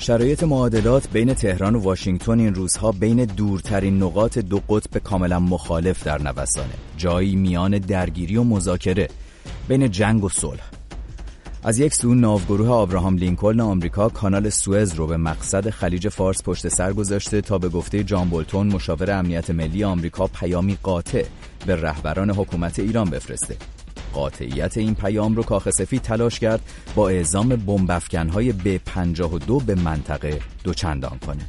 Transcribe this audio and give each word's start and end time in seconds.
شرایط 0.00 0.42
معادلات 0.42 1.08
بین 1.12 1.34
تهران 1.34 1.74
و 1.74 1.80
واشنگتن 1.80 2.40
این 2.40 2.54
روزها 2.54 2.92
بین 2.92 3.24
دورترین 3.24 4.02
نقاط 4.02 4.38
دو 4.38 4.60
قطب 4.68 4.98
کاملا 4.98 5.40
مخالف 5.40 6.04
در 6.04 6.22
نوسانه 6.22 6.74
جایی 6.96 7.36
میان 7.36 7.78
درگیری 7.78 8.36
و 8.36 8.42
مذاکره 8.42 9.08
بین 9.68 9.90
جنگ 9.90 10.24
و 10.24 10.28
صلح. 10.28 10.70
از 11.62 11.78
یک 11.78 11.94
سو 11.94 12.14
ناوگروه 12.14 12.68
آبراهام 12.68 13.16
لینکلن 13.16 13.60
آمریکا 13.60 14.08
کانال 14.08 14.50
سوئز 14.50 14.94
رو 14.94 15.06
به 15.06 15.16
مقصد 15.16 15.70
خلیج 15.70 16.08
فارس 16.08 16.42
پشت 16.42 16.68
سر 16.68 16.92
گذاشته 16.92 17.40
تا 17.40 17.58
به 17.58 17.68
گفته 17.68 18.04
جان 18.04 18.28
بولتون 18.28 18.66
مشاور 18.66 19.10
امنیت 19.10 19.50
ملی 19.50 19.84
آمریکا 19.84 20.26
پیامی 20.26 20.78
قاطع 20.82 21.24
به 21.66 21.76
رهبران 21.76 22.30
حکومت 22.30 22.78
ایران 22.78 23.10
بفرسته. 23.10 23.56
قاطعیت 24.14 24.78
این 24.78 24.94
پیام 24.94 25.36
رو 25.36 25.42
کاخ 25.42 25.70
سفید 25.70 26.02
تلاش 26.02 26.40
کرد 26.40 26.60
با 26.94 27.08
اعزام 27.08 27.48
بمبافکنهای 27.48 28.52
ب 28.52 28.76
52 28.76 29.60
به 29.60 29.74
منطقه 29.74 30.40
دوچندان 30.64 31.18
کنه 31.26 31.46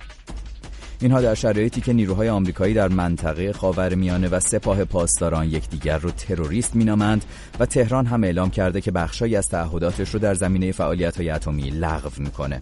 اینها 1.01 1.21
در 1.21 1.35
شرایطی 1.35 1.81
که 1.81 1.93
نیروهای 1.93 2.29
آمریکایی 2.29 2.73
در 2.73 2.87
منطقه 2.87 3.53
خاورمیانه 3.53 4.27
و 4.27 4.39
سپاه 4.39 4.85
پاسداران 4.85 5.47
یکدیگر 5.47 5.97
رو 5.97 6.11
تروریست 6.11 6.75
مینامند 6.75 7.25
و 7.59 7.65
تهران 7.65 8.05
هم 8.05 8.23
اعلام 8.23 8.49
کرده 8.49 8.81
که 8.81 8.91
بخشایی 8.91 9.35
از 9.35 9.49
تعهداتش 9.49 10.09
رو 10.09 10.19
در 10.19 10.33
زمینه 10.33 10.71
فعالیت‌های 10.71 11.29
اتمی 11.29 11.69
لغو 11.69 12.09
می‌کنه. 12.17 12.59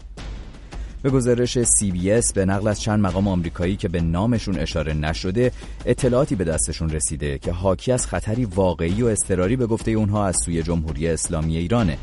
به 1.02 1.10
گزارش 1.10 1.58
CBS 1.64 2.34
به 2.34 2.46
نقل 2.46 2.68
از 2.68 2.82
چند 2.82 3.00
مقام 3.00 3.28
آمریکایی 3.28 3.76
که 3.76 3.88
به 3.88 4.02
نامشون 4.02 4.60
اشاره 4.60 4.94
نشده 4.94 5.52
اطلاعاتی 5.86 6.36
به 6.36 6.44
دستشون 6.44 6.90
رسیده 6.90 7.38
که 7.38 7.52
حاکی 7.52 7.92
از 7.92 8.08
خطری 8.08 8.46
واقعی 8.46 9.02
و 9.02 9.06
اضطراری 9.06 9.56
به 9.56 9.68
گفته 9.68 9.92
اونها 9.92 10.26
از 10.26 10.36
سوی 10.46 10.64
جمهوری 10.64 11.08
اسلامی 11.08 11.58
ایرانه 11.58 11.98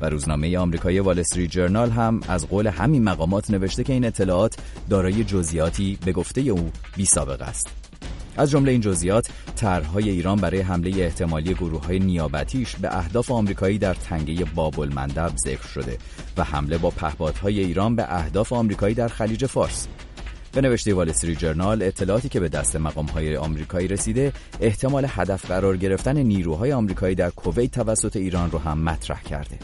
و 0.00 0.08
روزنامه 0.08 0.58
آمریکایی 0.58 1.00
وال 1.00 1.18
استریت 1.18 1.50
جرنال 1.50 1.90
هم 1.90 2.20
از 2.28 2.48
قول 2.48 2.66
همین 2.66 3.04
مقامات 3.04 3.50
نوشته 3.50 3.84
که 3.84 3.92
این 3.92 4.04
اطلاعات 4.04 4.56
دارای 4.90 5.24
جزئیاتی 5.24 5.98
به 6.04 6.12
گفته 6.12 6.40
او 6.40 6.70
بی 6.96 7.04
سابقه 7.04 7.44
است. 7.44 7.89
از 8.36 8.50
جمله 8.50 8.72
این 8.72 8.80
جزئیات 8.80 9.28
طرحهای 9.56 10.10
ایران 10.10 10.36
برای 10.36 10.60
حمله 10.60 11.02
احتمالی 11.04 11.54
گروه 11.54 11.86
های 11.86 11.98
نیابتیش 11.98 12.76
به 12.76 12.98
اهداف 12.98 13.30
آمریکایی 13.30 13.78
در 13.78 13.94
تنگه 13.94 14.44
باب 14.44 14.80
المندب 14.80 15.32
ذکر 15.44 15.66
شده 15.66 15.98
و 16.36 16.44
حمله 16.44 16.78
با 16.78 16.90
پهپادهای 16.90 17.60
ایران 17.60 17.96
به 17.96 18.14
اهداف 18.14 18.52
آمریکایی 18.52 18.94
در 18.94 19.08
خلیج 19.08 19.46
فارس. 19.46 19.88
به 20.52 20.60
نوشته 20.60 20.94
وال 20.94 21.12
جرنال 21.12 21.82
اطلاعاتی 21.82 22.28
که 22.28 22.40
به 22.40 22.48
دست 22.48 22.76
مقام 22.76 23.06
های 23.06 23.36
آمریکایی 23.36 23.88
رسیده 23.88 24.32
احتمال 24.60 25.06
هدف 25.08 25.46
قرار 25.46 25.76
گرفتن 25.76 26.18
نیروهای 26.18 26.72
آمریکایی 26.72 27.14
در 27.14 27.30
کویت 27.30 27.70
توسط 27.70 28.16
ایران 28.16 28.50
رو 28.50 28.58
هم 28.58 28.78
مطرح 28.78 29.22
کرده. 29.22 29.58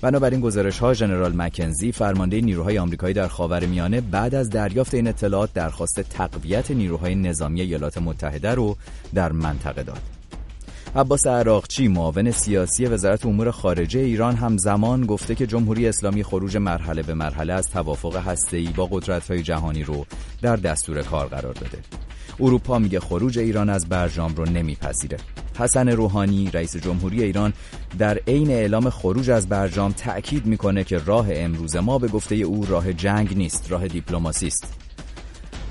بنابراین 0.00 0.40
گزارش 0.40 0.78
ها 0.78 0.94
ژنرال 0.94 1.36
مکنزی 1.36 1.92
فرمانده 1.92 2.40
نیروهای 2.40 2.78
آمریکایی 2.78 3.14
در 3.14 3.28
خاورمیانه 3.28 4.00
بعد 4.00 4.34
از 4.34 4.50
دریافت 4.50 4.94
این 4.94 5.08
اطلاعات 5.08 5.52
درخواست 5.52 6.00
تقویت 6.00 6.70
نیروهای 6.70 7.14
نظامی 7.14 7.60
ایالات 7.60 7.98
متحده 7.98 8.54
رو 8.54 8.76
در 9.14 9.32
منطقه 9.32 9.82
داد. 9.82 10.00
عباس 10.96 11.26
عراقچی 11.26 11.88
معاون 11.88 12.30
سیاسی 12.30 12.86
وزارت 12.86 13.26
امور 13.26 13.50
خارجه 13.50 14.00
ایران 14.00 14.36
هم 14.36 14.56
زمان 14.56 15.06
گفته 15.06 15.34
که 15.34 15.46
جمهوری 15.46 15.88
اسلامی 15.88 16.22
خروج 16.22 16.56
مرحله 16.56 17.02
به 17.02 17.14
مرحله 17.14 17.52
از 17.52 17.70
توافق 17.70 18.16
هسته‌ای 18.16 18.68
با 18.68 18.86
قدرت‌های 18.86 19.42
جهانی 19.42 19.82
رو 19.82 20.06
در 20.42 20.56
دستور 20.56 21.02
کار 21.02 21.26
قرار 21.26 21.52
داده. 21.52 21.78
اروپا 22.40 22.78
میگه 22.78 23.00
خروج 23.00 23.38
ایران 23.38 23.70
از 23.70 23.88
برجام 23.88 24.34
رو 24.34 24.44
نمیپذیره. 24.44 25.18
حسن 25.58 25.88
روحانی 25.88 26.50
رئیس 26.50 26.76
جمهوری 26.76 27.22
ایران 27.22 27.52
در 27.98 28.18
عین 28.28 28.50
اعلام 28.50 28.90
خروج 28.90 29.30
از 29.30 29.48
برجام 29.48 29.92
تأکید 29.92 30.46
می‌کنه 30.46 30.84
که 30.84 30.98
راه 30.98 31.26
امروز 31.30 31.76
ما 31.76 31.98
به 31.98 32.08
گفته 32.08 32.34
او 32.34 32.66
راه 32.66 32.92
جنگ 32.92 33.36
نیست 33.36 33.70
راه 33.70 33.88
دیپلماسی 33.88 34.46
است. 34.46 34.74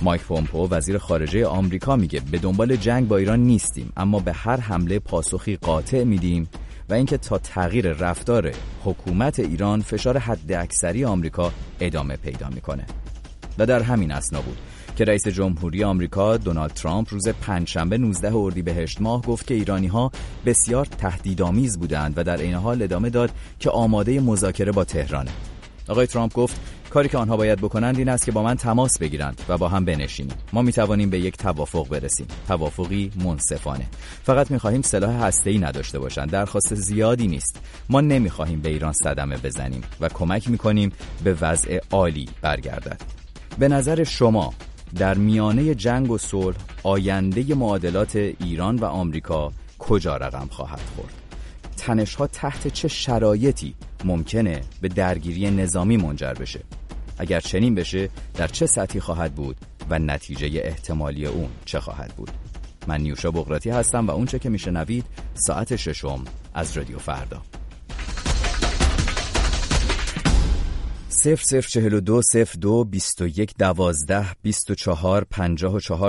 مایک 0.02 0.22
پومپو 0.22 0.68
وزیر 0.70 0.98
خارجه 0.98 1.46
آمریکا 1.46 1.96
میگه 1.96 2.22
به 2.32 2.38
دنبال 2.38 2.76
جنگ 2.76 3.08
با 3.08 3.18
ایران 3.18 3.40
نیستیم 3.40 3.94
اما 3.98 4.20
به 4.20 4.34
هر 4.34 4.58
حمله 4.58 5.00
پاسخی 5.00 5.56
قاطع 5.56 6.04
میدیم 6.04 6.50
و 6.90 6.94
اینکه 6.94 7.18
تا 7.18 7.38
تغییر 7.38 7.92
رفتار 7.92 8.52
حکومت 8.84 9.40
ایران 9.40 9.82
فشار 9.82 10.18
حد 10.18 10.52
اکثری 10.52 11.06
آمریکا 11.06 11.52
ادامه 11.80 12.16
پیدا 12.16 12.50
می‌کنه. 12.50 12.86
و 13.58 13.66
در 13.66 13.82
همین 13.82 14.12
اسنا 14.12 14.42
بود. 14.42 14.58
که 14.96 15.06
رئیس 15.06 15.28
جمهوری 15.28 15.84
آمریکا 15.84 16.38
دونالد 16.38 16.72
ترامپ 16.72 17.14
روز 17.14 17.28
پنجشنبه 17.28 17.98
19 17.98 18.36
اردیبهشت 18.36 19.02
ماه 19.02 19.22
گفت 19.22 19.48
که 19.48 19.54
ایرانی 19.54 19.88
ها 19.88 20.12
بسیار 20.46 20.86
تهدیدآمیز 20.86 21.80
بودند 21.80 22.14
و 22.18 22.24
در 22.24 22.38
این 22.38 22.54
حال 22.54 22.82
ادامه 22.82 23.10
داد 23.10 23.32
که 23.60 23.70
آماده 23.70 24.20
مذاکره 24.20 24.72
با 24.72 24.84
تهرانه. 24.84 25.32
آقای 25.88 26.08
ترامپ 26.08 26.34
گفت 26.34 26.60
کاری 26.90 27.10
که 27.10 27.18
آنها 27.18 27.38
باید 27.38 27.60
بکنند 27.60 27.98
این 27.98 28.10
است 28.10 28.26
که 28.26 28.32
با 28.32 28.44
من 28.44 28.56
تماس 28.56 29.00
بگیرند 29.00 29.42
و 29.50 29.58
با 29.58 29.68
هم 29.68 29.86
بنشینیم. 29.86 30.36
ما 30.54 30.62
می 30.62 30.72
توانیم 30.72 31.10
به 31.10 31.20
یک 31.20 31.38
توافق 31.38 31.90
برسیم. 31.90 32.28
توافقی 32.48 33.12
منصفانه. 33.24 33.86
فقط 34.24 34.52
می 34.52 34.60
خواهیم 34.60 34.82
سلاح 34.82 35.24
هسته‌ای 35.24 35.58
نداشته 35.58 36.00
باشند. 36.00 36.32
درخواست 36.32 36.76
زیادی 36.76 37.28
نیست. 37.28 37.60
ما 37.90 38.02
نمی 38.02 38.30
خواهیم 38.30 38.62
به 38.62 38.70
ایران 38.70 38.94
صدمه 38.94 39.38
بزنیم 39.38 39.82
و 40.02 40.10
کمک 40.10 40.50
می 40.50 40.58
کنیم 40.58 40.92
به 41.24 41.38
وضع 41.42 41.80
عالی 41.92 42.30
برگردد. 42.42 43.02
به 43.60 43.68
نظر 43.68 44.04
شما 44.04 44.54
در 44.96 45.14
میانه 45.14 45.76
جنگ 45.76 46.12
و 46.12 46.18
صلح 46.18 46.58
آینده 46.84 47.56
معادلات 47.56 48.16
ایران 48.16 48.76
و 48.76 48.86
آمریکا 48.86 49.52
کجا 49.80 50.18
رقم 50.18 50.48
خواهد 50.52 50.82
خورد؟ 50.96 51.14
تنشها 51.78 52.28
تحت 52.28 52.68
چه 52.68 52.88
شرایطی 52.88 53.76
ممکنه 54.06 54.62
به 54.82 54.88
درگیری 54.88 55.52
نظامی 55.52 55.98
منجر 55.98 56.34
بشه؟ 56.34 56.60
اگر 57.18 57.40
چنین 57.40 57.76
بشه 57.76 58.10
در 58.34 58.48
چه 58.48 58.66
سطحی 58.66 59.00
خواهد 59.00 59.36
بود 59.36 59.58
و 59.90 60.00
نتیجه 60.00 60.62
احتمالی 60.64 61.26
اون 61.26 61.50
چه 61.66 61.80
خواهد 61.80 62.14
بود؟ 62.16 62.32
من 62.88 63.02
نیوشا 63.02 63.32
بغراتی 63.32 63.70
هستم 63.70 64.08
و 64.08 64.12
اونچه 64.12 64.40
که 64.40 64.50
میشنوید 64.50 65.06
ساعت 65.34 65.76
ششم 65.76 66.24
از 66.54 66.78
رادیو 66.78 67.00
فردا. 67.00 67.42
00420221122454 71.26 71.34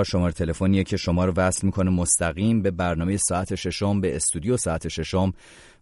شماره 0.03 0.31
تلفنیه 0.31 0.83
که 0.83 0.97
شما 0.97 1.25
رو 1.25 1.33
وصل 1.35 1.65
می‌کنه 1.65 1.89
مستقیم 1.89 2.61
به 2.61 2.71
برنامه 2.71 3.17
ساعت 3.17 3.55
ششم 3.55 4.01
به 4.01 4.15
استودیو 4.15 4.57
ساعت 4.57 4.87
ششم 4.87 5.33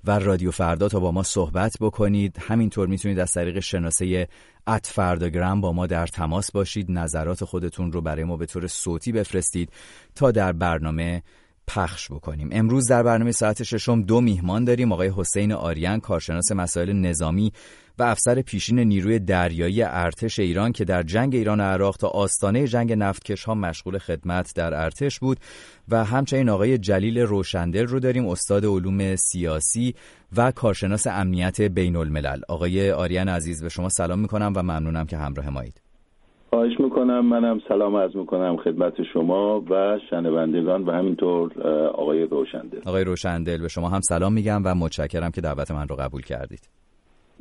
و 0.04 0.20
رادیو 0.20 0.52
فردا 0.52 0.90
تا 0.90 1.00
با 1.00 1.12
ما 1.12 1.24
صحبت 1.24 1.74
بکنید. 1.82 2.38
همینطور 2.40 2.88
می‌تونید 2.88 3.20
از 3.20 3.32
طریق 3.32 3.60
شناسه 3.60 4.28
ات 4.68 4.88
فرداگرام 4.88 5.62
با 5.62 5.74
ما 5.74 5.88
در 5.88 6.08
تماس 6.08 6.52
باشید. 6.52 6.92
نظرات 6.92 7.44
خودتون 7.44 7.92
رو 7.92 8.02
برای 8.02 8.24
ما 8.24 8.38
به 8.38 8.46
طور 8.46 8.68
صوتی 8.68 9.12
بفرستید 9.12 9.70
تا 10.16 10.32
در 10.32 10.52
برنامه 10.52 11.24
پخش 11.68 12.12
بکنیم. 12.12 12.50
امروز 12.52 12.88
در 12.88 13.04
برنامه 13.04 13.32
ساعت 13.32 13.64
ششم 13.64 14.02
دو 14.02 14.22
میهمان 14.22 14.64
داریم 14.64 14.92
آقای 14.92 15.12
حسین 15.16 15.52
آریان 15.52 16.00
کارشناس 16.00 16.52
مسائل 16.52 16.94
نظامی 16.94 17.52
و 18.00 18.04
افسر 18.04 18.42
پیشین 18.42 18.80
نیروی 18.80 19.20
دریایی 19.20 19.84
ارتش 19.84 20.40
ایران 20.40 20.72
که 20.72 20.86
در 20.86 21.04
جنگ 21.04 21.36
ایران 21.36 21.60
و 21.60 21.64
عراق 21.64 21.98
تا 21.98 22.08
آستانه 22.08 22.68
جنگ 22.68 22.94
نفتکش 22.94 23.44
ها 23.44 23.56
مشغول 23.56 23.98
خدمت 23.98 24.52
در 24.56 24.74
ارتش 24.74 25.20
بود 25.20 25.40
و 25.90 26.06
همچنین 26.06 26.50
آقای 26.50 26.78
جلیل 26.78 27.20
روشندل 27.20 27.88
رو 27.88 28.00
داریم 28.00 28.28
استاد 28.28 28.66
علوم 28.66 29.16
سیاسی 29.16 29.96
و 30.38 30.52
کارشناس 30.52 31.08
امنیت 31.08 31.62
بین 31.62 31.96
الملل 31.96 32.42
آقای 32.50 32.92
آریان 32.92 33.30
عزیز 33.30 33.64
به 33.64 33.70
شما 33.70 33.90
سلام 33.90 34.20
می‌کنم 34.20 34.54
و 34.56 34.64
ممنونم 34.64 35.06
که 35.06 35.18
همراه 35.18 35.50
مایید. 35.50 35.85
خواهش 36.56 36.80
می‌کنم. 36.80 37.26
منم 37.26 37.60
سلام 37.68 37.96
عرض 37.96 38.16
می‌کنم 38.16 38.58
خدمت 38.58 39.04
شما 39.14 39.64
و 39.70 40.00
شنوندگان 40.10 40.84
و 40.84 40.92
همینطور 40.92 41.62
آقای 41.88 42.24
روشندل. 42.24 42.80
آقای 42.86 43.04
روشندل 43.04 43.62
به 43.62 43.68
شما 43.68 43.90
هم 43.90 44.02
سلام 44.02 44.34
میگم 44.34 44.62
و 44.66 44.76
متشکرم 44.76 45.32
که 45.32 45.42
دعوت 45.42 45.72
من 45.72 45.88
رو 45.88 45.96
قبول 45.96 46.22
کردید. 46.22 46.70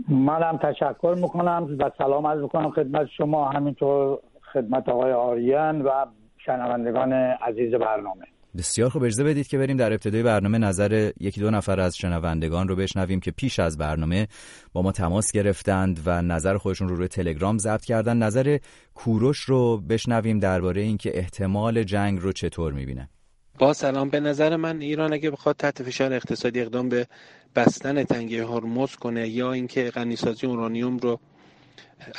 منم 0.08 0.58
تشکر 0.62 1.14
می‌کنم 1.22 1.76
و 1.78 1.90
سلام 1.99 2.26
عرض 2.26 2.40
می‌کنم 2.40 2.70
خدمت 2.70 3.06
شما 3.16 3.49
همینطور 3.49 4.19
خدمت 4.52 4.88
آقای 4.88 5.12
آریان 5.12 5.82
و 5.82 5.90
شنوندگان 6.46 7.12
عزیز 7.12 7.75
برنامه. 7.75 8.25
بسیار 8.58 8.88
خوب 8.90 9.02
اجازه 9.02 9.24
بدید 9.24 9.46
که 9.46 9.58
بریم 9.58 9.76
در 9.76 9.92
ابتدای 9.92 10.22
برنامه 10.22 10.58
نظر 10.58 11.10
یکی 11.20 11.40
دو 11.40 11.50
نفر 11.50 11.80
از 11.80 11.96
شنوندگان 11.96 12.68
رو 12.68 12.76
بشنویم 12.76 13.20
که 13.20 13.30
پیش 13.30 13.58
از 13.58 13.78
برنامه 13.78 14.28
با 14.72 14.82
ما 14.82 14.92
تماس 14.92 15.32
گرفتند 15.32 16.00
و 16.06 16.22
نظر 16.22 16.56
خودشون 16.56 16.88
رو 16.88 16.96
روی 16.96 17.08
تلگرام 17.08 17.58
ضبط 17.58 17.84
کردن. 17.84 18.16
نظر 18.16 18.58
کوروش 18.94 19.38
رو 19.38 19.78
بشنویم 19.78 20.38
درباره 20.38 20.82
اینکه 20.82 21.18
احتمال 21.18 21.82
جنگ 21.82 22.20
رو 22.20 22.32
چطور 22.32 22.72
می‌بینه. 22.72 23.08
با 23.58 23.72
سلام. 23.72 24.08
به 24.08 24.20
نظر 24.20 24.56
من 24.56 24.80
ایران 24.80 25.12
اگه 25.12 25.30
بخواد 25.30 25.56
تحت 25.56 25.82
فشار 25.82 26.12
اقتصادی 26.12 26.60
اقدام 26.60 26.88
به 26.88 27.06
بستن 27.56 28.04
تنگه 28.04 28.46
هرمز 28.46 28.96
کنه 28.96 29.28
یا 29.28 29.52
اینکه 29.52 29.90
غنیسازی 29.90 30.46
اورانیوم 30.46 30.96
رو 30.96 31.20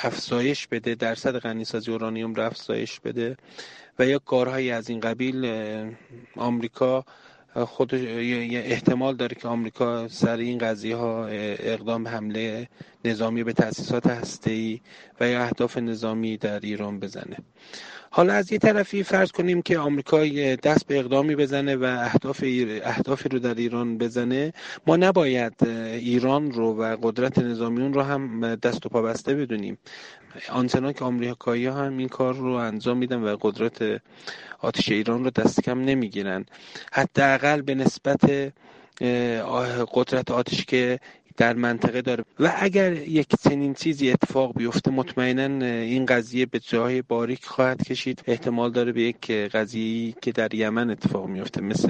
افزایش 0.03 0.67
بده 0.67 0.95
درصد 0.95 1.37
غنیسازی 1.37 1.91
اورانیوم 1.91 2.33
رو 2.33 2.43
افزایش 2.43 2.99
بده 2.99 3.37
و 3.99 4.05
یا 4.05 4.19
کارهایی 4.19 4.71
از 4.71 4.89
این 4.89 4.99
قبیل 4.99 5.51
آمریکا 6.35 7.05
خود 7.55 7.95
احتمال 7.95 9.15
داره 9.15 9.35
که 9.35 9.47
آمریکا 9.47 10.07
سر 10.07 10.37
این 10.37 10.57
قضیه 10.57 10.95
ها 10.95 11.27
اقدام 11.27 12.07
حمله 12.07 12.69
نظامی 13.05 13.43
به 13.43 13.53
تاسیسات 13.53 14.07
هسته‌ای 14.07 14.81
و 15.19 15.27
یا 15.29 15.43
اهداف 15.43 15.77
نظامی 15.77 16.37
در 16.37 16.59
ایران 16.59 16.99
بزنه. 16.99 17.37
حالا 18.15 18.33
از 18.33 18.51
یه 18.51 18.57
طرفی 18.57 19.03
فرض 19.03 19.31
کنیم 19.31 19.61
که 19.61 19.79
آمریکا 19.79 20.25
دست 20.63 20.87
به 20.87 20.99
اقدامی 20.99 21.35
بزنه 21.35 21.75
و 21.75 21.83
اهداف 21.83 22.43
اهدافی 22.83 23.29
رو 23.29 23.39
در 23.39 23.53
ایران 23.53 23.97
بزنه 23.97 24.53
ما 24.87 24.95
نباید 24.95 25.53
ایران 25.93 26.51
رو 26.51 26.83
و 26.83 26.97
قدرت 27.01 27.39
نظامی 27.39 27.81
اون 27.81 27.93
رو 27.93 28.01
هم 28.01 28.55
دست 28.55 28.85
و 28.85 28.89
پا 28.89 29.01
بسته 29.01 29.35
بدونیم. 29.35 29.77
آنچنان 30.49 30.93
که 30.93 31.03
آمریکایی 31.03 31.65
ها 31.65 31.85
هم 31.85 31.97
این 31.97 32.07
کار 32.07 32.33
رو 32.33 32.51
انجام 32.51 32.97
میدن 32.97 33.23
و 33.23 33.37
قدرت 33.41 34.01
آتش 34.59 34.89
ایران 34.89 35.23
رو 35.23 35.29
دست 35.29 35.61
کم 35.61 35.79
نمی‌گیرن. 35.81 36.45
حداقل 36.91 37.61
به 37.61 37.75
نسبت 37.75 38.53
قدرت 39.93 40.31
آتش 40.31 40.65
که 40.65 40.99
در 41.37 41.53
منطقه 41.53 42.01
داره. 42.01 42.23
و 42.39 42.53
اگر 42.59 42.93
یک 42.93 43.27
چنین 43.43 43.73
چیزی 43.73 44.11
اتفاق 44.11 44.57
بیفته 44.57 44.91
مطمئنا 44.91 45.65
این 45.65 46.05
قضیه 46.05 46.45
به 46.45 46.59
جای 46.59 47.01
باریک 47.01 47.45
خواهد 47.45 47.83
کشید. 47.83 48.23
احتمال 48.27 48.71
داره 48.71 48.91
به 48.91 49.01
یک 49.01 49.31
قضیه 49.31 50.13
که 50.21 50.31
در 50.31 50.53
یمن 50.53 50.89
اتفاق 50.89 51.27
میفته 51.27 51.61
مثل 51.61 51.89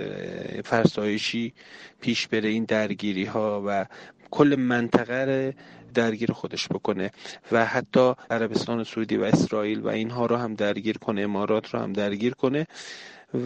فرسایشی 0.62 1.54
پیش 2.02 2.28
بره 2.28 2.50
این 2.50 2.64
درگیری 2.64 3.26
ها 3.26 3.64
و 3.68 3.86
کل 4.32 4.56
منطقه 4.60 5.54
درگیر 5.94 6.32
خودش 6.32 6.68
بکنه 6.68 7.12
و 7.52 7.66
حتی 7.66 8.14
عربستان 8.30 8.84
سعودی 8.84 9.18
و 9.18 9.24
اسرائیل 9.24 9.80
و 9.80 9.88
اینها 9.88 10.26
رو 10.26 10.36
هم 10.36 10.54
درگیر 10.54 10.98
کنه 10.98 11.22
امارات 11.22 11.70
رو 11.70 11.80
هم 11.80 11.94
درگیر 11.94 12.34
کنه. 12.34 12.68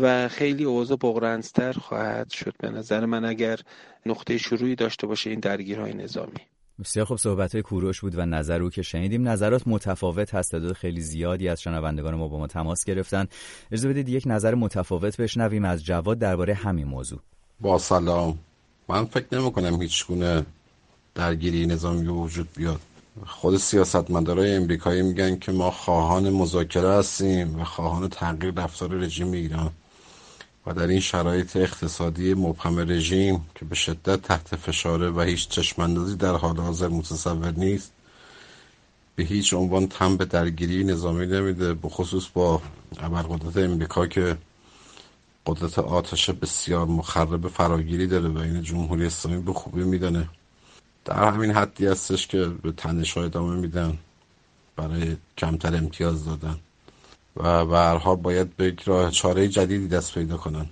و 0.02 0.28
خیلی 0.28 0.64
اوضاع 0.64 0.98
بغرنزتر 0.98 1.74
خواهد 1.74 2.30
شد. 2.30 2.54
به 2.60 2.70
نظر 2.70 3.06
من 3.06 3.26
اگر 3.26 3.60
نقطه 4.06 4.38
شروعی 4.38 4.76
داشته 4.76 5.08
باشه 5.08 5.30
این 5.30 5.40
درگیرهای 5.40 5.94
نظامی. 5.94 6.40
بسیار 6.80 7.06
خوب 7.06 7.18
صحبت 7.18 7.56
های 7.56 7.62
کوروش 7.62 8.02
بود 8.02 8.18
و 8.18 8.26
نظر 8.26 8.62
او 8.62 8.70
که 8.70 8.82
شنیدیم. 8.82 9.28
نظرات 9.28 9.62
متفاوت 9.66 10.36
هست. 10.36 10.52
تعداد 10.52 10.74
خیلی 10.74 11.02
زیادی 11.02 11.50
از 11.50 11.62
شنوندگان 11.62 12.16
ما 12.16 12.28
با 12.28 12.38
ما 12.38 12.48
تماس 12.48 12.86
گرفتن. 12.86 13.28
اجازه 13.72 13.90
بدید 13.90 14.10
یک 14.10 14.24
نظر 14.26 14.56
متفاوت 14.56 15.22
بشنویم 15.22 15.66
از 15.66 15.86
جواد 15.86 16.20
درباره 16.20 16.54
همین 16.54 16.88
موضوع. 16.88 17.20
با 17.60 17.78
سلام. 17.78 18.40
من 18.88 19.06
فکر 19.06 19.26
نمی 19.32 19.52
کنم 19.52 19.82
هیچ 19.82 20.08
گونه 20.08 20.46
درگیری 21.16 21.66
نظامی 21.66 22.08
وجود 22.08 22.48
بیاد. 22.56 22.82
خود 23.28 23.58
سیاستمدارای 23.58 24.56
امریکایی 24.56 25.02
میگن 25.02 25.40
که 25.40 25.52
ما 25.52 25.72
خواهان 25.72 26.30
مذاکره 26.30 26.90
هستیم 26.90 27.60
و 27.60 27.64
خواهان 27.64 28.10
تغییر 28.10 28.54
رفتار 28.54 28.90
رژیم 28.90 29.32
ایران 29.32 29.72
و 30.66 30.74
در 30.74 30.88
این 30.88 31.00
شرایط 31.00 31.58
اقتصادی 31.58 32.34
مبهم 32.34 32.80
رژیم 32.80 33.46
که 33.56 33.66
به 33.66 33.76
شدت 33.76 34.22
تحت 34.22 34.56
فشاره 34.56 35.10
و 35.10 35.22
هیچ 35.22 35.48
چشماندازی 35.48 36.16
در 36.16 36.36
حال 36.36 36.58
حاضر 36.58 36.88
متصور 36.88 37.52
نیست 37.52 37.92
به 39.16 39.24
هیچ 39.24 39.54
عنوان 39.54 39.88
تم 39.88 40.18
به 40.18 40.26
درگیری 40.26 40.84
نظامی 40.84 41.26
نمیده 41.26 41.74
بخصوص 41.74 42.28
با 42.34 42.62
ابرقدرت 43.00 43.58
امریکا 43.58 44.08
که 44.08 44.38
قدرت 45.46 45.80
آتش 45.80 46.30
بسیار 46.30 46.86
مخرب 46.86 47.48
فراگیری 47.48 48.08
داره 48.08 48.30
و 48.30 48.38
این 48.38 48.62
جمهوری 48.64 49.06
اسلامی 49.06 49.42
به 49.42 49.54
خوبی 49.54 49.84
میدانه. 49.84 50.30
در 51.06 51.32
همین 51.32 51.52
حدی 51.52 51.88
هستش 51.88 52.28
که 52.28 52.46
به 52.46 52.72
تنش 52.72 53.14
های 53.14 53.26
ادامه 53.26 53.56
میدن 53.56 53.98
برای 54.76 55.18
کمتر 55.38 55.76
امتیاز 55.76 56.26
دادن. 56.26 56.60
و 57.38 57.66
برها 57.66 58.16
باید 58.16 58.56
به 58.58 58.76
راه 58.86 59.12
چاره 59.12 59.48
جدیدی 59.48 59.88
دست 59.88 60.14
پیدا 60.14 60.38
کنن. 60.38 60.66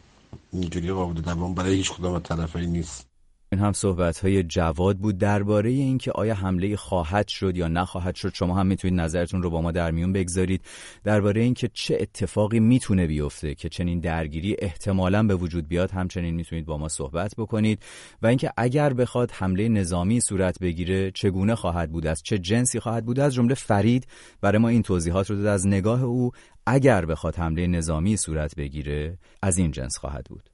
اینجوری 0.51 0.91
قابل 0.91 1.21
دوام 1.21 1.55
برای 1.55 1.75
هیچ 1.75 1.91
کدام 1.91 2.19
طرفی 2.19 2.67
نیست. 2.67 3.06
این 3.51 3.61
هم 3.61 3.73
صحبت 3.73 4.19
های 4.19 4.43
جواد 4.43 4.97
بود 4.97 5.17
درباره 5.17 5.69
اینکه 5.69 6.11
آیا 6.11 6.35
حمله 6.35 6.75
خواهد 6.75 7.27
شد 7.27 7.57
یا 7.57 7.67
نخواهد 7.67 8.15
شد. 8.15 8.33
شما 8.33 8.55
هم 8.55 8.67
می‌تونید 8.67 8.99
نظرتون 8.99 9.43
رو 9.43 9.49
با 9.49 9.61
ما 9.61 9.71
در 9.71 9.91
میون 9.91 10.13
بگذارید. 10.13 10.61
درباره 11.03 11.41
اینکه 11.41 11.69
چه 11.73 11.97
اتفاقی 11.99 12.59
می‌تونه 12.59 13.07
بیفته 13.07 13.55
که 13.55 13.69
چنین 13.69 13.99
درگیری 13.99 14.55
احتمالا 14.59 15.23
به 15.23 15.35
وجود 15.35 15.67
بیاد 15.67 15.91
همچنین 15.91 16.35
می‌تونید 16.35 16.65
با 16.65 16.77
ما 16.77 16.87
صحبت 16.87 17.33
بکنید. 17.37 17.83
و 18.21 18.27
اینکه 18.27 18.51
اگر 18.57 18.93
بخواد 18.93 19.31
حمله 19.31 19.69
نظامی 19.69 20.21
صورت 20.21 20.59
بگیره 20.59 21.11
چگونه 21.11 21.55
خواهد 21.55 21.91
بود؟ 21.91 22.07
از 22.07 22.23
چه 22.23 22.37
جنسی 22.37 22.79
خواهد 22.79 23.05
بود؟ 23.05 23.19
از 23.19 23.33
جمله 23.33 23.55
فرید. 23.55 24.07
برای 24.41 24.57
ما 24.57 24.69
این 24.69 24.83
توضیحات 24.83 25.29
رو 25.29 25.35
داد. 25.35 25.45
از 25.45 25.67
نگاه 25.67 26.03
او 26.03 26.31
اگر 26.65 27.05
بخواد 27.05 27.35
حمله 27.35 27.67
نظامی 27.67 28.17
صورت 28.17 28.55
بگیره 28.55 29.17
از 29.41 29.57
این 29.57 29.71
جنس 29.71 29.97
خواهد 29.97 30.25
بود. 30.29 30.49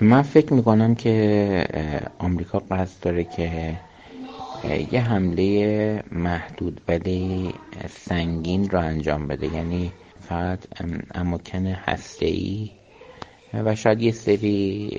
من 0.00 0.22
فکر 0.22 0.52
می‌کنم 0.52 0.94
که 0.94 1.66
آمریکا 2.18 2.58
قصد 2.58 3.02
داره 3.02 3.24
که 3.24 3.76
یه 4.92 5.00
حمله 5.00 6.02
محدود 6.12 6.80
ولی 6.88 7.54
سنگین 7.88 8.70
رو 8.70 8.78
انجام 8.78 9.26
بده. 9.26 9.54
یعنی 9.54 9.92
فقط 10.20 10.58
اماکن 11.14 11.66
هسته 11.66 12.26
ای 12.26 12.70
و 13.54 13.74
شاید 13.74 14.02
یه 14.02 14.12
سری 14.12 14.90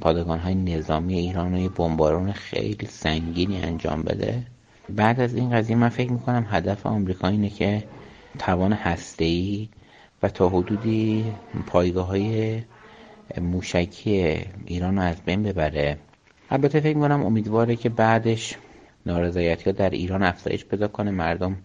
پادگان 0.00 0.38
های 0.38 0.54
نظامی 0.54 1.18
ایران 1.18 1.54
و 1.54 1.58
یه 1.58 1.68
بمبارون 1.68 2.32
خیلی 2.32 2.86
سنگینی 2.86 3.62
انجام 3.62 4.02
بده. 4.02 4.42
بعد 4.88 5.20
از 5.20 5.34
این 5.34 5.50
قضیه 5.50 5.76
من 5.76 5.88
فکر 5.88 6.12
می‌کنم 6.12 6.46
هدف 6.50 6.86
آمریکا 6.86 7.28
اینه 7.28 7.48
که 7.48 7.84
توان 8.38 8.72
هسته 8.72 9.24
ای 9.24 9.68
و 10.22 10.28
تا 10.28 10.48
حدودی 10.48 11.24
پایگاه 11.66 12.06
های 12.06 12.60
موشکی 13.40 14.44
ایران 14.66 14.96
رو 14.96 15.02
از 15.02 15.16
بین 15.24 15.42
ببره. 15.42 15.98
البته 16.50 16.80
فکر 16.80 16.96
می‌کنم 16.96 17.26
امیدواره 17.26 17.76
که 17.76 17.88
بعدش 17.88 18.56
نارضایتی 19.06 19.64
ها 19.64 19.72
در 19.72 19.90
ایران 19.90 20.22
افزایش 20.22 20.64
پیدا 20.64 20.88
کنه 20.88 21.10
مردم 21.10 21.56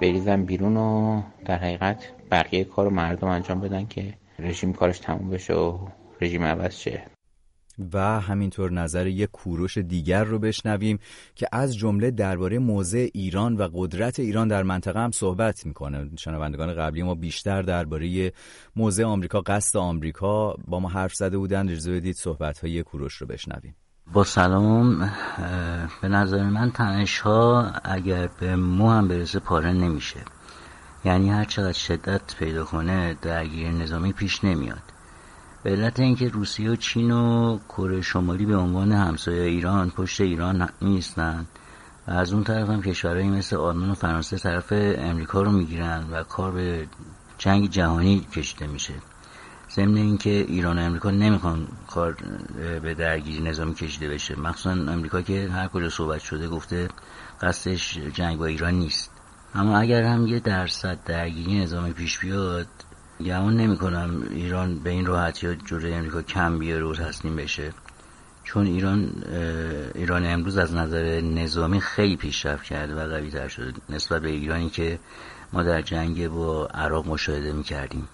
بریزن 0.00 0.44
بیرون 0.44 0.76
و 0.76 1.22
در 1.44 1.58
حقیقت 1.58 2.12
بقیه 2.30 2.64
کار 2.64 2.88
مردم 2.88 3.28
انجام 3.28 3.60
بدن 3.60 3.86
که 3.86 4.14
رژیم 4.38 4.72
کارش 4.72 4.98
تموم 4.98 5.30
بشه 5.30 5.54
و 5.54 5.78
رژیم 6.20 6.44
عوض 6.44 6.74
شه. 6.76 7.13
و 7.92 8.20
همینطور 8.20 8.72
نظر 8.72 9.06
یک 9.06 9.30
کوروش 9.30 9.78
دیگر 9.78 10.24
رو 10.24 10.38
بشنویم 10.38 10.98
که 11.34 11.48
از 11.52 11.76
جمله 11.76 12.10
درباره 12.10 12.58
موضع 12.58 13.08
ایران 13.14 13.56
و 13.56 13.68
قدرت 13.74 14.20
ایران 14.20 14.48
در 14.48 14.62
منطقه 14.62 15.00
هم 15.00 15.10
صحبت 15.10 15.66
می‌کنه. 15.66 16.10
شنوندگان 16.18 16.74
قبلی 16.74 17.02
ما 17.02 17.14
بیشتر 17.14 17.62
درباره 17.62 18.32
موضع 18.76 19.04
آمریکا 19.04 19.40
قصد 19.40 19.78
آمریکا 19.78 20.54
با 20.68 20.80
ما 20.80 20.88
حرف 20.88 21.14
زده 21.14 21.38
بودن. 21.38 21.68
اجازه 21.68 21.92
بدید 21.92 22.16
صحبت 22.16 22.64
های 22.64 22.82
کوروش 22.82 23.14
رو 23.14 23.26
بشنویم. 23.26 23.76
با 24.12 24.24
سلام. 24.24 25.10
به 26.02 26.08
نظر 26.08 26.42
من 26.42 26.70
تنش 26.70 27.18
ها 27.18 27.70
اگر 27.84 28.28
به 28.40 28.56
مو 28.56 28.90
هم 28.90 29.08
برسه 29.08 29.38
پاره 29.38 29.72
نمیشه. 29.72 30.20
یعنی 31.04 31.30
هر 31.30 31.44
چقدر 31.44 31.72
شدت 31.72 32.36
پیدا 32.38 32.64
کنه 32.64 33.14
درگیری 33.22 33.70
نظامی 33.70 34.12
پیش 34.12 34.44
نمیاد. 34.44 34.93
به 35.64 35.70
علت 35.70 36.00
اینکه 36.00 36.28
روسیه 36.28 36.70
و 36.70 36.76
چین 36.76 37.10
و 37.10 37.58
کره 37.68 38.00
شمالی 38.00 38.46
به 38.46 38.56
عنوان 38.56 38.92
همسایه 38.92 39.42
ایران 39.42 39.90
پشت 39.90 40.20
ایران 40.20 40.68
نیستند. 40.82 41.46
و 42.08 42.10
از 42.10 42.32
اون 42.32 42.44
طرف 42.44 42.70
هم 42.70 42.82
کشورهایی 42.82 43.28
مثل 43.28 43.56
آلمان 43.56 43.90
و 43.90 43.94
فرانسه 43.94 44.38
طرف 44.38 44.72
امریکا 44.98 45.42
رو 45.42 45.50
می‌گیرن 45.50 46.04
و 46.10 46.22
کار 46.22 46.52
به 46.52 46.86
جنگ 47.38 47.70
جهانی 47.70 48.20
کشیده 48.20 48.66
میشه. 48.66 48.94
ضمن 49.70 49.96
اینکه 49.96 50.30
ایران 50.30 50.78
و 50.78 50.82
امریکا 50.82 51.10
نمی‌خوان 51.10 51.68
کار 51.86 52.16
به 52.82 52.94
درگیری 52.94 53.42
نظامی 53.42 53.74
کشیده 53.74 54.08
بشه. 54.08 54.40
مخصوصا 54.40 54.70
امریکا 54.70 55.22
که 55.22 55.48
هر 55.48 55.68
کجا 55.68 55.88
صحبت 55.88 56.20
شده 56.20 56.48
گفته 56.48 56.88
قصدش 57.40 57.98
جنگ 57.98 58.38
با 58.38 58.46
ایران 58.46 58.74
نیست. 58.74 59.10
اما 59.54 59.78
اگر 59.78 60.02
هم 60.02 60.26
یه 60.26 60.40
درصد 60.40 60.98
درگیری 61.04 61.60
نظامی 61.60 61.92
پیش 61.92 62.18
بیاد 62.18 62.66
گمون 63.20 63.56
نمی 63.56 63.76
کنم 63.76 64.22
ایران 64.30 64.78
به 64.78 64.90
این 64.90 65.06
راحتی 65.06 65.46
ها 65.46 65.54
جلوی 65.54 65.92
امریکا 65.92 66.22
کم 66.22 66.58
بیاره 66.58 66.84
و 66.84 66.94
تسلیم 66.94 67.36
بشه. 67.36 67.72
چون 68.44 68.66
ایران 68.66 69.24
ایران 69.94 70.26
امروز 70.26 70.58
از 70.58 70.74
نظر 70.74 71.20
نظامی 71.20 71.80
خیلی 71.80 72.16
پیشرفت 72.16 72.64
کرده 72.64 72.94
و 72.94 73.08
قوی 73.08 73.30
تر 73.30 73.48
شده 73.48 73.72
نسبت 73.88 74.22
به 74.22 74.28
ایرانی 74.28 74.70
که 74.70 74.98
ما 75.52 75.62
در 75.62 75.82
جنگ 75.82 76.28
با 76.28 76.66
عراق 76.66 77.08
مشاهده 77.08 77.52
می 77.52 77.62
کردیم 77.62 78.08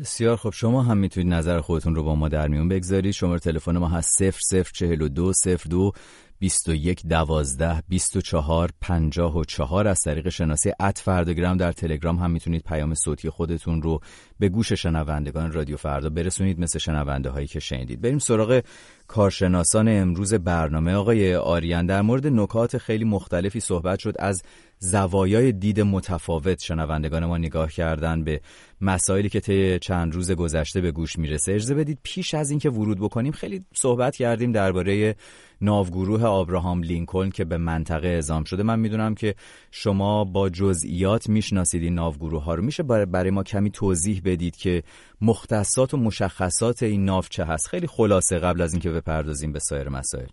بسیار 0.00 0.36
خب 0.36 0.50
شما 0.50 0.82
هم 0.82 0.98
می‌تونید 0.98 1.34
نظر 1.34 1.60
خودتون 1.60 1.94
رو 1.94 2.02
با 2.02 2.14
ما 2.14 2.28
در 2.28 2.48
میون 2.48 2.68
بگذارید. 2.68 3.12
شماره 3.12 3.38
تلفن 3.38 3.78
ما 3.78 3.88
هست 3.88 4.22
0042 4.22 5.32
02 5.68 5.92
21 6.38 7.06
12 7.06 7.82
24 7.88 8.70
54 8.80 9.88
از 9.88 10.00
طریق 10.00 10.28
شناسی 10.28 10.72
ات 10.80 10.98
فرداگرام 10.98 11.56
در 11.56 11.72
تلگرام 11.72 12.16
هم 12.18 12.30
می‌تونید 12.30 12.62
پیام 12.62 12.94
صوتی 12.94 13.30
خودتون 13.30 13.82
رو 13.82 14.00
به 14.38 14.48
گوش 14.48 14.72
شنوندگان 14.72 15.52
رادیو 15.52 15.76
فردا 15.76 16.10
برسونید 16.10 16.60
مثل 16.60 16.78
شنونده 16.78 17.30
هایی 17.30 17.46
که 17.46 17.60
شنیدید. 17.60 18.00
بریم 18.00 18.18
سراغ 18.18 18.62
کارشناسان 19.08 19.88
امروز 19.88 20.34
برنامه 20.34 20.94
آقای 20.94 21.34
آریان 21.34 21.86
در 21.86 22.02
مورد 22.02 22.26
نکات 22.26 22.78
خیلی 22.78 23.04
مختلفی 23.04 23.60
صحبت 23.60 23.98
شد 23.98 24.14
از 24.18 24.42
زوایای 24.78 25.52
دید 25.52 25.80
متفاوت. 25.80 26.62
شنوندگان 26.62 27.24
ما 27.24 27.38
نگاه 27.38 27.72
کردن 27.72 28.24
به 28.24 28.40
مسائلی 28.80 29.28
که 29.28 29.40
طی 29.40 29.78
چند 29.78 30.14
روز 30.14 30.30
گذشته 30.30 30.80
به 30.80 30.92
گوش 30.92 31.18
می‌رسه. 31.18 31.52
اجازه 31.52 31.74
بدید 31.74 31.98
پیش 32.02 32.34
از 32.34 32.50
اینکه 32.50 32.70
ورود 32.70 33.00
بکنیم 33.00 33.32
خیلی 33.32 33.64
صحبت 33.74 34.16
کردیم 34.16 34.52
درباره 34.52 35.16
ناوگروه 35.60 36.24
آبراهام 36.24 36.82
لینکلن 36.82 37.30
که 37.30 37.44
به 37.44 37.56
منطقه 37.56 38.08
اعزام 38.08 38.44
شده. 38.44 38.62
من 38.62 38.78
می‌دونم 38.78 39.14
که 39.14 39.34
شما 39.70 40.24
با 40.24 40.48
جزئیات 40.48 41.28
می‌شناسید 41.28 41.82
این 41.82 41.94
ناوگروه 41.94 42.44
ها 42.44 42.54
رو. 42.54 42.62
میشه 42.62 42.82
برای 42.82 43.30
ما 43.30 43.42
کمی 43.42 43.70
توضیح 43.70 44.22
بدید 44.24 44.56
که 44.56 44.82
مختصات 45.22 45.94
و 45.94 45.96
مشخصات 45.96 46.82
این 46.82 47.04
ناو 47.04 47.22
چه 47.30 47.44
هست؟ 47.44 47.68
خیلی 47.68 47.86
خلاصه 47.86 48.38
قبل 48.38 48.62
از 48.62 48.72
اینکه 48.72 48.90
بپردازیم 48.90 49.52
به 49.52 49.58
سایر 49.58 49.88
مسائل. 49.88 50.26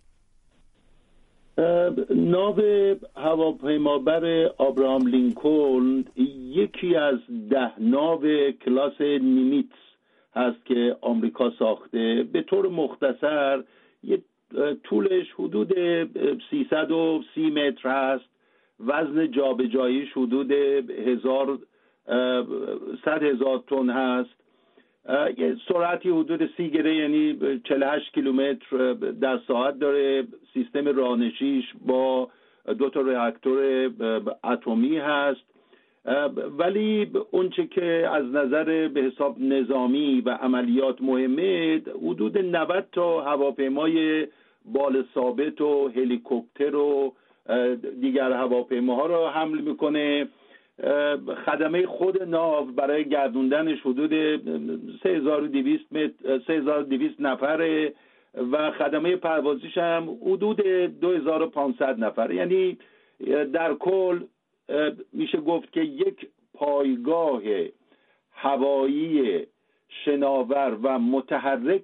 ناو 2.10 2.60
هواپیمابر 3.16 4.46
آبراهام 4.58 5.06
لینکلن 5.06 6.04
یکی 6.56 6.96
از 6.96 7.18
ده 7.50 7.80
ناو 7.80 8.22
کلاس 8.64 9.00
نیمیتس 9.00 9.76
هست 10.34 10.64
که 10.64 10.96
آمریکا 11.00 11.52
ساخته. 11.58 12.26
به 12.32 12.42
طور 12.42 12.68
مختصر 12.68 13.64
یه 14.02 14.22
طولش 14.84 15.26
حدود 15.38 15.72
330 16.50 17.50
متر 17.50 17.88
هست. 17.88 18.24
وزن 18.80 19.30
جابجاییش 19.30 20.12
حدود 20.12 20.52
هزار 21.06 21.58
صد 23.04 23.22
هزار 23.22 23.64
تن 23.68 23.90
هست. 23.90 24.43
یه 25.38 25.56
سرعتی 25.68 26.10
حدود 26.10 26.50
سی 26.56 26.70
گره 26.70 26.96
یعنی 26.96 27.38
48 27.64 28.14
کیلومتر 28.14 28.92
در 29.20 29.38
ساعت 29.48 29.78
داره. 29.78 30.26
سیستم 30.54 30.88
رانشیش 30.88 31.64
با 31.86 32.28
دو 32.78 32.90
تا 32.90 33.02
reaktور 33.02 33.90
اتمی 34.44 34.98
هست. 34.98 35.40
ولی 36.58 37.10
اونچه 37.30 37.66
که 37.66 38.08
از 38.12 38.24
نظر 38.24 38.88
به 38.88 39.00
حساب 39.00 39.40
نظامی 39.40 40.20
و 40.20 40.30
عملیات 40.30 41.02
مهمه 41.02 41.82
حدود 42.02 42.38
90 42.38 42.86
تا 42.92 43.20
هواپیمای 43.20 44.26
بال 44.64 45.04
ثابت 45.14 45.60
و 45.60 45.88
هلیکوپتر 45.88 46.74
و 46.74 47.14
دیگر 48.00 48.32
هواپیماها 48.32 49.06
رو 49.06 49.26
حمل 49.26 49.60
می‌کنه. 49.60 50.28
خدمه 51.46 51.86
خود 51.86 52.22
ناو 52.22 52.66
برای 52.66 53.08
گردوندنش 53.08 53.80
حدود 53.80 54.12
3200 55.02 55.92
متر 55.92 56.38
3200 56.46 57.20
نفره 57.20 57.94
و 58.52 58.70
خدمه 58.70 59.16
پروازیش 59.16 59.78
هم 59.78 60.18
حدود 60.22 60.60
2500 60.60 61.98
نفر 61.98 62.30
یعنی 62.30 62.78
در 63.52 63.74
کل 63.74 64.20
میشه 65.12 65.38
گفت 65.38 65.72
که 65.72 65.80
یک 65.80 66.28
پایگاه 66.54 67.42
هوایی 68.32 69.40
شناور 70.04 70.78
و 70.82 70.98
متحرک 70.98 71.82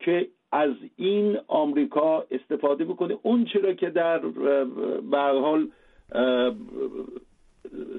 که 0.00 0.28
از 0.52 0.70
این 0.96 1.38
آمریکا 1.46 2.24
استفاده 2.30 2.84
می‌کنه. 2.84 3.18
اون 3.22 3.44
چرا 3.44 3.72
که 3.72 3.90
در 3.90 4.18
به 5.10 5.18
حال 5.18 5.68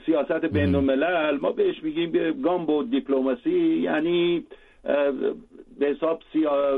سیاست 0.06 0.46
بین 0.46 0.76
الملل 0.76 1.38
ما 1.42 1.52
بهش 1.52 1.84
میگیم 1.84 2.42
گامبو 2.42 2.84
دیپلماسی 2.84 3.60
یعنی 3.60 4.46
به 5.80 5.86
حساب 5.86 6.22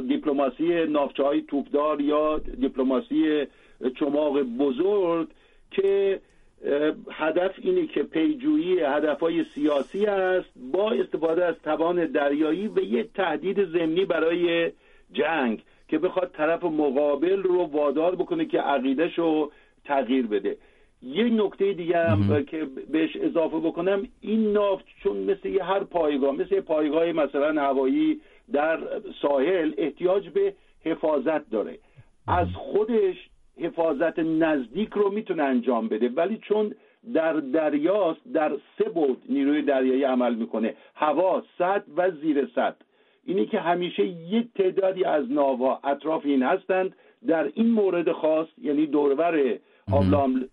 دیپلماسی 0.08 0.86
نافچه 0.86 1.24
های 1.24 1.42
توپدار 1.42 2.02
یا 2.02 2.38
دیپلماسی 2.38 3.48
چماق 4.00 4.42
بزرگ 4.42 5.28
که 5.72 6.20
هدف 7.12 7.52
اینه 7.58 7.88
که 7.88 8.04
پیجویی 8.04 8.80
های 9.22 9.46
سیاسی 9.56 10.06
است 10.06 10.50
با 10.72 10.92
استفاده 10.92 11.46
از 11.46 11.56
توان 11.64 12.06
دریایی 12.06 12.68
و 12.68 12.80
یک 12.80 13.14
تهدید 13.14 13.66
زمینی 13.66 14.06
برای 14.06 14.72
جنگ 15.14 15.62
که 15.88 15.98
بخواد 15.98 16.32
طرف 16.34 16.64
مقابل 16.64 17.44
رو 17.44 17.64
وادار 17.64 18.16
بکنه 18.16 18.46
که 18.46 18.62
عقیدش 18.62 19.18
رو 19.18 19.52
تغییر 19.86 20.28
بده. 20.28 20.58
یه 21.04 21.24
نکته 21.24 21.74
دیگه 21.74 21.98
هم 21.98 22.44
که 22.44 22.68
بهش 22.92 23.16
اضافه 23.16 23.60
بکنم 23.60 24.08
این 24.22 24.52
نافت 24.52 24.86
چون 25.04 25.18
مثل 25.18 25.50
یه 25.50 25.64
هر 25.64 25.84
پایگاه 25.84 26.36
مثل 26.36 26.62
پایگاه 26.62 27.12
مثلا 27.12 27.62
هوایی 27.62 28.22
در 28.54 28.80
ساحل 29.22 29.74
احتیاج 29.78 30.30
به 30.30 30.54
حفاظت 30.86 31.50
داره. 31.50 31.78
از 32.28 32.48
خودش 32.54 33.16
حفاظت 33.58 34.20
نزدیک 34.20 34.90
رو 34.90 35.12
می‌تونه 35.12 35.44
انجام 35.44 35.88
بده. 35.88 36.10
ولی 36.10 36.38
چون 36.38 36.76
در 37.14 37.34
دریاست 37.34 38.22
در 38.34 38.52
سه 38.78 38.90
بود 38.90 39.24
نیروی 39.30 39.62
دریایی 39.62 40.04
عمل 40.04 40.36
می‌کنه. 40.36 40.76
هوا 40.96 41.44
صد 41.58 41.84
و 41.98 42.12
زیر 42.12 42.50
صد. 42.56 42.76
اینی 43.26 43.46
که 43.46 43.60
همیشه 43.60 44.06
یک 44.06 44.48
تعدادی 44.56 45.04
از 45.04 45.32
ناوا 45.32 45.80
اطراف 45.84 46.26
این 46.26 46.44
هستند 46.44 46.96
در 47.28 47.52
این 47.54 47.72
مورد 47.72 48.12
خاص 48.12 48.48
یعنی 48.62 48.86
دورور 48.86 49.58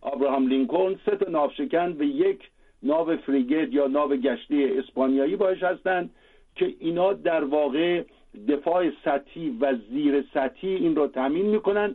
آبراهام 0.01 0.49
لینکلن 0.49 0.97
سه 1.07 1.17
تا 1.17 1.31
ناوشکن 1.31 1.97
و 1.99 2.03
یک 2.03 2.41
ناو 2.83 3.17
فریگت 3.17 3.73
یا 3.73 3.87
ناو 3.87 4.17
گشتی 4.17 4.65
اسپانیایی 4.65 5.37
باش 5.37 5.63
هستند 5.63 6.11
که 6.55 6.75
اینا 6.81 7.13
در 7.13 7.45
واقع 7.45 8.03
دفاع 8.49 8.85
سطحی 9.05 9.51
و 9.61 9.75
زیر 9.91 10.25
سطحی 10.35 10.75
این 10.75 10.97
رو 10.97 11.07
تامین 11.07 11.47
می‌کنن 11.47 11.95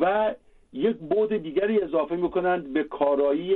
و 0.00 0.34
یک 0.72 0.96
بود 0.96 1.32
دیگری 1.32 1.80
اضافه 1.82 2.16
می‌کنند 2.16 2.72
به 2.72 2.82
کارایی 2.82 3.54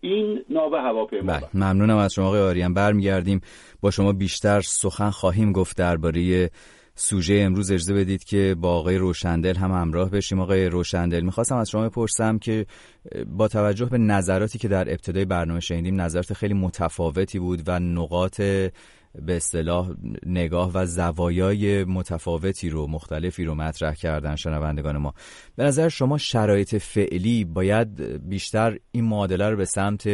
این 0.00 0.44
ناو 0.50 0.74
هواپیما. 0.74 1.32
بله 1.32 1.48
ممنونم 1.54 1.96
از 1.96 2.14
شما 2.14 2.26
آقای 2.26 2.40
آریان. 2.40 2.74
برمیگردیم. 2.74 3.40
با 3.80 3.90
شما 3.90 4.12
بیشتر 4.12 4.60
سخن 4.60 5.10
خواهیم 5.10 5.52
گفت 5.52 5.78
درباره 5.78 6.50
سوژه 6.96 7.34
امروز 7.34 7.70
اجازه 7.70 7.94
بدید 7.94 8.24
که 8.24 8.56
با 8.60 8.76
آقای 8.76 8.96
روشندل 8.96 9.56
هم 9.56 9.72
همراه 9.72 10.10
بشیم. 10.10 10.40
آقای 10.40 10.66
روشندل 10.66 11.20
می‌خواستم 11.20 11.56
از 11.56 11.70
شما 11.70 11.88
بپرسم 11.88 12.38
که 12.38 12.66
با 13.26 13.48
توجه 13.48 13.86
به 13.86 13.98
نظراتی 13.98 14.58
که 14.58 14.68
در 14.68 14.90
ابتدای 14.90 15.24
برنامه 15.24 15.60
شنیدیم 15.60 16.00
نظرات 16.00 16.32
خیلی 16.32 16.54
متفاوتی 16.54 17.38
بود 17.38 17.62
و 17.66 17.78
نقاط 17.78 18.40
به 19.22 19.36
اصطلاح 19.36 19.90
نگاه 20.26 20.70
و 20.74 20.86
زوایای 20.86 21.84
متفاوتی 21.84 22.70
رو 22.70 22.86
مختلفی 22.86 23.44
رو 23.44 23.54
مطرح 23.54 23.94
کردن 23.94 24.36
شنوندگان 24.36 24.96
ما. 24.96 25.14
به 25.56 25.64
نظر 25.64 25.88
شما 25.88 26.18
شرایط 26.18 26.74
فعلی 26.74 27.44
باید 27.44 28.02
بیشتر 28.28 28.78
این 28.92 29.04
معادله 29.04 29.50
رو 29.50 29.56
به 29.56 29.64
سمت 29.64 30.06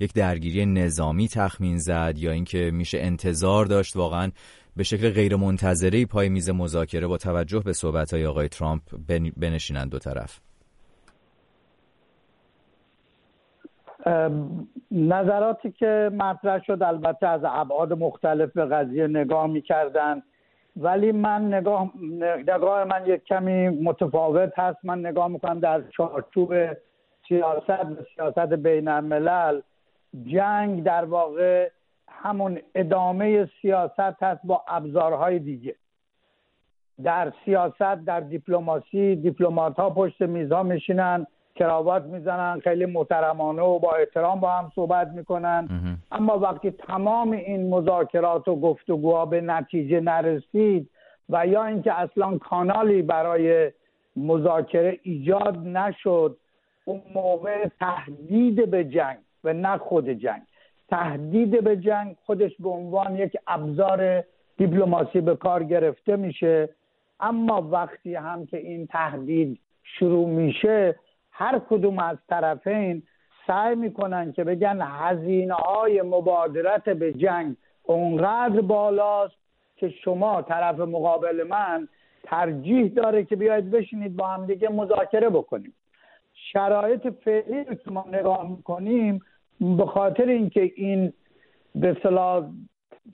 یک 0.00 0.12
درگیری 0.14 0.66
نظامی 0.66 1.28
تخمین 1.28 1.78
زد 1.78 2.14
یا 2.16 2.32
اینکه 2.32 2.70
میشه 2.74 2.98
انتظار 2.98 3.66
داشت 3.66 3.96
واقعا 3.96 4.30
به 4.76 4.84
شکل 4.84 5.10
غیر 5.10 5.36
منتظره 5.36 6.06
پای 6.06 6.28
میز 6.28 6.50
مذاکره 6.50 7.06
با 7.06 7.16
توجه 7.16 7.60
به 7.60 7.72
صحبت 7.72 8.14
های 8.14 8.26
آقای 8.26 8.48
ترامپ 8.48 8.82
بنشینند 9.36 9.90
دو 9.90 9.98
طرف؟ 9.98 10.40
نظراتی 14.90 15.72
که 15.72 16.10
مطرح 16.14 16.62
شد 16.62 16.82
البته 16.82 17.26
از 17.26 17.40
ابعاد 17.44 17.92
مختلف 17.92 18.52
به 18.52 18.64
قضیه 18.64 19.06
نگاه 19.06 19.46
می‌کردن. 19.46 20.22
ولی 20.76 21.12
من 21.12 21.54
نگاه 21.54 21.90
نگاه 22.38 22.84
من 22.84 23.06
یک 23.06 23.24
کمی 23.24 23.68
متفاوت 23.68 24.58
هست. 24.58 24.78
من 24.84 24.98
نگاه 25.06 25.28
می‌کنم 25.28 25.60
در 25.60 25.82
چارچوب 25.96 26.54
سیاست 27.28 28.14
سیاست 28.14 28.52
بین 28.52 28.88
الملل 28.88 29.60
جنگ 30.24 30.82
در 30.82 31.04
واقع 31.04 31.70
همون 32.08 32.58
ادامه 32.74 33.48
سیاست 33.62 34.22
هست 34.22 34.40
با 34.44 34.64
ابزارهای 34.68 35.38
دیگه. 35.38 35.74
در 37.04 37.32
سیاست 37.44 38.04
در 38.06 38.20
دیپلماسی 38.20 39.16
دیپلمات 39.16 39.76
ها 39.76 39.90
پشت 39.90 40.22
میزها 40.22 40.62
میشینن. 40.62 41.26
کراوات 41.54 42.04
می‌زنن 42.04 42.60
خیلی 42.60 42.86
محترمانه 42.86 43.62
و 43.62 43.78
با 43.78 43.92
احترام 43.92 44.40
با 44.40 44.50
هم 44.50 44.72
صحبت 44.74 45.08
می‌کنن. 45.08 45.68
اما 46.12 46.38
وقتی 46.38 46.70
تمام 46.70 47.30
این 47.30 47.70
مذاکرات 47.70 48.48
و 48.48 48.60
گفتگوها 48.60 49.26
به 49.26 49.40
نتیجه 49.40 50.00
نرسید 50.00 50.90
و 51.28 51.46
یا 51.46 51.64
اینکه 51.64 52.00
اصلا 52.00 52.38
کانالی 52.38 53.02
برای 53.02 53.72
مذاکره 54.16 54.98
ایجاد 55.02 55.58
نشد 55.58 56.36
اون 56.84 57.02
موقع 57.14 57.68
تهدید 57.80 58.70
به 58.70 58.84
جنگ 58.84 59.18
و 59.44 59.52
نه 59.52 59.78
خود 59.78 60.08
جنگ. 60.08 60.42
تهدید 60.90 61.64
به 61.64 61.76
جنگ 61.76 62.16
خودش 62.26 62.52
به 62.60 62.68
عنوان 62.68 63.16
یک 63.16 63.36
ابزار 63.46 64.24
دیپلماسی 64.56 65.20
به 65.20 65.36
کار 65.36 65.64
گرفته 65.64 66.16
میشه. 66.16 66.68
اما 67.20 67.68
وقتی 67.70 68.14
هم 68.14 68.46
که 68.46 68.56
این 68.56 68.86
تهدید 68.86 69.58
شروع 69.82 70.28
میشه 70.28 70.94
هر 71.40 71.60
کدوم 71.70 71.98
از 71.98 72.16
طرفین 72.28 73.02
سعی 73.46 73.74
می‌کنن 73.74 74.32
که 74.32 74.44
بگن 74.44 74.78
هزینه 74.82 75.54
های 75.54 76.02
مبادرت 76.02 76.88
به 76.88 77.12
جنگ 77.12 77.56
اونقدر 77.82 78.60
بالاست 78.60 79.34
که 79.76 79.88
شما 79.88 80.42
طرف 80.42 80.78
مقابل 80.78 81.46
من 81.48 81.88
ترجیح 82.22 82.88
داره 82.88 83.24
که 83.24 83.36
بیاید 83.36 83.70
بشینید 83.70 84.16
با 84.16 84.26
هم 84.26 84.46
دیگه 84.46 84.68
مذاکره 84.68 85.28
بکنیم. 85.28 85.74
شرایط 86.34 87.06
فعلی 87.24 87.64
رو 87.64 87.74
که 87.74 87.90
ما 87.90 88.04
نگاه 88.12 88.50
می‌کنیم 88.50 89.20
به 89.60 89.86
خاطر 89.86 90.24
اینکه 90.24 90.72
این 90.76 91.12
به 91.74 91.96
صلاح 92.02 92.50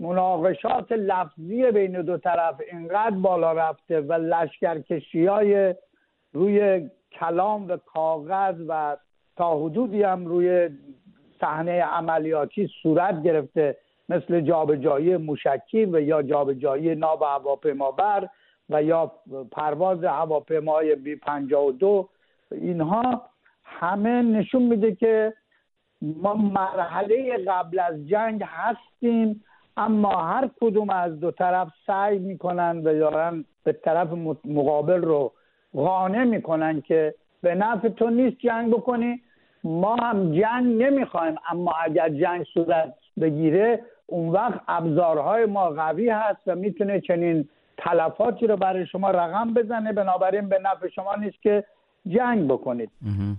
مناقشات 0.01 0.93
لفظی 0.93 1.71
بین 1.71 2.03
دو 2.03 2.19
طرف 2.19 2.61
اینقدر 2.73 3.17
بالا 3.17 3.53
رفته 3.53 4.01
و 4.01 4.13
لشکرکشی 4.13 5.27
های 5.27 5.75
روی 6.33 6.89
کلام 7.21 7.69
و 7.69 7.77
کاغذ 7.77 8.55
و 8.69 8.97
تا 9.37 9.59
حدودی 9.59 10.03
هم 10.03 10.27
روی 10.27 10.69
صحنه 11.41 11.83
عملیاتی 11.83 12.71
صورت 12.83 13.23
گرفته 13.23 13.77
مثل 14.09 14.41
جابجایی 14.41 15.17
موشکی 15.17 15.85
و 15.85 16.01
یا 16.01 16.23
جابجایی 16.23 16.95
ناب 16.95 17.23
هواپیمابر 17.23 18.29
و 18.71 18.83
یا 18.83 19.13
پرواز 19.53 20.05
هواپیمای 20.05 20.95
بی 20.95 21.17
52 21.17 22.09
اینها 22.53 23.23
همه 23.65 24.23
نشون 24.23 24.63
میده 24.63 24.95
که 24.95 25.35
ما 26.03 26.35
مرحله 26.35 27.39
قبل 27.49 27.79
از 27.79 28.09
جنگ 28.09 28.43
هستیم 28.47 29.45
اما 29.77 30.23
هر 30.23 30.51
کدوم 30.61 30.91
از 30.91 31.21
دو 31.21 31.31
طرف 31.31 31.69
سعی 31.87 32.19
می‌کنن 32.19 32.79
و 32.79 32.99
دارن 32.99 33.45
به 33.65 33.73
طرف 33.73 34.09
مقابل 34.45 35.03
رو 35.03 35.33
قانع 35.77 36.25
می‌کنن 36.25 36.81
که 36.81 37.15
به 37.43 37.55
نفع 37.55 37.89
تو 37.89 38.11
نیست 38.11 38.37
جنگ 38.39 38.71
بکنی. 38.71 39.21
ما 39.65 39.97
هم 39.97 40.33
جنگ 40.33 40.83
نمی‌خوایم 40.83 41.35
اما 41.51 41.73
اگر 41.85 42.09
جنگ 42.09 42.45
صورت 42.55 42.95
بگیره 43.21 43.81
اون 44.07 44.29
وقت 44.29 44.61
ابزارهای 44.69 45.47
ما 45.47 45.71
قوی 45.71 46.09
هست 46.09 46.41
و 46.47 46.55
می‌تونه 46.55 47.01
چنین 47.01 47.49
تلفاتی 47.79 48.47
رو 48.47 48.57
برای 48.57 48.87
شما 48.87 49.11
رقم 49.11 49.55
بزنه. 49.55 49.93
بنابراین 49.93 50.49
به 50.49 50.59
نفع 50.65 50.89
شما 50.89 51.15
نیست 51.15 51.43
که 51.43 51.65
جنگ 52.09 52.49
بکنید. 52.49 52.91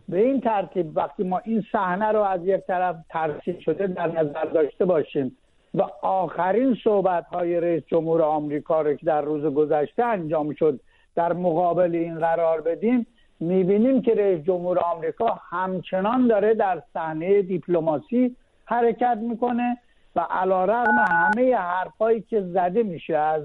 به 0.09 0.19
این 0.19 0.41
ترتیب 0.41 0.97
وقتی 0.97 1.23
ما 1.23 1.41
این 1.43 1.63
صحنه 1.71 2.11
رو 2.11 2.21
از 2.21 2.45
یک 2.45 2.61
طرف 2.61 2.95
ترسیم 3.09 3.59
شده 3.59 3.87
در 3.87 4.07
نظر 4.07 4.45
داشته 4.45 4.85
باشیم 4.85 5.37
و 5.73 5.81
آخرین 6.01 6.77
صحبت 6.83 7.25
های 7.25 7.59
رئیس 7.59 7.83
جمهور 7.87 8.21
آمریکا 8.21 8.81
رو 8.81 8.93
که 8.93 9.05
در 9.05 9.21
روز 9.21 9.53
گذشته 9.53 10.03
انجام 10.03 10.53
شد 10.53 10.79
در 11.17 11.33
مقابل 11.33 11.95
این 11.95 12.19
قرار 12.19 12.61
بدیم 12.61 13.07
می‌بینیم 13.39 14.01
که 14.01 14.15
رئیس 14.15 14.45
جمهور 14.45 14.79
آمریکا 14.79 15.39
همچنان 15.49 16.27
داره 16.27 16.53
در 16.53 16.83
صحنه 16.93 17.41
دیپلماسی 17.41 18.35
حرکت 18.65 19.17
می‌کنه 19.21 19.77
و 20.15 20.19
علا 20.19 20.65
رغم 20.65 20.97
همه 20.97 21.55
حرفایی 21.55 22.21
که 22.21 22.41
زده 22.41 22.83
میشه 22.83 23.17
از 23.17 23.43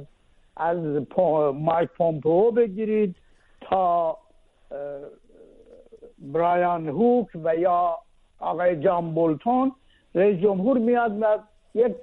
از 0.57 0.79
مایک 1.55 1.91
پومپو 1.91 2.51
بگیرید 2.51 3.17
تا 3.61 4.17
برایان 6.19 6.89
هوک 6.89 7.27
و 7.45 7.57
یا 7.57 7.99
آقای 8.41 8.77
جان 8.77 9.15
بولتون 9.15 9.73
رئیس 10.15 10.41
جمهور 10.41 10.79
میاد 10.79 11.23
و 11.23 11.39
یک 11.75 11.97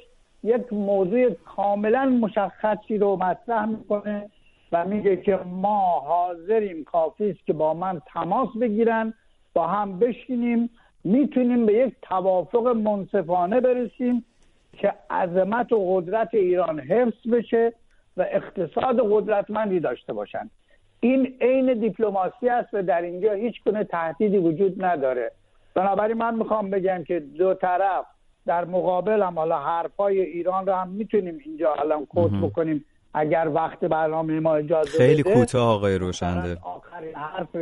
یک 0.43 0.73
موضوع 0.73 1.29
کاملا 1.29 2.05
مشخصی 2.05 2.97
رو 2.97 3.15
مطرح 3.15 3.65
می‌کنه. 3.65 4.29
و 4.71 4.85
میگه 4.85 5.17
که 5.17 5.39
ما 5.45 5.99
حاضریم 5.99 6.83
کافی 6.83 7.29
است 7.29 7.45
که 7.45 7.53
با 7.53 7.73
من 7.73 8.01
تماس 8.13 8.49
بگیرن 8.61 9.13
با 9.53 9.67
هم 9.67 9.99
بشینیم 9.99 10.69
می‌تونیم 11.03 11.65
به 11.65 11.73
یک 11.73 11.93
توافق 12.01 12.67
منصفانه 12.67 13.59
برسیم 13.61 14.25
که 14.73 14.93
عظمت 15.09 15.71
و 15.71 15.95
قدرت 15.95 16.29
ایران 16.33 16.79
حفظ 16.79 17.27
بشه 17.31 17.73
و 18.17 18.25
اقتصاد 18.31 18.99
قدرتمندی 19.11 19.79
داشته 19.79 20.13
باشن. 20.13 20.49
این 20.99 21.35
عین 21.41 21.73
دیپلماسی 21.73 22.49
است 22.49 22.73
و 22.73 22.83
در 22.83 23.01
اینجا 23.01 23.33
هیچ 23.33 23.63
گونه 23.65 23.83
تهدیدی 23.83 24.37
وجود 24.37 24.83
نداره. 24.83 25.31
بنابراین 25.75 26.17
من 26.17 26.35
می‌خوام 26.35 26.69
بگم 26.69 27.03
که 27.03 27.19
دو 27.19 27.53
طرف 27.53 28.05
در 28.45 28.65
مقابل 28.65 29.21
هم 29.21 29.39
حالا 29.39 29.59
حرفای 29.59 30.21
ایران 30.21 30.65
رو 30.65 30.73
هم 30.73 30.89
می‌تونیم 30.89 31.39
اینجا 31.45 31.73
الان 31.73 32.05
کوت 32.05 32.31
بکنیم. 32.31 32.85
اگر 33.13 33.47
وقت 33.53 33.79
برنامه 33.79 34.39
ما 34.39 34.55
اجازه 34.55 34.97
خیلی 34.97 35.23
کوتاه 35.23 35.75
آقای 35.75 35.97
روشنده. 35.97 36.57
آخرین 36.63 37.15
حرف 37.15 37.55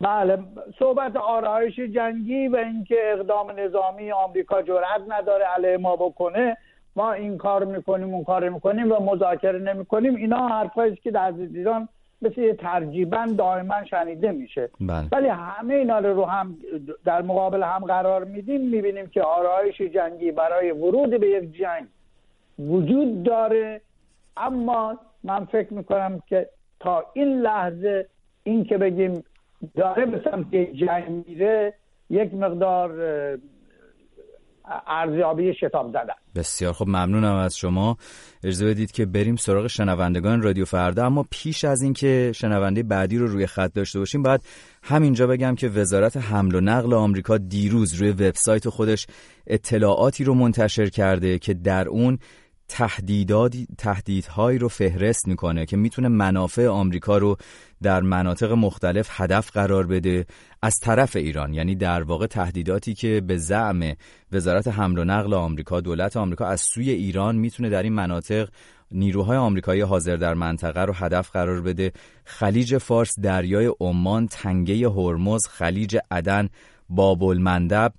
بله 0.00 0.38
صحبت 0.78 1.16
آرایش 1.16 1.80
جنگی 1.80 2.48
و 2.48 2.56
اینکه 2.56 2.96
اقدام 3.02 3.50
نظامی 3.50 4.12
آمریکا 4.12 4.62
جرأت 4.62 5.02
نداره 5.08 5.44
علیه 5.44 5.76
ما 5.76 5.96
بکنه 5.96 6.56
ما 6.96 7.12
این 7.12 7.38
کار 7.38 7.64
می‌کنیم 7.64 8.14
اون 8.14 8.24
کار 8.24 8.48
می‌کنیم 8.48 8.92
و 8.92 9.00
مذاکره 9.00 9.58
نمی‌کنیم. 9.58 10.14
اینا 10.14 10.48
حرفایی 10.48 10.96
که 10.96 11.10
در 11.10 11.34
ایران 11.54 11.88
مثل 12.22 12.52
ترجیبا 12.52 13.26
دائما 13.38 13.84
شنیده 13.84 14.32
میشه. 14.32 14.70
بله. 14.80 15.08
ولی 15.12 15.28
همه 15.28 15.74
اینا 15.74 15.98
رو 15.98 16.24
هم 16.24 16.56
در 17.04 17.22
مقابل 17.22 17.62
هم 17.62 17.84
قرار 17.84 18.24
میدیم. 18.24 18.60
می‌بینیم 18.60 19.06
که 19.06 19.22
آرایش 19.22 19.80
جنگی 19.80 20.30
برای 20.30 20.70
ورود 20.70 21.20
به 21.20 21.28
یک 21.28 21.52
جنگ 21.52 21.86
وجود 22.58 23.22
داره. 23.22 23.80
اما 24.36 24.98
من 25.24 25.44
فکر 25.44 25.74
می‌کنم 25.74 26.22
که 26.28 26.48
تا 26.80 27.04
این 27.14 27.40
لحظه 27.40 28.08
این 28.42 28.64
که 28.64 28.78
بگیم 28.78 29.24
داره 29.74 30.06
به 30.06 30.22
سمت 30.30 30.54
جنگ 30.54 31.24
میره 31.26 31.74
یک 32.10 32.34
مقدار 32.34 32.90
ارزیابی 34.86 35.54
شتاب 35.54 35.88
زدن. 35.88 36.14
بسیار 36.34 36.72
خب 36.72 36.84
ممنونم 36.88 37.34
از 37.34 37.56
شما. 37.56 37.96
اجازه 38.44 38.66
بدید 38.66 38.92
که 38.92 39.06
بریم 39.06 39.36
سراغ 39.36 39.66
شنوندگان 39.66 40.42
رادیو 40.42 40.64
فردا. 40.64 41.06
اما 41.06 41.24
پیش 41.30 41.64
از 41.64 41.82
اینکه 41.82 42.32
شنونده 42.34 42.82
بعدی 42.82 43.18
رو 43.18 43.26
روی 43.26 43.46
خط 43.46 43.72
داشته 43.72 43.98
باشیم 43.98 44.22
باید 44.22 44.40
همینجا 44.82 45.26
بگم 45.26 45.54
که 45.54 45.68
وزارت 45.68 46.16
حمل 46.16 46.54
و 46.54 46.60
نقل 46.60 46.94
آمریکا 46.94 47.38
دیروز 47.38 47.94
روی 47.94 48.10
وبسایت 48.10 48.68
خودش 48.68 49.06
اطلاعاتی 49.46 50.24
رو 50.24 50.34
منتشر 50.34 50.88
کرده 50.88 51.38
که 51.38 51.54
در 51.54 51.88
اون 51.88 52.18
تهدیدادی 52.70 53.66
تهدیدهایی 53.78 54.58
رو 54.58 54.68
فهرست 54.68 55.28
می‌کنه 55.28 55.66
که 55.66 55.76
می‌تونه 55.76 56.08
منافع 56.08 56.66
آمریکا 56.66 57.18
رو 57.18 57.36
در 57.82 58.00
مناطق 58.00 58.52
مختلف 58.52 59.08
هدف 59.10 59.50
قرار 59.50 59.86
بده 59.86 60.26
از 60.62 60.80
طرف 60.80 61.16
ایران. 61.16 61.54
یعنی 61.54 61.74
در 61.74 62.02
واقع 62.02 62.26
تهدیداتی 62.26 62.94
که 62.94 63.22
به 63.26 63.36
زعم 63.36 63.94
وزارت 64.32 64.68
حمل 64.68 64.98
و 64.98 65.04
نقل 65.04 65.34
آمریکا 65.34 65.80
دولت 65.80 66.16
آمریکا 66.16 66.46
از 66.46 66.60
سوی 66.60 66.90
ایران 66.90 67.36
می‌تونه 67.36 67.68
در 67.68 67.82
این 67.82 67.92
مناطق 67.92 68.48
نیروهای 68.92 69.36
آمریکایی 69.36 69.80
حاضر 69.80 70.16
در 70.16 70.34
منطقه 70.34 70.80
رو 70.80 70.92
هدف 70.92 71.30
قرار 71.30 71.60
بده. 71.60 71.92
خلیج 72.24 72.78
فارس 72.78 73.20
دریای 73.20 73.72
عمان 73.80 74.26
تنگه 74.26 74.88
هرمز 74.88 75.46
خلیج 75.46 75.98
عدن 76.10 76.48
باب 76.88 77.24
المندب 77.24 77.92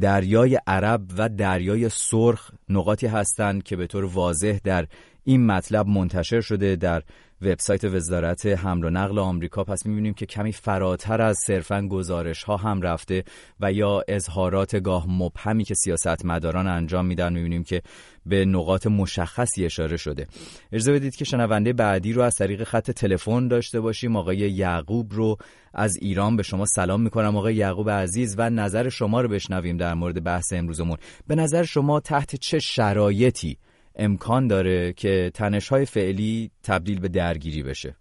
دریای 0.00 0.60
عرب 0.66 1.02
و 1.18 1.28
دریای 1.28 1.88
سرخ 1.88 2.50
نقاطی 2.68 3.06
هستند 3.06 3.62
که 3.62 3.76
به 3.76 3.86
طور 3.86 4.04
واضح 4.04 4.58
در 4.64 4.86
این 5.24 5.46
مطلب 5.46 5.86
منتشر 5.86 6.40
شده 6.40 6.76
در 6.76 7.02
وبسایت 7.42 7.84
وزارت 7.84 8.46
حمل 8.46 8.84
و 8.84 8.90
نقل 8.90 9.18
آمریکا 9.18 9.64
پس 9.64 9.86
می‌بینیم 9.86 10.14
که 10.14 10.26
کمی 10.26 10.52
فراتر 10.52 11.22
از 11.22 11.38
صرفا 11.46 11.88
گزارش 11.88 12.42
ها 12.42 12.56
هم 12.56 12.82
رفته 12.82 13.24
و 13.60 13.72
یا 13.72 14.02
اظهارات 14.08 14.76
گاه 14.76 15.06
مبهمی 15.08 15.64
که 15.64 15.74
سیاستمداران 15.74 16.66
انجام 16.66 17.06
میدن 17.06 17.32
می‌بینیم 17.32 17.64
که 17.64 17.82
به 18.26 18.44
نقاط 18.44 18.86
مشخصی 18.86 19.64
اشاره 19.64 19.96
شده. 19.96 20.26
اجازه 20.72 20.92
بدید 20.92 21.16
که 21.16 21.24
شنونده 21.24 21.72
بعدی 21.72 22.12
رو 22.12 22.22
از 22.22 22.34
طریق 22.34 22.64
خط 22.64 22.90
تلفن 22.90 23.48
داشته 23.48 23.80
باشیم. 23.80 24.16
آقای 24.16 24.36
یعقوب 24.36 25.12
رو 25.12 25.36
از 25.74 25.96
ایران 25.96 26.36
به 26.36 26.42
شما 26.42 26.66
سلام 26.66 27.02
می‌کنم. 27.02 27.36
آقای 27.36 27.54
یعقوب 27.54 27.90
عزیز 27.90 28.34
و 28.38 28.50
نظر 28.50 28.88
شما 28.88 29.20
رو 29.20 29.28
بشنویم 29.28 29.76
در 29.76 29.94
مورد 29.94 30.24
بحث 30.24 30.52
امروزمون. 30.52 30.96
به 31.26 31.34
نظر 31.34 31.62
شما 31.62 32.00
تحت 32.00 32.36
چه 32.36 32.58
شرایطی 32.58 33.58
امکان 33.96 34.46
داره 34.46 34.92
که 34.92 35.30
تنش 35.34 35.68
های 35.68 35.84
فعلی 35.86 36.50
تبدیل 36.68 37.00
به 37.00 37.08
درگیری 37.08 37.62
بشه. 37.62 37.94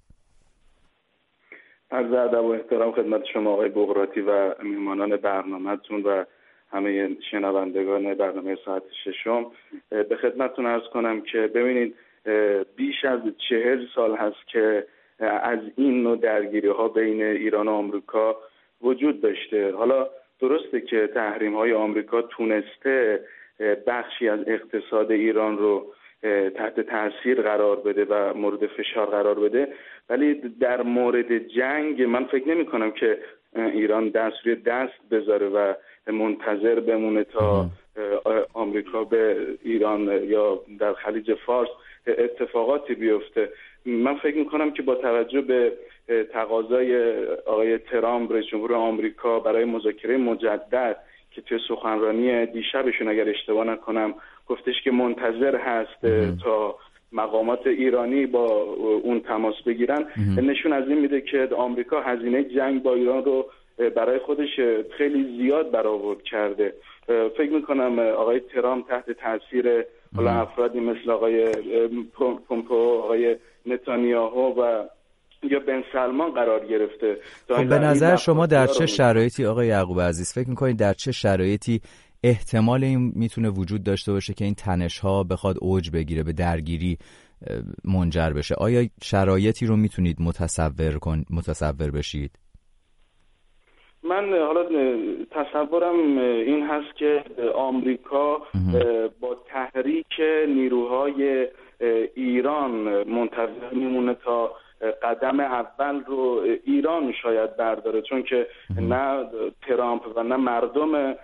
عرض 1.91 2.13
ادب 2.13 2.43
و 2.43 2.51
احترام 2.51 2.91
خدمت 2.91 3.21
شما 3.33 3.53
آقای 3.53 3.69
بغراتی 3.69 4.21
و 4.21 4.55
میهمانان 4.63 5.17
برنامهتون 5.17 6.03
و 6.03 6.23
همه 6.71 7.09
شنوندگان 7.31 8.13
برنامه 8.13 8.57
ساعت 8.65 8.83
ششم. 9.03 9.51
به 9.89 10.15
خدمتتون 10.21 10.65
ارز 10.65 10.83
کنم 10.93 11.21
که 11.21 11.37
ببینید 11.37 11.95
بیش 12.75 13.05
از 13.05 13.19
چهل 13.49 13.85
سال 13.95 14.15
هست 14.15 14.47
که 14.47 14.87
از 15.43 15.59
این 15.75 16.03
نوع 16.03 16.17
درگیری 16.17 16.67
ها 16.67 16.87
بین 16.87 17.23
ایران 17.23 17.67
و 17.67 17.71
آمریکا 17.71 18.37
وجود 18.81 19.21
داشته. 19.21 19.71
حالا 19.71 20.07
درسته 20.39 20.81
که 20.81 21.09
تحریم 21.13 21.55
های 21.55 21.73
آمریکا 21.73 22.21
تونسته 22.21 23.25
بخشی 23.87 24.29
از 24.29 24.39
اقتصاد 24.47 25.11
ایران 25.11 25.57
رو 25.57 25.93
تحت 26.55 26.79
تاثیر 26.79 27.41
قرار 27.41 27.75
بده 27.75 28.05
و 28.05 28.33
مورد 28.33 28.67
فشار 28.67 29.05
قرار 29.05 29.39
بده. 29.39 29.67
ولی 30.09 30.33
در 30.59 30.81
مورد 30.81 31.37
جنگ 31.37 32.01
من 32.01 32.25
فکر 32.25 32.49
نمی 32.49 32.65
کنم 32.65 32.91
که 32.91 33.17
ایران 33.55 34.09
دست 34.09 34.35
روی 34.43 34.55
دست 34.55 34.93
بذاره 35.11 35.47
و 35.49 35.73
منتظر 36.07 36.79
بمونه 36.79 37.23
تا 37.23 37.65
آمریکا 38.53 39.03
به 39.03 39.37
ایران 39.63 40.23
یا 40.23 40.61
در 40.79 40.93
خلیج 40.93 41.33
فارس 41.33 41.69
اتفاقاتی 42.07 42.95
بیفته. 42.95 43.49
من 43.85 44.15
فکر 44.17 44.37
می‌کنم 44.37 44.71
که 44.71 44.81
با 44.81 44.95
توجه 44.95 45.41
به 45.41 45.73
تقاضای 46.33 47.15
آقای 47.45 47.77
ترامپ 47.77 48.31
رئیس 48.31 48.45
جمهور 48.45 48.73
آمریکا 48.73 49.39
برای 49.39 49.65
مذاکره 49.65 50.17
مجدد 50.17 50.97
که 51.31 51.41
توی 51.41 51.59
سخنرانی 51.67 52.45
دیشبشون 52.45 53.07
اگر 53.07 53.29
اشتباه 53.29 53.65
نکنم 53.65 54.13
گفتش 54.47 54.81
که 54.83 54.91
منتظر 54.91 55.55
هست 55.55 56.05
تا 56.43 56.75
مقامات 57.11 57.67
ایرانی 57.67 58.25
با 58.25 58.45
اون 59.03 59.19
تماس 59.19 59.55
بگیرن. 59.65 60.05
نشون 60.37 60.73
از 60.73 60.87
این 60.87 60.99
میده 60.99 61.21
که 61.21 61.49
آمریکا 61.57 62.01
هزینه 62.01 62.43
جنگ 62.43 62.83
با 62.83 62.93
ایران 62.93 63.25
رو 63.25 63.45
برای 63.95 64.19
خودش 64.19 64.59
خیلی 64.97 65.37
زیاد 65.37 65.71
برآورد 65.71 66.21
کرده. 66.21 66.73
فکر 67.07 67.51
می‌کنم 67.51 67.99
آقای 67.99 68.39
ترامپ 68.39 68.87
تحت 68.87 69.11
تاثیر 69.11 69.85
حالا 70.15 70.31
افرادی 70.31 70.79
مثل 70.79 71.11
آقای 71.11 71.51
پومپو 72.47 72.75
آقای 72.75 73.35
نتانیاهو 73.65 74.61
و 74.61 74.83
یا 75.43 75.59
بن 75.59 75.83
سلمان 75.93 76.31
قرار 76.31 76.65
گرفته. 76.65 77.17
خب 77.47 77.69
به 77.69 77.79
نظر 77.79 78.15
شما 78.15 78.45
در 78.45 78.67
چه 78.67 78.85
شرایطی 78.85 79.45
آقای 79.45 79.67
یعقوب 79.67 80.01
عزیز 80.01 80.33
فکر 80.33 80.49
می‌کنید 80.49 80.79
در 80.79 80.93
چه 80.93 81.11
شرایطی 81.11 81.81
احتمال 82.23 82.83
این 82.83 83.11
می‌تونه 83.15 83.49
وجود 83.49 83.83
داشته 83.83 84.11
باشه 84.11 84.33
که 84.33 84.45
این 84.45 84.53
تنش 84.53 84.99
ها 84.99 85.23
بخواد 85.23 85.55
اوج 85.61 85.91
بگیره 85.91 86.23
به 86.23 86.33
درگیری 86.33 86.97
منجر 87.83 88.29
بشه؟ 88.29 88.55
آیا 88.55 88.87
شرایطی 89.03 89.65
رو 89.65 89.75
می‌تونید 89.75 90.17
متصور 90.21 90.97
کن 91.01 91.23
متصور 91.29 91.91
بشید؟ 91.91 92.31
من 94.03 94.29
حالا 94.29 94.63
تصورم 95.31 96.17
این 96.17 96.67
هست 96.67 96.97
که 96.97 97.23
آمریکا 97.55 98.37
با 99.19 99.37
تحریک 99.45 100.19
نیروهای 100.47 101.47
ایران 102.15 102.71
منتظر 103.03 103.73
میمونه 103.73 104.13
تا 104.13 104.51
قدم 105.03 105.39
اول 105.39 106.03
رو 106.03 106.43
ایران 106.65 107.13
شاید 107.23 107.57
برداره 107.57 108.01
چون 108.01 108.23
که 108.23 108.47
نه 108.81 109.25
ترامپ 109.67 110.17
و 110.17 110.23
نه 110.23 110.35
مردم 110.35 111.15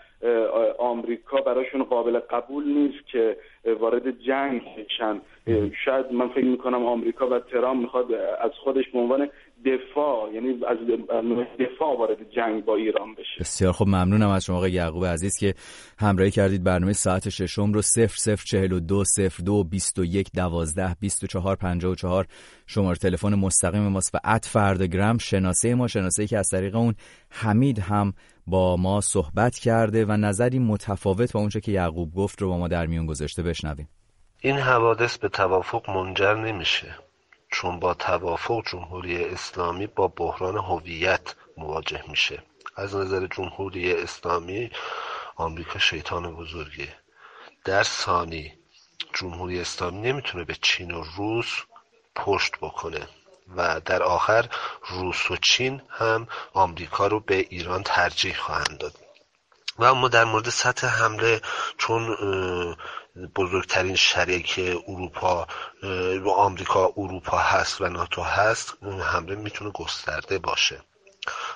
آمریکا 0.79 1.41
براشون 1.41 1.83
قابل 1.83 2.19
قبول 2.19 2.67
نیست 2.67 3.07
که 3.07 3.37
وارد 3.79 4.21
جنگ 4.21 4.61
بشن. 4.85 5.21
شاید 5.85 6.11
من 6.11 6.27
فکر 6.27 6.45
می‌کنم 6.45 6.85
آمریکا 6.85 7.27
و 7.29 7.39
ترامپ 7.39 7.81
می‌خواد 7.81 8.13
از 8.41 8.51
خودش 8.51 8.89
به 8.89 8.99
عنوان 8.99 9.29
دفاع 9.65 10.33
یعنی 10.33 10.49
از 10.49 10.77
دفاع 11.59 11.97
وارد 11.97 12.29
جنگ 12.29 12.65
با 12.65 12.75
ایران 12.75 13.13
بشه. 13.13 13.39
بسیار 13.39 13.73
خب 13.73 13.85
ممنونم 13.87 14.29
از 14.29 14.45
شما 14.45 14.57
آقای 14.57 14.71
یعقوب 14.71 15.05
عزیز 15.05 15.37
که 15.37 15.53
همراهی 15.99 16.31
کردید 16.31 16.63
برنامه 16.63 16.93
ساعت 16.93 17.29
ششم 17.29 17.73
رو 17.73 17.81
0042 17.81 19.03
02 19.45 19.63
21 19.63 20.27
12 20.35 20.95
24 20.99 21.55
54 21.55 22.25
شماره 22.67 22.97
تلفن 22.97 23.35
مستقیم 23.35 23.87
ماست 23.87 24.15
و 24.15 24.17
ات 24.25 24.45
فردگرام 24.45 25.17
شناسه 25.17 25.75
ما 25.75 25.87
شناسه 25.87 26.27
که 26.27 26.37
از 26.37 26.49
طریق 26.49 26.75
اون 26.75 26.95
حمید 27.29 27.79
هم 27.79 28.13
با 28.47 28.77
ما 28.77 29.01
صحبت 29.01 29.59
کرده 29.59 30.05
و 30.05 30.11
نظری 30.11 30.59
متفاوت 30.59 31.33
با 31.33 31.39
اونچه 31.39 31.59
که 31.59 31.71
یعقوب 31.71 32.13
گفت 32.13 32.41
رو 32.41 32.49
با 32.49 32.57
ما 32.57 32.67
در 32.67 32.85
میون 32.85 33.05
گذاشته 33.05 33.43
بشنویم. 33.43 33.89
این 34.41 34.55
حوادث 34.57 35.17
به 35.17 35.29
توافق 35.29 35.89
منجر 35.89 36.35
نمیشه. 36.35 37.06
چون 37.51 37.79
با 37.79 37.93
توافق 37.93 38.63
جمهوری 38.65 39.23
اسلامی 39.23 39.87
با 39.87 40.07
بحران 40.07 40.57
هویت 40.57 41.35
مواجه 41.57 42.03
میشه. 42.07 42.43
از 42.75 42.95
نظر 42.95 43.27
جمهوری 43.27 43.93
اسلامی 43.93 44.71
آمریکا 45.35 45.79
شیطان 45.79 46.35
بزرگه. 46.35 46.95
در 47.65 47.83
ثانی 47.83 48.53
جمهوری 49.13 49.61
اسلامی 49.61 50.01
نمی‌تونه 50.01 50.43
به 50.43 50.55
چین 50.61 50.91
و 50.91 51.03
روس 51.17 51.61
پشت 52.15 52.55
بکنه 52.61 53.07
و 53.55 53.81
در 53.85 54.03
آخر 54.03 54.49
روس 54.89 55.31
و 55.31 55.35
چین 55.35 55.81
هم 55.89 56.27
آمریکا 56.53 57.07
رو 57.07 57.19
به 57.19 57.35
ایران 57.35 57.83
ترجیح 57.83 58.35
خواهند 58.35 58.77
داد. 58.77 58.93
و 59.79 59.83
اما 59.83 60.07
در 60.07 60.23
مورد 60.23 60.49
سطح 60.49 60.87
حمله 60.87 61.41
چون 61.77 62.17
بزرگترین 63.35 63.95
شریک 63.95 64.59
اروپا 64.87 65.47
و 66.23 66.29
آمریکا 66.29 66.93
اروپا 66.97 67.37
هست 67.37 67.81
و 67.81 67.89
ناتو 67.89 68.21
هست 68.21 68.73
اون 68.81 69.01
حمله 69.01 69.35
می‌تونه 69.35 69.71
گسترده 69.71 70.39
باشه. 70.39 70.81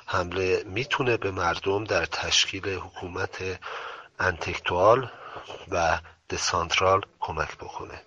حمله 0.06 0.64
می‌تونه 0.66 1.18
به 1.18 1.32
مردم 1.32 1.84
در 1.84 2.06
تشکیل 2.06 2.70
حکومت 2.70 3.60
انتکتوال 4.20 5.10
و 5.72 6.00
دسانترال 6.30 7.02
کمک 7.20 7.58
بکنه. 7.58 8.02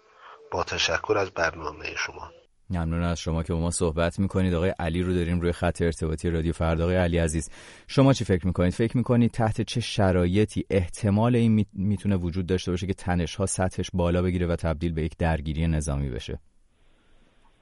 با 0.50 0.64
تشکر 0.64 1.18
از 1.18 1.30
برنامه 1.30 1.96
شما. 1.96 2.30
ممنون 2.70 3.02
از 3.02 3.18
شما 3.18 3.42
که 3.42 3.52
با 3.52 3.60
ما 3.60 3.70
صحبت 3.70 4.18
می‌کنید. 4.18 4.54
آقای 4.54 4.74
علی 4.78 5.02
رو 5.02 5.14
داریم 5.14 5.40
روی 5.40 5.52
خط 5.52 5.82
ارتباطی 5.82 6.30
رادیو 6.30 6.52
فردا. 6.52 6.84
آقای 6.84 6.96
علی 6.96 7.18
عزیز 7.18 7.50
شما 7.86 8.12
چی 8.12 8.24
فکر 8.24 8.46
می‌کنید؟ 8.46 8.72
فکر 8.72 8.96
می‌کنید 8.96 9.30
تحت 9.30 9.60
چه 9.60 9.80
شرایطی 9.80 10.64
احتمال 10.70 11.36
این 11.36 11.66
می‌تونه 11.72 12.16
وجود 12.16 12.46
داشته 12.46 12.70
باشه 12.70 12.86
که 12.86 12.94
تنش 12.94 13.36
ها 13.36 13.46
سطحش 13.46 13.90
بالا 13.94 14.22
بگیره 14.22 14.46
و 14.46 14.56
تبدیل 14.56 14.92
به 14.92 15.02
یک 15.02 15.16
درگیری 15.16 15.66
نظامی 15.66 16.10
بشه؟ 16.10 16.38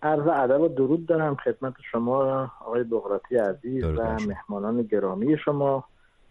عرض 0.02 0.26
ادب 0.26 0.60
و 0.60 0.68
درود 0.68 1.06
دارم 1.06 1.36
خدمت 1.36 1.74
شما 1.92 2.50
آقای 2.60 2.84
بغراتی 2.84 3.36
عزیز 3.36 3.84
و 3.84 4.16
مهمانان 4.28 4.82
گرامی 4.82 5.36
شما 5.44 5.84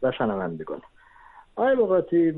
و 0.03 0.11
شنوندگان. 0.17 0.81
آقای 1.55 1.75
بقاتی 1.75 2.31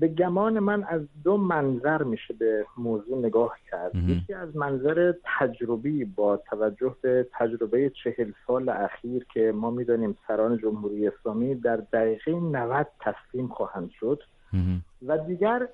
به 0.00 0.08
گمان 0.08 0.58
من 0.58 0.84
از 0.84 1.00
دو 1.24 1.36
منظر 1.36 2.02
میشه 2.02 2.34
به 2.34 2.66
موضوع 2.78 3.18
نگاه 3.18 3.56
کرد. 3.70 3.94
یکی 3.94 4.34
از 4.34 4.56
منظر 4.56 5.12
تجربی 5.38 6.04
با 6.04 6.36
توجه 6.36 6.96
به 7.02 7.26
تجربه 7.32 7.92
چهل 8.04 8.32
سال 8.46 8.68
اخیر 8.68 9.26
که 9.34 9.52
ما 9.52 9.70
می‌دانیم 9.70 10.16
سران 10.28 10.58
جمهوری 10.58 11.08
اسلامی 11.08 11.54
در 11.54 11.76
دقیقه 11.76 12.32
90 12.32 12.86
تسلیم 13.00 13.48
خواهند 13.48 13.90
شد. 13.90 14.22
و 15.06 15.18
دیگر 15.18 15.68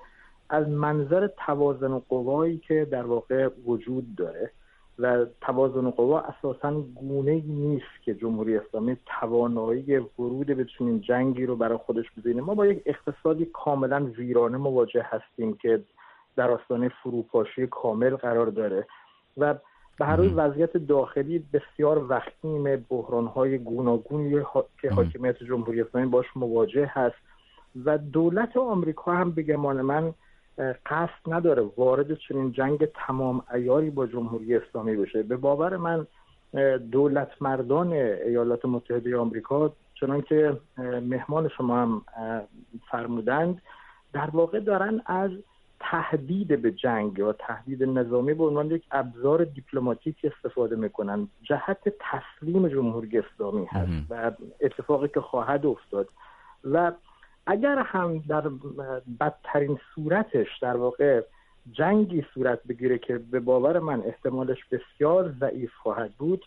از 0.49 0.69
منظر 0.69 1.27
توازن 1.45 1.99
قوایی 1.99 2.57
که 2.57 2.87
در 2.91 3.05
واقع 3.05 3.49
وجود 3.65 4.15
داره. 4.15 4.51
و 4.99 5.25
توازن 5.41 5.89
قوا 5.89 6.19
اساسا 6.19 6.71
گونه 6.95 7.31
ای 7.31 7.41
نیست 7.41 8.03
که 8.03 8.13
جمهوری 8.13 8.57
اسلامی 8.57 8.97
توانایی 9.05 9.97
ورود 9.97 10.47
به 10.47 10.65
چنین 10.65 11.01
جنگی 11.01 11.45
رو 11.45 11.55
برای 11.55 11.77
خودش 11.77 12.05
ببینه. 12.17 12.41
ما 12.41 12.55
با 12.55 12.65
یک 12.65 12.81
اقتصادی 12.85 13.45
کاملا 13.45 14.05
ویرانه 14.05 14.57
مواجه 14.57 15.05
هستیم 15.09 15.57
که 15.57 15.83
در 16.35 16.51
آستانه 16.51 16.89
فروپاشی 16.89 17.67
کامل 17.67 18.15
قرار 18.15 18.47
داره 18.47 18.87
و 19.37 19.55
به 19.99 20.05
هر 20.05 20.15
روز 20.15 20.31
وضعیت 20.35 20.77
داخلی 20.77 21.45
بسیار 21.53 22.05
وخیم 22.09 22.85
بحرانهای 22.89 23.57
گوناگونی 23.57 24.41
که 24.81 24.89
حاکمیت 24.89 25.43
جمهوری 25.43 25.81
اسلامی 25.81 26.07
باش 26.07 26.25
مواجه 26.35 26.91
هست. 26.93 27.15
و 27.85 27.97
دولت 27.97 28.57
آمریکا 28.57 29.11
هم 29.11 29.31
به 29.31 29.41
گمان 29.43 29.81
من 29.81 30.13
قصد 30.85 31.19
نداره 31.27 31.61
وارد 31.77 32.13
چنین 32.13 32.51
جنگ 32.51 32.85
تمام 32.85 33.43
ایاری 33.53 33.89
با 33.89 34.07
جمهوری 34.07 34.55
اسلامی 34.55 34.95
بشه. 34.95 35.23
به 35.23 35.37
باور 35.37 35.77
من 35.77 36.07
دولت 36.77 37.41
مردان 37.41 37.93
ایالات 37.93 38.65
متحده 38.65 39.17
آمریکا 39.17 39.73
چنان 39.93 40.21
که 40.21 40.57
مهمان 41.01 41.47
شما 41.47 41.77
هم 41.77 42.01
فرمودند 42.91 43.61
در 44.13 44.29
واقع 44.33 44.59
دارن 44.59 45.01
از 45.05 45.31
تهدید 45.79 46.61
به 46.61 46.71
جنگ 46.71 47.17
یا 47.17 47.33
تهدید 47.33 47.83
نظامی 47.83 48.33
به 48.33 48.43
عنوان 48.43 48.71
یک 48.71 48.83
ابزار 48.91 49.43
دیپلماتیک 49.43 50.15
استفاده 50.23 50.75
می‌کنن. 50.75 51.27
جهت 51.43 51.93
تسلیم 51.99 52.67
جمهوری 52.67 53.17
اسلامی 53.17 53.65
هست 53.65 54.11
و 54.11 54.31
اتفاقی 54.61 55.07
که 55.07 55.21
خواهد 55.21 55.65
افتاد. 55.65 56.09
و 56.63 56.91
اگر 57.47 57.79
هم 57.79 58.23
در 58.27 58.43
بدترین 59.19 59.79
صورتش 59.95 60.47
در 60.61 60.77
واقع 60.77 61.21
جنگی 61.71 62.25
صورت 62.33 62.59
بگیره 62.63 62.97
که 62.97 63.17
به 63.17 63.39
باور 63.39 63.79
من 63.79 64.03
احتمالش 64.05 64.57
بسیار 64.65 65.33
ضعیف 65.39 65.73
خواهد 65.73 66.11
بود 66.11 66.45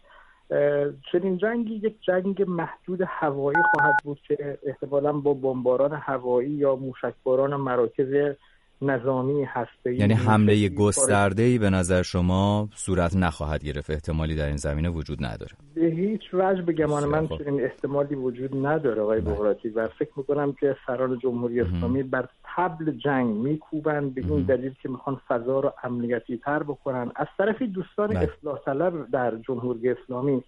چنین 1.13 1.39
جنگی 1.39 1.75
یک 1.75 1.97
جنگ 2.01 2.43
محدود 2.49 3.01
هوایی 3.07 3.63
خواهد 3.63 3.95
بود 4.05 4.21
که 4.29 4.59
احتمالا 4.67 5.13
با 5.13 5.35
بمباران 5.35 5.93
هوایی 5.93 6.51
یا 6.51 6.77
موشکباران 6.77 7.57
مراکز 7.57 8.37
نظامی 8.83 9.45
هسته 9.45 9.95
یعنی 9.95 10.15
حمله 10.15 10.69
گسترده 10.69 11.43
ای 11.43 11.59
به 11.59 11.71
نظر 11.71 12.03
شما 12.03 12.69
صورت 12.75 13.17
نخواهد 13.17 13.65
گرفت. 13.65 13.91
احتمالی 13.91 14.37
در 14.37 14.47
این 14.47 14.57
زمینه 14.57 14.89
وجود 14.89 15.25
نداره. 15.25 15.53
به 15.75 15.87
هیچ 15.87 16.21
وجه 16.33 16.63
به 16.63 16.73
گمان 16.73 17.05
من 17.05 17.27
چنین 17.27 17.65
احتمالی 17.65 18.15
وجود 18.15 18.67
نداره 18.67 19.03
آقای. 19.03 19.21
بغراتی 19.21 19.69
و 19.69 19.89
فکر 19.89 20.11
می‌کنم 20.17 20.53
که 20.53 20.77
سران 20.87 21.19
جمهوری 21.19 21.61
اسلامی 21.61 22.03
بر 22.03 22.29
تبل 22.57 22.91
جنگ 22.91 23.37
میکوبند 23.37 24.15
به 24.15 24.25
این 24.29 24.43
دلیل 24.43 24.75
که 24.83 24.89
می‌خوان 24.89 25.21
فضا 25.29 25.61
رو 25.61 25.73
امنیتی 25.85 26.39
تر 26.39 26.63
بکنن. 26.63 27.13
از 27.17 27.27
طرفی 27.39 27.67
دوستان 27.67 28.09
بله. 28.09 28.19
اصلاح 28.39 28.59
طلب 28.65 29.11
در 29.11 29.37
جمهوری 29.37 29.91
اسلامی 29.91 30.43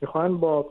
می‌خوان 0.00 0.40
با 0.40 0.66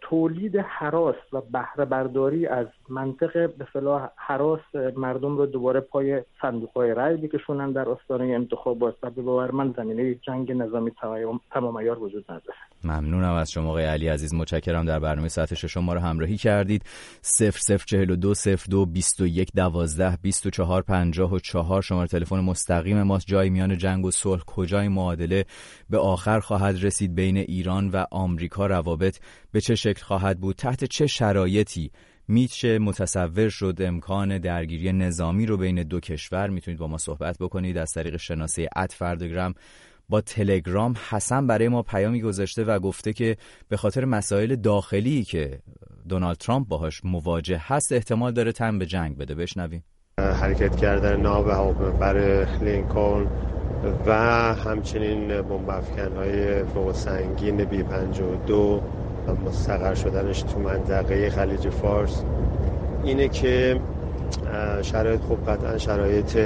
تولید 0.00 0.56
حراس 0.56 1.16
و 1.32 1.40
بهره 1.40 1.84
برداری 1.84 2.46
از 2.46 2.66
منطق 2.88 3.32
به 3.32 3.66
صلاح 3.72 4.08
حراس 4.16 4.60
مردم 4.96 5.36
رو 5.36 5.46
دوباره 5.46 5.80
پای 5.80 6.22
صندوق 6.42 6.70
های 6.76 6.94
رای 6.94 7.16
بکشونن 7.16 7.72
در 7.72 7.88
آستانه 7.88 8.24
انتخابات 8.24 8.94
و 9.02 9.10
به 9.10 9.22
باور 9.22 9.50
من 9.50 9.74
زمینه 9.76 10.14
جنگ 10.14 10.52
نظامی 10.52 10.92
تمام 11.50 11.76
ایار 11.76 12.02
وجود 12.02 12.24
نداره. 12.24 12.58
ممنونم 12.84 13.34
از 13.34 13.50
شما 13.50 13.68
آقای 13.68 13.84
علی 13.84 14.08
عزیز. 14.08 14.34
متشکرم 14.34 14.84
در 14.84 14.98
برنامه 14.98 15.28
ساعت 15.28 15.54
شما 15.54 15.82
ما 15.82 15.94
رو 15.94 16.00
همراهی 16.00 16.36
کردید. 16.36 16.82
0042 17.22 18.34
02 18.68 18.86
21 18.86 19.50
12 19.54 20.18
24 20.22 20.82
54 20.82 21.82
شماره 21.82 22.08
تلفن 22.08 22.40
مستقیم 22.40 23.02
ماست. 23.02 23.26
جای 23.26 23.50
میان 23.50 23.78
جنگ 23.78 24.04
و 24.04 24.10
صلح 24.10 24.42
کجای 24.46 24.88
معادله 24.88 25.44
به 25.90 25.98
آخر 25.98 26.40
خواهد 26.40 26.84
رسید؟ 26.84 27.14
بین 27.14 27.36
ایران 27.36 27.88
و 27.88 28.04
آمریکا 28.10 28.66
روابط 28.66 29.18
به 29.52 29.60
چه 29.60 29.74
شکل 29.74 30.02
خواهد 30.02 30.40
بود؟ 30.40 30.56
تحت 30.56 30.84
چه 30.84 31.06
شرایطی 31.06 31.90
میشه 32.28 32.78
متصور 32.78 33.48
شد 33.48 33.76
امکان 33.80 34.38
درگیری 34.38 34.92
نظامی 34.92 35.46
رو 35.46 35.56
بین 35.56 35.82
دو 35.82 36.00
کشور. 36.00 36.50
می‌تونید 36.50 36.80
با 36.80 36.86
ما 36.86 36.98
صحبت 36.98 37.38
بکنید. 37.38 37.78
از 37.78 37.92
طریق 37.92 38.16
شناسه 38.16 38.68
ات 38.76 38.92
فردگرام 38.92 39.54
با 40.08 40.20
تلگرام. 40.20 40.94
حسن 41.10 41.46
برای 41.46 41.68
ما 41.68 41.82
پیامی 41.82 42.22
گذاشته 42.22 42.64
و 42.64 42.78
گفته 42.78 43.12
که 43.12 43.36
به 43.68 43.76
خاطر 43.76 44.04
مسائل 44.04 44.56
داخلی 44.56 45.24
که 45.24 45.60
دونالد 46.08 46.36
ترامپ 46.36 46.68
باهاش 46.68 47.04
مواجه 47.04 47.62
هست 47.66 47.92
احتمال 47.92 48.32
داره 48.32 48.52
تن 48.52 48.78
به 48.78 48.86
جنگ 48.86 49.16
بده. 49.16 49.34
بشنویم. 49.34 49.84
حرکت 50.18 50.76
کردن 50.76 51.20
ناو 51.20 51.72
بر 52.00 52.46
لینکلن 52.62 53.26
و 54.06 54.12
همچنین 54.54 55.42
بمب 55.42 55.70
های 56.16 56.64
فوق 56.64 56.92
سنگین 56.92 57.64
بی 57.64 57.82
52 57.82 58.82
مستقر 59.46 59.94
شدنش 59.94 60.42
تو 60.42 60.58
منطقه 60.58 61.30
خلیج 61.30 61.68
فارس 61.68 62.22
اینه 63.04 63.28
که 63.28 63.80
شرایط 64.82 65.20
خوب 65.20 65.50
قطعا 65.50 65.78
شرایط 65.78 66.38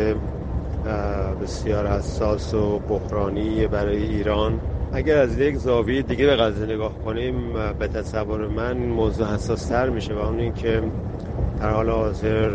بسیار 1.43 1.87
حساس 1.87 2.55
و 2.55 2.79
بحرانی 2.79 3.67
برای 3.67 4.03
ایران. 4.03 4.61
اگر 4.93 5.19
از 5.19 5.39
یک 5.39 5.57
زاویه 5.57 6.03
دیگه 6.03 6.27
به 6.27 6.67
نگاه 6.75 6.93
کنیم 7.05 7.35
به 7.79 7.89
تصور 7.89 8.49
من 8.49 8.77
موضوع 8.77 9.27
حساس 9.27 9.67
تر 9.67 9.89
میشه 9.89 10.15
و 10.15 10.19
اون 10.19 10.39
اینکه 10.39 10.83
در 11.61 11.71
حال 11.71 11.91
حاضر 11.91 12.51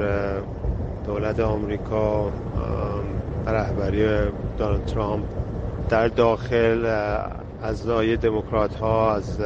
دولت 1.06 1.40
آمریکا 1.40 2.32
رهبری 3.48 4.08
دونالد 4.58 4.86
ترامپ 4.86 5.26
در 5.90 6.08
داخل 6.08 6.86
اعضای 7.64 8.18
دموکرات 8.18 8.76
ها 8.76 9.16
از 9.16 9.40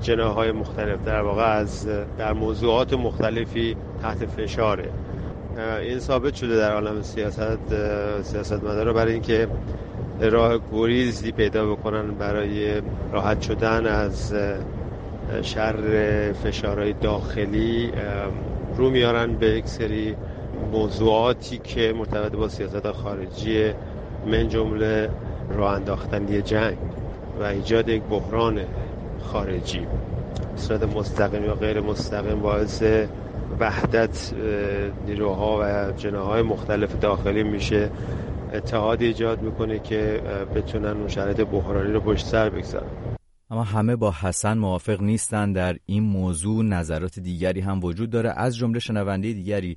جناهای 0.00 0.52
مختلف 0.52 1.04
در 1.04 1.22
واقع 1.22 1.42
از 1.42 1.88
در 2.18 2.32
موضوعات 2.32 2.92
مختلفی 2.92 3.76
تحت 4.02 4.26
فشاره. 4.26 4.88
این 5.82 5.98
ثابت 5.98 6.34
شده 6.34 6.56
در 6.56 6.72
عالم 6.72 7.02
سیاست 7.02 7.58
سیاست 8.22 8.60
برای 8.60 9.12
اینکه 9.12 9.48
راه 10.20 10.58
گریزی 10.72 11.32
پیدا 11.32 11.72
بکنن 11.72 12.14
برای 12.14 12.82
راحت 13.12 13.42
شدن 13.42 13.86
از 13.86 14.34
شر 15.42 16.32
فشارهای 16.32 16.92
داخلی 16.92 17.92
رو 18.76 18.90
میارن 18.90 19.32
به 19.32 19.46
یک 19.46 19.66
سری 19.66 20.16
موضوعاتی 20.72 21.58
که 21.58 21.94
مرتبط 21.98 22.32
با 22.32 22.48
سیاست 22.48 22.92
خارجی 22.92 23.72
من 24.26 24.48
جمله 24.48 25.10
راه 25.56 25.72
انداختن 25.72 26.42
جنگ 26.42 26.76
و 27.40 27.42
ایجاد 27.42 27.88
یک 27.88 28.02
بحران 28.02 28.60
خارجی. 29.24 29.86
صورت 30.56 30.82
مستقیم 30.82 31.44
یا 31.44 31.54
غیر 31.54 31.80
مستقیم 31.80 32.40
باعث 32.40 32.82
وحدت 33.60 34.34
نیروها 35.06 35.58
و 35.60 35.92
جناهای 35.92 36.42
مختلف 36.42 36.98
داخلی 37.00 37.42
میشه. 37.42 37.90
اتحاد 38.52 39.02
ایجاد 39.02 39.42
می‌کنه 39.42 39.78
که 39.78 40.22
بتونن 40.54 40.86
اون 40.86 41.08
شرایط 41.08 41.40
بحرانی 41.40 41.92
رو 41.92 42.00
پشت 42.00 42.26
سر 42.26 42.50
بگذارن. 42.50 42.86
اما 43.50 43.62
همه 43.62 43.96
با 43.96 44.14
حسن 44.20 44.58
موافق 44.58 45.02
نیستن. 45.02 45.52
در 45.52 45.76
این 45.86 46.02
موضوع 46.02 46.64
نظرات 46.64 47.18
دیگری 47.18 47.60
هم 47.60 47.84
وجود 47.84 48.10
داره 48.10 48.32
از 48.36 48.56
جمله 48.56 48.78
شنونده 48.78 49.32
دیگری 49.32 49.76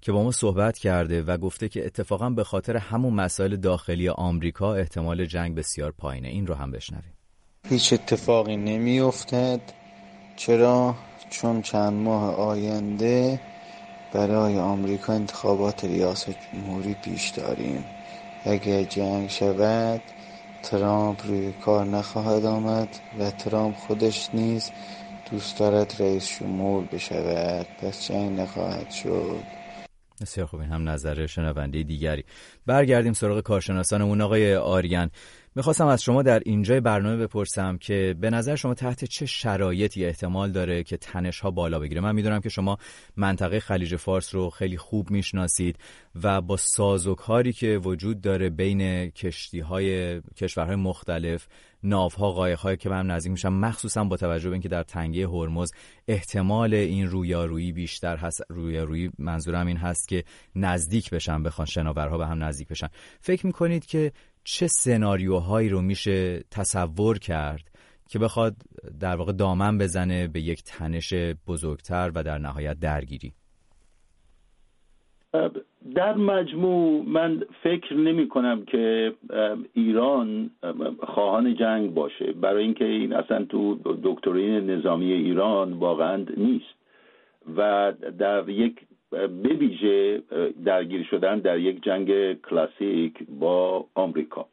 که 0.00 0.12
با 0.12 0.22
ما 0.22 0.30
صحبت 0.30 0.78
کرده 0.78 1.22
و 1.22 1.36
گفته 1.36 1.68
که 1.68 1.86
اتفاقا 1.86 2.30
به 2.30 2.44
خاطر 2.44 2.76
همون 2.76 3.14
مسائل 3.14 3.56
داخلی 3.56 4.08
آمریکا 4.08 4.74
احتمال 4.74 5.24
جنگ 5.24 5.54
بسیار 5.54 5.92
پایینه. 5.98 6.28
این 6.28 6.46
رو 6.46 6.54
هم 6.54 6.70
بشنویم. 6.70 7.15
هیچ 7.68 7.92
اتفاقی 7.92 8.56
نمیافتد. 8.56 9.60
چرا؟ 10.36 10.94
چون 11.30 11.62
چند 11.62 11.92
ماه 11.92 12.34
آینده 12.34 13.40
برای 14.12 14.58
آمریکا 14.58 15.12
انتخابات 15.12 15.84
ریاست 15.84 16.36
جمهوری 16.52 16.94
پیش 16.94 17.28
داریم. 17.28 17.84
اگر 18.44 18.82
جنگ 18.82 19.30
شود 19.30 20.00
ترامپ 20.62 21.26
روی 21.26 21.52
کار 21.52 21.84
نخواهد 21.84 22.44
آمد 22.44 22.88
و 23.18 23.30
ترامپ 23.30 23.76
خودش 23.76 24.28
نیز 24.34 24.70
دوست 25.30 25.58
دارد 25.58 25.94
رئیس 25.98 26.38
جمهور 26.40 26.84
بشود. 26.84 27.66
پس 27.82 28.08
جنگ 28.08 28.40
نخواهد 28.40 28.90
شد. 28.90 29.42
بسیار 30.20 30.46
خوب 30.46 30.60
این 30.60 30.70
هم 30.70 30.88
نظر 30.88 31.26
شنونده 31.26 31.82
دیگری. 31.82 32.24
برگردیم 32.66 33.12
سراغ 33.12 33.40
کارشناسانمون. 33.40 34.20
آقای 34.20 34.56
آریان 34.56 35.10
می‌خواستم 35.56 35.86
از 35.86 36.02
شما 36.02 36.22
در 36.22 36.42
اینجای 36.44 36.80
برنامه 36.80 37.16
بپرسم 37.16 37.76
که 37.76 38.14
به 38.20 38.30
نظر 38.30 38.56
شما 38.56 38.74
تحت 38.74 39.04
چه 39.04 39.26
شرایطی 39.26 40.04
احتمال 40.04 40.52
داره 40.52 40.82
که 40.82 40.96
تنش 40.96 41.40
ها 41.40 41.50
بالا 41.50 41.78
بگیره؟ 41.78 42.00
من 42.00 42.14
می‌دونم 42.14 42.40
که 42.40 42.48
شما 42.48 42.78
منطقه 43.16 43.60
خلیج 43.60 43.96
فارس 43.96 44.34
رو 44.34 44.50
خیلی 44.50 44.76
خوب 44.76 45.10
می‌شناسید 45.10 45.78
و 46.22 46.40
با 46.40 46.56
سازوکاری 46.56 47.52
که 47.52 47.80
وجود 47.84 48.20
داره 48.20 48.50
بین 48.50 49.10
کشتی 49.10 49.60
های 49.60 50.20
کشورهای 50.20 50.76
مختلف 50.76 51.46
ناوها 51.82 52.32
قایق‌هایی 52.32 52.76
که 52.76 52.88
به 52.88 52.94
هم 52.94 53.12
نزدیک 53.12 53.32
میشن 53.32 53.48
مخصوصا 53.48 54.04
با 54.04 54.16
توجه 54.16 54.48
به 54.48 54.52
اینکه 54.52 54.68
در 54.68 54.82
تنگه 54.82 55.28
هرمز 55.28 55.72
احتمال 56.08 56.74
این 56.74 57.06
رویارویی 57.06 57.72
بیشتر 57.72 58.16
هست. 58.16 58.42
رویارویی 58.48 59.10
منظورم 59.18 59.66
این 59.66 59.76
هست 59.76 60.08
که 60.08 60.24
نزدیک 60.56 61.10
بشن 61.10 61.42
بخوان 61.42 61.66
شناورها 61.66 62.18
به 62.18 62.26
هم 62.26 62.44
نزدیک 62.44 62.68
بشن. 62.68 62.88
فکر 63.20 63.46
می‌کنید 63.46 63.86
که 63.86 64.12
چه 64.48 64.66
سناریوهایی 64.66 65.68
رو 65.68 65.82
میشه 65.82 66.40
تصور 66.50 67.18
کرد 67.18 67.70
که 68.08 68.18
بخواد 68.18 68.52
در 69.00 69.16
واقع 69.16 69.32
دامن 69.32 69.78
بزنه 69.78 70.28
به 70.28 70.40
یک 70.40 70.62
تنش 70.62 71.14
بزرگتر 71.48 72.10
و 72.14 72.22
در 72.22 72.38
نهایت 72.38 72.80
درگیری؟ 72.80 73.32
در 75.94 76.14
مجموع 76.14 77.04
من 77.06 77.42
فکر 77.62 77.94
نمی 77.94 78.28
کنم 78.28 78.64
که 78.64 79.12
ایران 79.72 80.50
خواهان 81.02 81.54
جنگ 81.54 81.94
باشه. 81.94 82.32
برای 82.32 82.64
اینکه 82.64 82.84
این 82.84 83.12
اصلا 83.12 83.44
تو 83.44 83.78
دکترین 84.02 84.70
نظامی 84.70 85.12
ایران 85.12 85.72
واقعا 85.72 86.24
نیست. 86.36 86.76
و 87.56 87.92
در 88.18 88.48
یک 88.48 88.80
بویژه 89.10 90.22
درگیر 90.64 91.06
شدن 91.10 91.38
در 91.38 91.58
یک 91.58 91.82
جنگ 91.84 92.08
کلاسیک 92.42 93.14
با 93.40 93.86
آمریکا. 93.94 94.46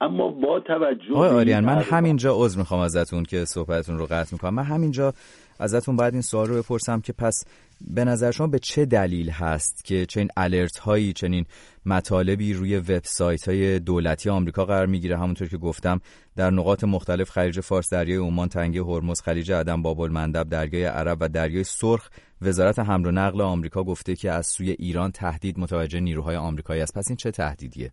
اما 0.00 0.28
با 0.28 0.60
توجه 0.60 1.12
آقای 1.14 1.28
آریان 1.28 1.64
من 1.64 1.78
همینجا 1.78 2.34
عذر 2.36 2.58
می‌خوام 2.58 2.80
ازتون 2.80 3.22
که 3.24 3.44
صحبتتون 3.44 3.98
رو 3.98 4.06
قطع 4.06 4.28
می‌کنم. 4.32 4.54
من 4.54 4.62
همینجا 4.62 5.12
ازتون 5.58 5.96
باید 5.96 6.12
این 6.12 6.22
سوال 6.22 6.48
رو 6.48 6.62
بپرسم 6.62 7.00
که 7.00 7.12
پس 7.12 7.44
به 7.80 8.04
نظر 8.04 8.30
شما 8.30 8.46
به 8.46 8.58
چه 8.58 8.84
دلیل 8.84 9.30
هست 9.30 9.84
که 9.84 10.06
چنین 10.06 10.28
الرت 10.36 10.78
هایی 10.78 11.12
چنین 11.12 11.44
مطالبی 11.86 12.52
روی 12.52 12.76
وبسایت 12.76 13.48
های 13.48 13.78
دولتی 13.78 14.30
آمریکا 14.30 14.64
قرار 14.64 14.86
می‌گیره؟ 14.86 15.18
همونطور 15.18 15.48
که 15.48 15.56
گفتم 15.56 16.00
در 16.36 16.50
نقاط 16.50 16.84
مختلف 16.84 17.30
خلیج 17.30 17.60
فارس 17.60 17.90
دریای 17.90 18.18
عمان 18.18 18.48
تنگه 18.48 18.82
هرمز 18.82 19.20
خلیج 19.20 19.52
عدن 19.52 19.82
باب 19.82 20.00
المندب 20.00 20.48
دریای 20.48 20.84
عرب 20.84 21.18
و 21.20 21.28
دریای 21.28 21.64
سرخ 21.64 22.08
وزارت 22.42 22.78
حمل 22.78 23.06
و 23.06 23.10
نقل 23.10 23.40
آمریکا 23.40 23.84
گفته 23.84 24.16
که 24.16 24.30
از 24.30 24.46
سوی 24.46 24.70
ایران 24.70 25.10
تهدید 25.10 25.58
متوجه 25.58 26.00
نیروهای 26.00 26.36
آمریکایی 26.36 26.82
است. 26.82 26.98
پس 26.98 27.08
این 27.08 27.16
چه 27.16 27.30
تهدیدیه؟ 27.30 27.92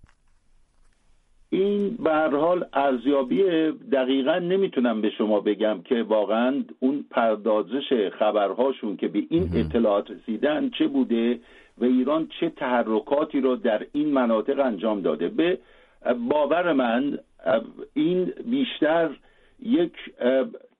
این 1.56 1.98
به 2.04 2.12
هر 2.12 2.36
حال 2.36 2.66
ارزیابی 2.74 3.44
دقیقا 3.92 4.40
نمی‌تونم 4.40 5.02
به 5.02 5.10
شما 5.10 5.40
بگم 5.40 5.82
که 5.86 6.04
واقعا 6.04 6.64
اون 6.80 7.06
پردازش 7.10 8.10
خبرهاشون 8.20 8.98
که 8.98 9.08
به 9.08 9.24
این 9.30 9.50
اطلاعات 9.56 10.12
رسیدن 10.12 10.70
چه 10.70 10.88
بوده 10.88 11.40
و 11.78 11.86
ایران 11.86 12.28
چه 12.40 12.50
تحرکاتی 12.50 13.42
رو 13.42 13.56
در 13.56 13.86
این 13.92 14.14
مناطق 14.14 14.60
انجام 14.60 15.02
داده. 15.02 15.30
به 15.30 15.58
باور 16.30 16.74
من 16.74 17.20
این 17.94 18.34
بیشتر 18.46 19.10
یک 19.64 19.94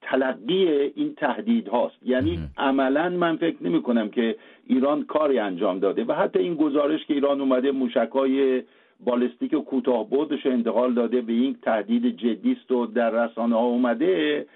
تلقی 0.02 0.68
این 0.94 1.14
تهدید 1.14 1.68
هاست. 1.68 1.96
یعنی 2.04 2.38
عملا 2.58 3.08
من 3.08 3.36
فکر 3.36 3.56
نمی 3.60 3.82
کنم 3.82 4.08
که 4.08 4.36
ایران 4.66 5.04
کاری 5.04 5.38
انجام 5.38 5.78
داده 5.78 6.04
و 6.04 6.12
حتی 6.12 6.38
این 6.38 6.54
گزارش 6.54 7.06
که 7.06 7.14
ایران 7.14 7.40
اومده 7.40 7.70
موشکای 7.70 8.62
بالستیک 9.00 9.54
کوتاه 9.54 10.10
بودش 10.10 10.46
انتقال 10.46 10.94
داده 10.94 11.20
به 11.20 11.32
این 11.32 11.56
تهدید 11.62 12.16
جدی 12.16 12.56
است 12.60 12.70
و 12.70 12.86
در 12.86 13.10
رسانه 13.10 13.54
ها 13.54 13.64
اومده 13.64 14.46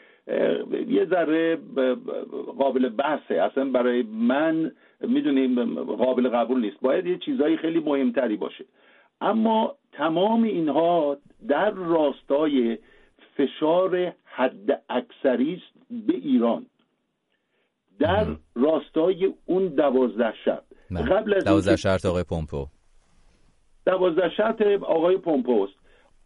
یه 0.89 1.07
ذره 1.11 1.59
قابل 2.59 2.89
بحثه. 2.89 3.35
اصلا 3.35 3.65
برای 3.65 4.03
من 4.03 4.73
می‌دونیم 5.01 5.75
قابل 5.85 6.29
قبول 6.29 6.61
نیست. 6.61 6.81
باید 6.81 7.07
یه 7.07 7.19
چیزایی 7.19 7.57
خیلی 7.57 7.81
مهمتری 7.81 8.37
باشه. 8.37 8.65
اما 9.21 9.75
تمام 9.93 10.43
اینها 10.43 11.17
در 11.49 11.71
راستای 11.71 12.79
فشار 13.37 14.13
حد 14.25 14.83
اکثری 14.89 15.55
است 15.55 16.03
به 16.07 16.15
ایران. 16.15 16.67
در 17.99 18.27
راستای 18.55 19.35
اون 19.47 19.67
دوازده 19.67 20.33
شب. 20.45 20.63
قبل 21.11 21.35
از 21.35 21.45
دوازده 21.45 21.77
شرط 21.77 22.07
آقای 22.07 22.25
پومپو. 22.25 22.67
دوازده 23.91 24.31
شرط 24.31 24.63
آقای 24.83 25.17
پومپوست. 25.17 25.73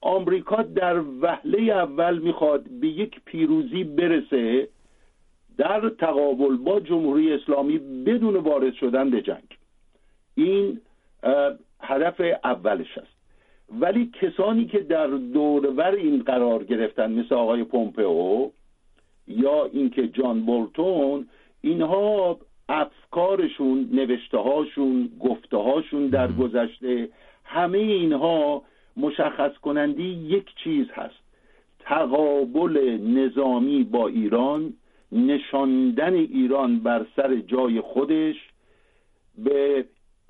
آمریکا 0.00 0.62
در 0.62 1.00
وهله 1.20 1.72
اول 1.72 2.18
می‌خواد 2.18 2.62
به 2.81 2.87
یک 2.87 3.20
پیروزی 3.24 3.85
برسه 3.85 4.68
در 5.59 5.88
تقابل 5.88 6.57
با 6.57 6.81
جمهوری 6.81 7.33
اسلامی 7.33 7.79
بدون 7.79 8.37
وارد 8.37 8.74
شدن 8.74 9.11
به 9.11 9.22
جنگ. 9.22 9.48
این 10.35 10.81
هدف 11.81 12.20
اولش 12.44 12.98
است. 12.98 13.14
ولی 13.81 14.11
کسانی 14.20 14.64
که 14.64 14.79
در 14.79 15.07
دورور 15.07 15.94
این 15.94 16.22
قرار 16.22 16.64
گرفتن 16.64 17.12
مثل 17.12 17.35
آقای 17.35 17.64
پومپئو 17.64 18.50
یا 19.29 19.64
اینکه 19.64 20.09
جان 20.09 20.44
بولتون 20.46 21.29
اینها 21.61 22.38
افکارشون 22.68 23.88
نوشته 23.92 24.38
هاشون 24.38 25.11
گفته 25.20 25.57
هاشون 25.57 26.07
در 26.07 26.33
گذشته 26.33 27.09
همه 27.44 27.78
اینها 27.78 28.62
مشخص 28.96 29.52
کنندی 29.57 30.09
یک 30.09 30.46
چیز 30.64 30.87
هست. 30.94 31.24
تقابل 31.80 32.98
نظامی 33.02 33.85
با 33.85 34.09
ایران 34.09 34.72
نشاندن 35.12 36.14
ایران 36.14 36.78
بر 36.78 37.07
سر 37.16 37.37
جای 37.37 37.80
خودش 37.80 38.37
به 39.38 39.85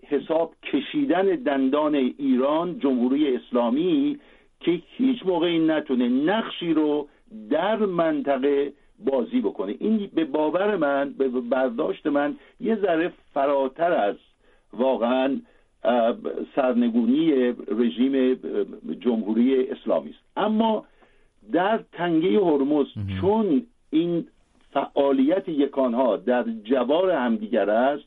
حساب 0.06 0.54
کشیدن 0.62 1.22
دندان 1.22 1.94
ایران 1.94 2.78
جمهوری 2.78 3.36
اسلامی 3.36 4.18
که 4.60 4.82
هیچ 4.96 5.26
موقعی 5.26 5.58
نتونه 5.58 6.08
نقشی 6.08 6.74
رو 6.74 7.08
در 7.50 7.76
منطقه 7.76 8.72
بازی 8.98 9.40
بکنه. 9.40 9.74
این 9.78 10.10
به 10.14 10.24
باور 10.24 10.76
من 10.76 11.10
به 11.18 11.28
برداشت 11.28 12.06
من 12.06 12.36
یه 12.60 12.76
ذره 12.76 13.12
فراتر 13.34 13.92
از 13.92 14.16
واقعا 14.72 15.40
سرنگونی 16.54 17.32
رژیم 17.68 18.34
جمهوری 19.00 19.68
اسلامی 19.70 20.10
است. 20.10 20.18
اما 20.36 20.84
در 21.52 21.80
تنگه 21.92 22.40
هرمز 22.40 22.86
چون 23.20 23.66
این 23.90 24.26
فعالیت 24.72 25.48
یکانها 25.48 26.16
در 26.16 26.44
جوار 26.64 27.10
همدیگر 27.10 27.70
است 27.70 28.04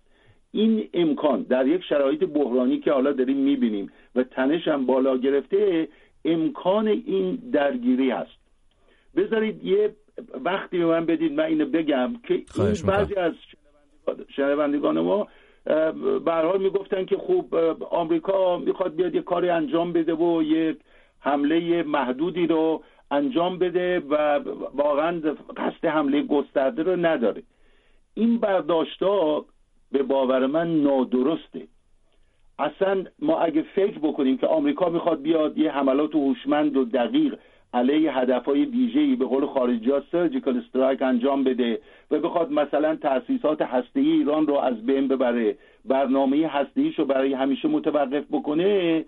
این 0.51 0.89
امکان 0.93 1.41
در 1.41 1.67
یک 1.67 1.83
شرایط 1.83 2.23
بحرانی 2.23 2.79
که 2.79 2.91
حالا 2.91 3.11
داریم 3.11 3.37
می‌بینیم 3.37 3.91
و 4.15 4.23
تنش 4.23 4.67
هم 4.67 4.85
بالا 4.85 5.17
گرفته 5.17 5.87
امکان 6.25 6.87
این 6.87 7.35
درگیری 7.35 8.09
هست. 8.09 8.37
بذارید 9.15 9.65
یه 9.65 9.95
وقتی 10.45 10.77
به 10.77 10.85
من 10.85 11.05
بدید 11.05 11.31
من 11.31 11.43
اینو 11.43 11.65
بگم 11.65 12.13
که 12.27 12.33
این 12.33 12.73
بعضی 12.87 13.15
از 13.15 13.33
شنوندگان 14.35 14.99
ما 14.99 15.27
به 16.25 16.31
حال 16.31 16.61
می‌گفتن 16.61 17.05
که 17.05 17.17
خوب 17.17 17.55
آمریکا 17.91 18.57
می‌خواد 18.57 18.95
بیاد 18.95 19.15
یه 19.15 19.21
کاری 19.21 19.49
انجام 19.49 19.93
بده 19.93 20.13
و 20.13 20.43
یک 20.43 20.77
حمله 21.19 21.83
محدودی 21.83 22.47
رو 22.47 22.83
انجام 23.11 23.57
بده 23.59 23.99
و 23.99 24.39
واقعا 24.75 25.21
قصد 25.57 25.85
حمله 25.85 26.21
گسترده 26.21 26.83
رو 26.83 26.95
نداره. 26.95 27.43
این 28.13 28.37
برداشتا 28.39 29.45
به 29.91 30.03
باور 30.03 30.45
من 30.45 30.81
نادرسته. 30.81 31.67
اصلا 32.59 33.05
ما 33.19 33.39
اگه 33.39 33.61
فکر 33.61 33.99
بکنیم 33.99 34.37
که 34.37 34.47
آمریکا 34.47 34.89
می‌خواد 34.89 35.21
بیاد 35.21 35.57
یه 35.57 35.71
حملات 35.71 36.15
هوشمند 36.15 36.77
و 36.77 36.85
دقیق 36.85 37.39
علیه 37.73 38.17
هدفهای 38.17 38.65
ویژه‌ای 38.65 39.15
به 39.15 39.25
قول 39.25 39.45
خارجی 39.45 39.91
ها 39.91 40.03
سرجیکال 40.11 40.57
استرایک 40.57 41.01
انجام 41.01 41.43
بده 41.43 41.79
و 42.11 42.19
بخواد 42.19 42.51
مثلا 42.51 42.95
تأسیسات 42.95 43.61
هسته‌ای 43.61 44.11
ایران 44.11 44.47
رو 44.47 44.55
از 44.55 44.85
بین 44.85 45.07
ببره 45.07 45.57
برنامه 45.85 46.47
هسته‌ایش 46.47 46.99
رو 46.99 47.05
برای 47.05 47.33
همیشه 47.33 47.67
متوقف 47.67 48.23
بکنه 48.31 49.05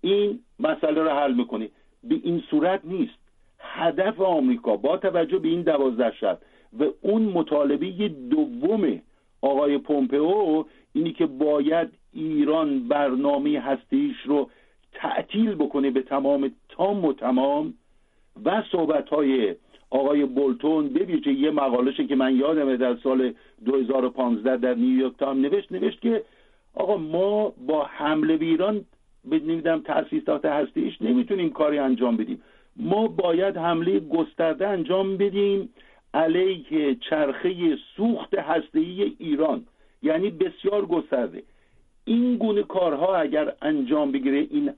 این 0.00 0.38
مسئله 0.58 1.02
رو 1.02 1.10
حل 1.10 1.34
می‌کنه. 1.34 1.68
به 2.04 2.20
این 2.22 2.42
صورت 2.50 2.80
نیست. 2.84 3.18
هدف 3.58 4.20
آمریکا 4.20 4.76
با 4.76 4.96
توجه 4.96 5.38
به 5.38 5.48
این 5.48 5.62
دوازده 5.62 6.12
شب 6.20 6.38
و 6.80 6.84
اون 7.00 7.22
مطالبه 7.22 8.08
دوم 8.08 9.00
آقای 9.42 9.78
پومپئو 9.78 10.64
اینی 10.92 11.12
که 11.12 11.26
باید 11.26 11.88
ایران 12.12 12.88
برنامه 12.88 13.60
هستیش 13.60 14.16
رو 14.24 14.50
تعطیل 14.92 15.54
بکنه 15.54 15.90
به 15.90 16.02
تمام 16.02 16.50
تام 16.68 17.04
و 17.04 17.12
تمام 17.12 17.74
و 18.44 18.62
صحبت 18.72 19.08
های 19.08 19.54
آقای 19.90 20.24
بولتون 20.24 20.88
ببینید 20.88 21.26
یه 21.26 21.50
مقالشه 21.50 22.06
که 22.06 22.16
من 22.16 22.36
یادمه 22.36 22.76
در 22.76 22.96
سال 22.96 23.32
2015 23.64 24.56
در 24.56 24.74
نیویورک 24.74 25.12
تایم 25.18 25.40
نوشت 25.40 25.72
نوشت 25.72 26.00
که 26.00 26.22
آقا 26.74 26.96
ما 26.96 27.52
با 27.66 27.84
حمله 27.84 28.36
به 28.36 28.44
ایران 28.44 28.84
نمی‌دونم 29.24 29.80
تاسیسات 29.80 30.44
هستیش 30.44 31.02
نمی‌تونیم 31.02 31.50
کاری 31.50 31.78
انجام 31.78 32.16
بدیم. 32.16 32.42
ما 32.76 33.08
باید 33.08 33.56
حمله 33.56 34.00
گسترده 34.00 34.68
انجام 34.68 35.16
بدیم 35.16 35.68
علیه 36.14 36.94
چرخه 36.94 37.76
سوخت 37.96 38.34
هسته‌ای 38.34 39.16
ایران 39.18 39.64
یعنی 40.02 40.30
بسیار 40.30 40.86
گسترده. 40.86 41.42
این 42.04 42.36
گونه 42.36 42.62
کارها 42.62 43.16
اگر 43.16 43.52
انجام 43.62 44.12
بگیره 44.12 44.46
این 44.50 44.70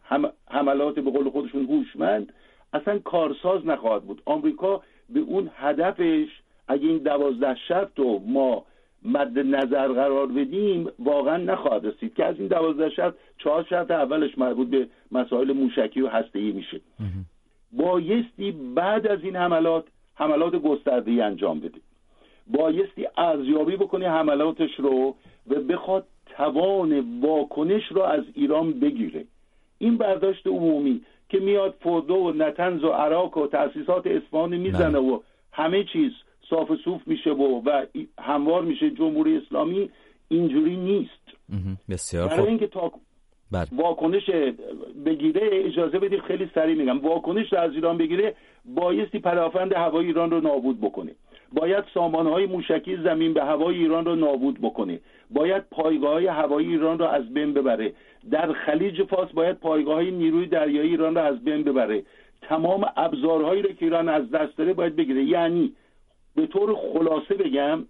حملات 0.47 0.95
به 0.95 1.11
قول 1.11 1.31
خودشون 1.31 1.65
هوشمند 1.65 2.33
اصلا 2.73 2.99
کارساز 2.99 3.67
نخواهد 3.67 4.03
بود. 4.03 4.23
آمریکا 4.25 4.83
به 5.09 5.21
اون 5.21 5.51
هدفش 5.57 6.29
اگه 6.69 6.89
این 6.89 6.99
دوازده 6.99 7.55
شرط 7.69 7.89
رو 7.97 8.19
ما 8.27 8.65
مد 9.05 9.39
نظر 9.39 9.89
قرار 9.89 10.27
بدیم 10.27 10.89
واقعا 10.99 11.37
نخواهد 11.37 11.87
رسید 11.87 12.15
که 12.15 12.25
از 12.25 12.39
این 12.39 12.47
دوازده 12.49 12.91
شرط 12.91 13.15
چهار 13.39 13.65
شرط 13.71 13.91
اولش 13.91 14.39
مربوط 14.39 14.69
به 14.69 14.89
مسائل 15.13 15.53
موشکی 15.53 16.01
و 16.01 16.09
هسته‌ای 16.09 16.53
میشه. 16.53 16.81
بایستی 17.73 18.53
بعد 18.53 19.07
از 19.07 19.25
این 19.25 19.37
حملات 19.37 19.85
حملات 20.15 20.57
گسترده 20.57 21.25
انجام 21.25 21.61
بده. 21.61 21.81
بایستی 22.47 23.07
ارزیابی 23.19 23.77
بکنه 23.77 24.11
حملاتش 24.11 24.75
رو 24.79 25.15
و 25.49 25.55
بخواد 25.55 26.07
توان 26.27 27.21
واکنش 27.21 27.83
رو 27.91 28.03
از 28.03 28.25
ایران 28.35 28.73
بگیره. 28.73 29.25
این 29.79 29.97
برداشت 29.97 30.47
عمومی 30.47 31.01
که 31.31 31.39
میاد 31.39 31.75
فردو 31.81 32.15
و 32.15 32.33
نتنز 32.33 32.85
و 32.85 32.89
عراق 32.89 33.37
و 33.37 33.47
تاسیسات 33.47 34.07
اصفهان 34.07 34.57
می‌زنه 34.57 34.99
و 34.99 35.21
همه 35.53 35.85
چیز 35.85 36.13
صاف 36.51 36.69
صوف 36.85 37.01
میشه 37.07 37.31
و, 37.31 37.63
و 37.65 37.87
هموار 38.19 38.63
میشه 38.63 38.91
جمهوری 38.91 39.37
اسلامی 39.37 39.91
اینجوری 40.29 40.77
نیست. 40.77 41.11
بسیار 41.91 42.29
برای 42.29 42.49
اینکه 42.49 42.67
تا 42.67 42.93
بله. 43.53 43.67
واکنش 43.73 44.31
بگیره 45.07 45.41
اجازه 45.53 45.99
بدید 45.99 46.21
خیلی 46.21 46.51
سریع 46.55 46.77
میگم. 46.77 47.01
واکنش 47.01 47.53
از 47.53 47.73
ایران 47.75 47.99
بگیره 47.99 48.35
بایستی 48.65 49.19
پدافند 49.19 49.73
هوای 49.73 50.07
ایران 50.07 50.31
رو 50.31 50.41
نابود 50.41 50.81
بکنه. 50.81 51.13
باید 51.53 51.85
سامانه 51.95 52.47
موشکی 52.47 52.97
زمین 52.97 53.35
به 53.35 53.45
هوای 53.45 53.77
ایران 53.77 54.05
رو 54.05 54.17
نابود 54.17 54.61
بکنه. 54.61 55.01
باید 55.31 55.63
پایگاه 55.71 56.13
های 56.13 56.27
هوایی 56.27 56.69
ایران 56.69 56.99
رو 56.99 57.05
از 57.05 57.35
بین 57.35 57.55
ببره. 57.55 57.93
در 58.31 58.53
خلیج 58.53 59.03
فارس 59.03 59.31
باید 59.33 59.59
پایگاه 59.59 59.95
های 59.95 60.11
نیروی 60.11 60.47
دریایی 60.47 60.91
ایران 60.91 61.15
رو 61.15 61.21
از 61.21 61.45
بین 61.45 61.65
ببره. 61.65 62.03
تمام 62.43 62.85
ابزارهایی 62.97 63.63
رو 63.63 63.73
که 63.73 63.85
ایران 63.85 64.09
از 64.09 64.31
دست 64.31 64.57
داره 64.57 64.73
باید 64.73 64.97
بگیره. 64.97 65.25
یعنی 65.25 65.73
به 66.37 66.47
طور 66.47 66.77
خلاصه 66.93 67.35
بگم 67.35 67.85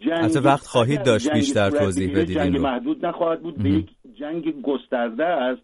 جنگ 0.00 0.44
وقت 0.44 0.66
خواهید 0.66 1.02
داشت 1.02 1.32
بیشتر 1.32 1.70
توضیح 1.70 2.10
بدید 2.10 2.36
جنگ 2.36 2.58
محدود 2.58 3.06
نخواهد 3.06 3.42
بود 3.42 3.62
به 3.62 3.70
یک 3.70 3.90
جنگ 4.14 4.62
گسترده 4.62 5.24
است 5.24 5.62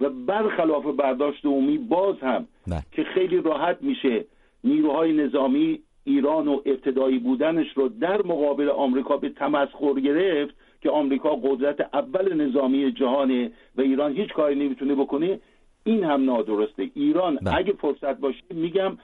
و 0.00 0.10
برخلاف 0.10 0.84
برداشت 0.84 1.44
عمومی 1.44 1.78
باز 1.78 2.16
هم 2.22 2.46
نه. 2.66 2.82
که 2.92 3.04
خیلی 3.14 3.40
راحت 3.40 3.78
میشه 3.80 4.24
نیروهای 4.64 5.12
نظامی 5.12 5.80
ایران 6.04 6.48
و 6.48 6.60
ابتدایی 6.66 7.18
بودنش 7.18 7.66
رو 7.74 7.88
در 7.88 8.22
مقابل 8.22 8.68
آمریکا 8.68 9.16
به 9.16 9.28
تمسخر 9.28 10.00
گرفت 10.00 10.54
که 10.84 10.90
آمریکا 10.90 11.28
قدرت 11.28 11.76
اول 11.92 12.46
نظامی 12.46 12.92
جهانه 12.92 13.50
و 13.76 13.80
ایران 13.80 14.12
هیچ 14.16 14.32
کاری 14.36 14.54
نمی‌تونه 14.54 14.94
بکنه 14.94 15.40
این 15.84 16.04
هم 16.04 16.24
نادرسته. 16.24 16.82
ایران 16.94 17.36
بله. 17.36 17.56
اگه 17.56 17.72
فرصت 17.72 18.20
باشه 18.20 18.38
میگم 18.50 18.96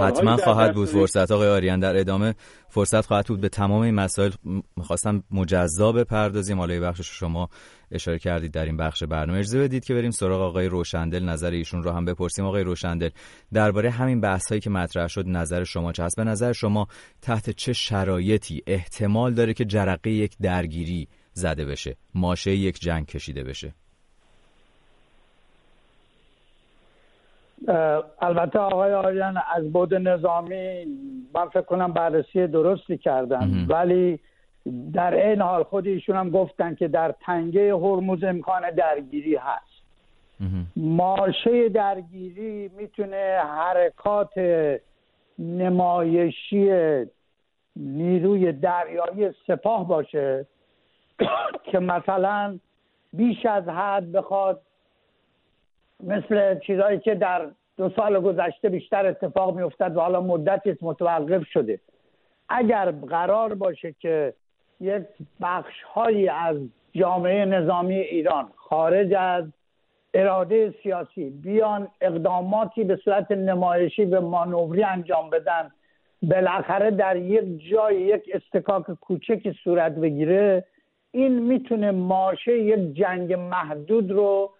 حتما 0.00 0.36
خواهد 0.36 0.74
بود. 0.74 0.88
فرصت 0.88 1.30
آقای 1.30 1.48
آریان 1.48 1.80
در 1.80 1.96
ادامه. 1.96 2.34
فرصت 2.68 3.06
خواهد 3.06 3.26
بود 3.26 3.40
به 3.40 3.48
تمام 3.48 3.82
این 3.82 3.94
مسائل. 3.94 4.30
می‌خواستم 4.76 5.22
مجزا 5.30 5.92
بپردازیم. 5.92 6.58
حالا 6.58 6.80
بخشش 6.80 7.06
شما 7.06 7.48
اشاره 7.90 8.18
کردید 8.18 8.52
در 8.52 8.64
این 8.64 8.76
بخش 8.76 9.02
برنامه. 9.02 9.38
اجازه 9.38 9.60
بدید 9.60 9.84
که 9.84 9.94
بریم 9.94 10.10
سراغ 10.10 10.40
آقای 10.40 10.66
روشندل. 10.66 11.24
نظر 11.24 11.50
ایشون 11.50 11.82
رو 11.82 11.90
هم 11.90 12.04
بپرسیم. 12.04 12.44
آقای 12.44 12.64
روشندل 12.64 13.10
درباره 13.52 13.90
همین 13.90 14.20
بحث 14.20 14.48
هایی 14.48 14.60
که 14.60 14.70
مطرح 14.70 15.06
شد 15.06 15.24
نظر 15.28 15.64
شما 15.64 15.92
چه 15.92 16.04
هست 16.04 16.16
به 16.16 16.24
نظر 16.24 16.52
شما 16.52 16.86
تحت 17.22 17.50
چه 17.50 17.72
شرایطی 17.72 18.62
احتمال 18.66 19.34
داره 19.34 19.54
که 19.54 19.64
جرقه 19.64 20.10
یک 20.10 20.36
درگیری 20.42 21.08
زده 21.32 21.64
بشه. 21.64 21.96
ماشه 22.14 22.50
یک 22.50 22.78
جنگ 22.78 23.06
کشیده 23.06 23.44
بشه. 23.44 23.72
البته 28.20 28.58
آقای 28.58 28.92
آریان 28.92 29.38
از 29.54 29.72
بود 29.72 29.94
نظامی 29.94 30.84
من 31.34 31.48
فکر 31.48 31.62
کنم 31.62 31.92
بررسی 31.92 32.46
درستی 32.46 32.98
کردن. 32.98 33.66
ولی 33.68 34.18
در 34.92 35.14
این 35.14 35.40
حال 35.40 35.62
خود 35.62 35.86
ایشون 35.86 36.16
هم 36.16 36.30
گفتن 36.30 36.74
که 36.74 36.88
در 36.88 37.14
تنگه 37.26 37.74
هرمز 37.74 38.24
امکان 38.24 38.70
درگیری 38.70 39.36
هست. 39.36 39.72
ماشه 40.76 41.68
درگیری 41.68 42.70
می‌تونه 42.76 43.40
حرکات 43.48 44.30
نمایشی 45.38 46.70
نیروی 47.76 48.52
دریایی 48.52 49.30
سپاه 49.46 49.88
باشه. 49.88 50.46
که 51.70 51.78
مثلا 51.78 52.58
بیش 53.12 53.46
از 53.46 53.68
حد 53.68 54.12
بخواد 54.12 54.60
مثل 56.02 56.58
چیزهایی 56.58 56.98
که 56.98 57.14
در 57.14 57.50
دو 57.76 57.90
سال 57.96 58.20
گذشته 58.20 58.68
بیشتر 58.68 59.06
اتفاق 59.06 59.56
میافتد 59.56 59.96
و 59.96 60.00
حالا 60.00 60.20
مدتی 60.20 60.76
متوقف 60.82 61.46
شده. 61.46 61.80
اگر 62.48 62.90
قرار 62.90 63.54
باشه 63.54 63.94
که 64.00 64.34
یک 64.80 65.02
بخش 65.40 65.82
هایی 65.82 66.28
از 66.28 66.56
جامعه 66.92 67.44
نظامی 67.44 67.98
ایران 67.98 68.48
خارج 68.56 69.14
از 69.14 69.44
اراده 70.14 70.74
سیاسی 70.82 71.30
بیان 71.30 71.88
اقداماتی 72.00 72.84
به 72.84 72.96
صورت 72.96 73.30
نمایشی 73.30 74.04
به 74.04 74.20
مانوری 74.20 74.82
انجام 74.82 75.30
بدن 75.30 75.70
بالاخره 76.22 76.90
در 76.90 77.16
یک 77.16 77.70
جای 77.70 78.00
یک 78.00 78.22
استکاک 78.34 78.82
کوچکی 79.00 79.52
صورت 79.64 79.94
بگیره 79.94 80.64
این 81.12 81.38
می‌تونه 81.38 81.90
ماشه 81.90 82.58
یک 82.58 82.94
جنگ 82.94 83.32
محدود 83.32 84.10
رو 84.10 84.50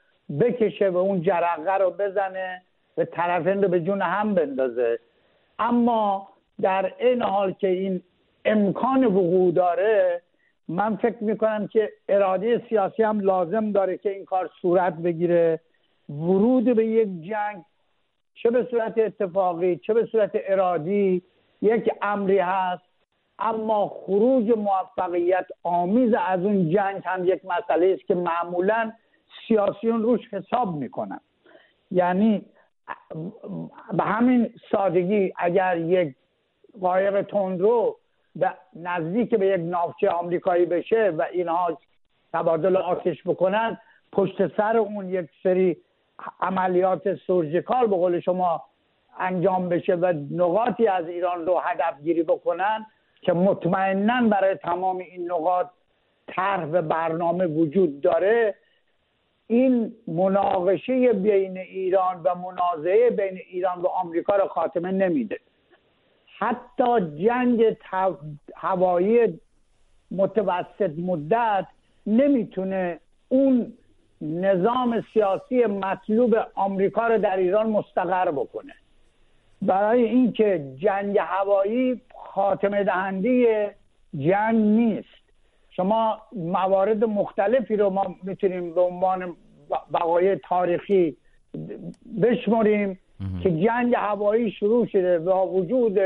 بکشه 0.41 0.91
و 0.91 0.97
اون 0.97 1.23
جرقه 1.23 1.77
رو 1.79 1.91
بزنه 1.91 2.63
و 2.99 3.05
طرفین 3.05 3.63
رو 3.63 3.69
به 3.69 3.81
جون 3.81 4.03
هم 4.03 4.35
بندازه. 4.35 4.99
اما 5.59 6.29
در 6.61 6.93
این 6.99 7.23
حال 7.23 7.53
که 7.53 7.69
این 7.69 8.03
امکان 8.45 9.05
وقوع 9.05 9.53
داره 9.53 10.23
من 10.69 10.97
فکر 10.97 11.25
می‌کنم 11.25 11.69
که 11.69 11.93
اراده 12.09 12.63
سیاسی 12.69 13.03
هم 13.03 13.21
لازم 13.21 13.73
داره 13.73 13.99
که 13.99 14.11
این 14.11 14.25
کار 14.25 14.51
صورت 14.63 14.95
بگیره. 14.95 15.61
ورود 16.09 16.77
به 16.77 16.87
یک 16.87 17.09
جنگ 17.23 17.65
چه 18.35 18.51
به 18.51 18.67
صورت 18.71 18.99
اتفاقی 18.99 19.77
چه 19.77 19.95
به 19.95 20.07
صورت 20.07 20.31
ارادی 20.35 21.23
یک 21.63 21.91
امری 22.03 22.39
هست 22.39 22.92
اما 23.43 23.89
خروج 23.89 24.51
موفقیت 24.51 25.47
آمیز 25.63 26.15
از 26.27 26.45
اون 26.45 26.71
جنگ 26.71 27.03
هم 27.05 27.25
یک 27.25 27.41
مسئله 27.45 27.97
است 27.99 28.07
که 28.07 28.15
معمولا 28.15 28.93
سیاسیون 29.49 30.03
روش 30.03 30.21
حساب 30.33 30.75
می‌کنن. 30.77 31.21
یعنی 31.91 32.45
به 33.93 34.05
همین 34.05 34.51
سادگی 34.71 35.33
اگر 35.37 35.77
یک 35.79 36.15
قایق 36.81 37.23
تندرو 37.23 37.97
به 38.37 38.53
نزدیک 38.77 39.35
به 39.35 39.47
یک 39.47 39.61
ناوچه 39.61 40.09
آمریکایی 40.09 40.67
بشه 40.67 41.11
و 41.11 41.27
اینها 41.33 41.79
تبادل 42.33 42.77
آتش 42.77 43.23
بکنن 43.27 43.79
پشت 44.13 44.57
سر 44.57 44.77
اون 44.77 45.09
یک 45.09 45.31
سری 45.43 45.77
عملیات 46.41 47.15
سورژیکال 47.15 47.87
به 47.87 47.97
قول 47.97 48.21
شما 48.21 48.63
انجام 49.19 49.69
بشه 49.69 49.95
و 49.95 50.13
نقاطی 50.31 50.87
از 50.87 51.09
ایران 51.09 51.47
رو 51.47 51.59
هدف 51.59 52.01
گیری 52.03 52.23
بکنن 52.23 52.87
که 53.23 53.33
مطمئنا 53.33 54.29
برای 54.29 54.55
تمام 54.55 54.99
این 54.99 55.33
نقاط 55.33 55.67
طرح 56.27 56.65
و 56.65 56.83
برنامه 56.83 57.47
وجود 57.47 58.01
داره 58.01 58.55
این 59.47 59.93
مناقشه 60.07 61.13
بین 61.13 61.59
ایران 61.59 62.21
و 62.25 62.35
منازعه 62.35 63.11
بین 63.11 63.41
ایران 63.51 63.81
و 63.81 63.87
آمریکا 63.87 64.37
را 64.37 64.49
خاتمه 64.49 64.91
نمیده. 64.91 65.39
حتی 66.39 67.01
جنگ 67.25 67.77
هوایی 68.55 69.41
متوسط 70.11 70.91
مدت 70.99 71.67
نمی‌تونه 72.07 73.01
اون 73.29 73.73
نظام 74.21 75.05
سیاسی 75.15 75.67
مطلوب 75.67 76.37
آمریکا 76.55 77.07
رو 77.07 77.19
در 77.19 77.37
ایران 77.37 77.71
مستقر 77.71 78.31
بکنه. 78.31 78.75
برای 79.63 80.03
اینکه 80.05 80.75
جنگ 80.77 81.19
هوایی 81.19 82.01
خاتمه 82.35 82.85
دهنده 82.85 83.71
جنگ 84.19 84.57
نیست. 84.57 85.23
شما 85.71 86.19
موارد 86.33 87.05
مختلفی 87.05 87.77
رو 87.77 87.91
ما 87.91 88.17
می‌تونیم 88.23 88.75
به 88.75 88.81
عنوان 88.81 89.37
وقایع 89.91 90.35
تاریخی 90.35 91.17
بشمریم 92.23 92.99
که 93.43 93.51
جنگ 93.51 93.95
هوایی 93.97 94.51
شروع 94.51 94.87
شده 94.87 95.19
و 95.19 95.59
وجود 95.59 95.99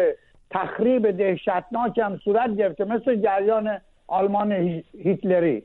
تخریب 0.50 1.10
دهشتناک 1.10 1.98
هم 1.98 2.16
صورت 2.24 2.56
گرفته 2.56 2.84
مثل 2.84 3.16
جریان 3.16 3.80
آلمان 4.06 4.52
هیتلری. 5.02 5.62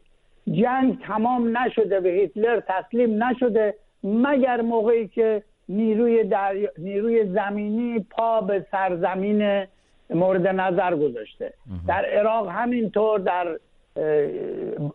جنگ 0.52 1.02
تمام 1.02 1.58
نشده 1.58 2.00
به 2.00 2.10
هیتلر 2.10 2.60
تسلیم 2.60 3.24
نشده 3.24 3.76
مگر 4.04 4.62
موقعی 4.62 5.08
که 5.08 5.44
نیروی, 5.70 6.32
نیروی 6.78 7.26
زمینی 7.26 8.00
پا 8.00 8.42
به 8.42 8.66
سرزمین 8.72 9.66
مورد 10.14 10.48
نظر 10.48 10.96
گذاشته. 10.96 11.54
در 11.88 12.06
عراق 12.06 12.48
همینطور 12.48 13.20
در 13.20 13.58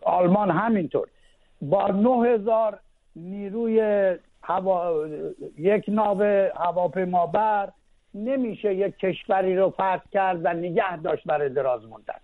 آلمان 0.03 0.51
همینطور. 0.51 1.09
با 1.63 1.89
9000 1.89 2.79
نیروی 3.17 3.81
هوا... 4.43 5.07
یک 5.59 5.85
ناو 5.89 6.23
هواپیمابر 6.57 7.69
نمیشه 8.15 8.75
یک 8.75 8.97
کشوری 8.99 9.57
رو 9.57 9.71
فتح 9.71 10.03
کرد 10.13 10.41
و 10.45 10.49
نگه 10.49 10.97
داشت 10.97 11.25
برای 11.27 11.49
دراز 11.49 11.85
مدت 11.85 12.21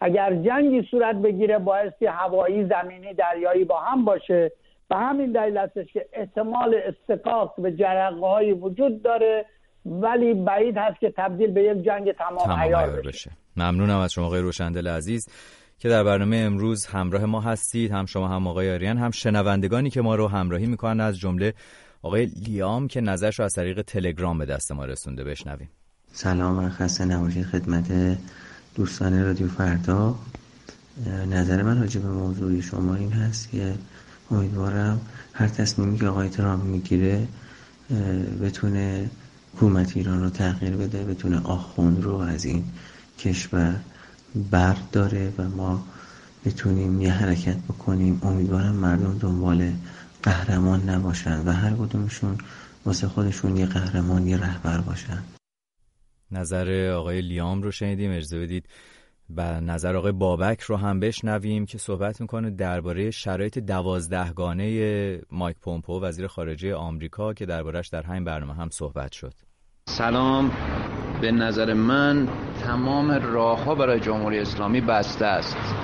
اگر 0.00 0.34
جنگی 0.34 0.82
صورت 0.82 1.16
بگیره 1.16 1.58
بایستی 1.58 2.06
هوایی 2.06 2.64
زمینی 2.64 3.14
دریایی 3.14 3.64
با 3.64 3.76
هم 3.78 4.04
باشه. 4.04 4.52
به 4.88 4.96
همین 4.96 5.32
دلیل 5.32 5.56
هستش 5.56 5.92
که 5.92 6.06
احتمال 6.12 6.74
استقاق 6.74 7.54
به 7.58 7.72
جرقه 7.72 8.52
وجود 8.52 9.02
داره. 9.02 9.44
ولی 9.86 10.34
بعید 10.34 10.76
هست 10.76 11.00
که 11.00 11.14
تبدیل 11.16 11.50
به 11.50 11.62
یک 11.62 11.84
جنگ 11.84 12.12
تمام, 12.12 12.68
تمام 12.68 12.90
بشه. 12.96 13.08
بشه. 13.08 13.30
ممنونم 13.56 13.98
از 13.98 14.12
شما 14.12 14.26
آقای 14.26 14.40
روشندل 14.40 14.88
عزیز 14.88 15.28
که 15.78 15.88
در 15.88 16.04
برنامه 16.04 16.36
امروز 16.36 16.86
همراه 16.86 17.24
ما 17.24 17.40
هستید. 17.40 17.92
هم 17.92 18.06
شما 18.06 18.28
هم 18.28 18.46
آقای 18.46 18.74
آریان 18.74 18.98
هم 18.98 19.10
شنوندگانی 19.10 19.90
که 19.90 20.00
ما 20.00 20.14
رو 20.14 20.28
همراهی 20.28 20.66
می‌کنن. 20.66 21.00
از 21.00 21.18
جمله 21.18 21.54
آقای 22.02 22.26
لیام 22.26 22.88
که 22.88 23.00
نظرش 23.00 23.38
رو 23.38 23.44
از 23.44 23.52
طریق 23.54 23.82
تلگرام 23.82 24.38
به 24.38 24.44
دست 24.44 24.72
ما 24.72 24.84
رسونده. 24.84 25.24
بشنویم. 25.24 25.70
سلام 26.12 26.54
من 26.54 26.70
خسته 26.70 27.04
نباشید 27.04 27.44
خدمت 27.44 28.18
دوستان 28.74 29.24
رادیو 29.24 29.48
فردا. 29.48 30.14
نظر 31.30 31.62
من 31.62 31.80
راجع 31.80 32.00
به 32.00 32.08
موضوعی 32.08 32.62
شما 32.62 32.94
این 32.94 33.12
هست 33.12 33.50
که 33.50 33.72
امیدوارم 34.30 35.00
هر 35.32 35.48
تصمیمی 35.48 35.98
که 35.98 36.06
آقای 36.06 36.28
ترامپ 36.28 36.64
می‌گیره 36.64 37.26
بتونه 38.42 39.10
حکومت 39.56 39.96
ایران 39.96 40.22
رو 40.22 40.30
تغییر 40.30 40.76
بده 40.76 41.04
بتونه 41.04 41.40
آخوند 41.44 42.02
رو 42.02 42.14
از 42.14 42.44
این 42.44 42.64
کشور 43.18 43.80
داره 44.92 45.32
و 45.38 45.48
ما 45.48 45.84
بتونیم 46.44 47.00
یه 47.00 47.12
حرکت 47.12 47.56
بکنیم. 47.56 48.20
امیدوارم 48.22 48.74
مردم 48.74 49.18
دنبال 49.18 49.72
قهرمان 50.22 50.88
نباشن 50.88 51.48
و 51.48 51.52
هر 51.52 51.70
کدومشون 51.70 52.38
واسه 52.84 53.08
خودشون 53.08 53.56
یه 53.56 53.66
قهرمان 53.66 54.26
یه 54.26 54.36
رهبر 54.36 54.80
باشن. 54.80 55.22
نظر 56.30 56.90
آقای 56.90 57.20
لیام 57.20 57.62
رو 57.62 57.70
شنیدیم. 57.70 58.10
اجازه 58.10 58.40
بدید 58.40 58.64
و 59.36 59.60
نظر 59.60 59.96
آقای 59.96 60.12
بابک 60.12 60.60
رو 60.60 60.76
هم 60.76 61.00
بشنویم 61.00 61.66
که 61.66 61.78
صحبت 61.78 62.20
می‌کنه 62.20 62.50
درباره 62.50 63.10
شرایط 63.10 63.58
دوازدهگانه 63.58 65.20
مایک 65.30 65.56
پومپو 65.58 66.00
وزیر 66.00 66.26
خارجه 66.26 66.74
آمریکا 66.74 67.34
که 67.34 67.46
دربارش 67.46 67.88
در 67.88 68.02
همین 68.02 68.24
برنامه 68.24 68.54
هم 68.54 68.68
صحبت 68.70 69.12
شد. 69.12 69.32
سلام. 69.88 70.50
به 71.20 71.32
نظر 71.32 71.74
من 71.74 72.28
تمام 72.64 73.10
راه 73.10 73.64
ها 73.64 73.74
برای 73.74 74.00
جمهوری 74.00 74.38
اسلامی 74.38 74.80
بسته 74.80 75.26
است. 75.26 75.74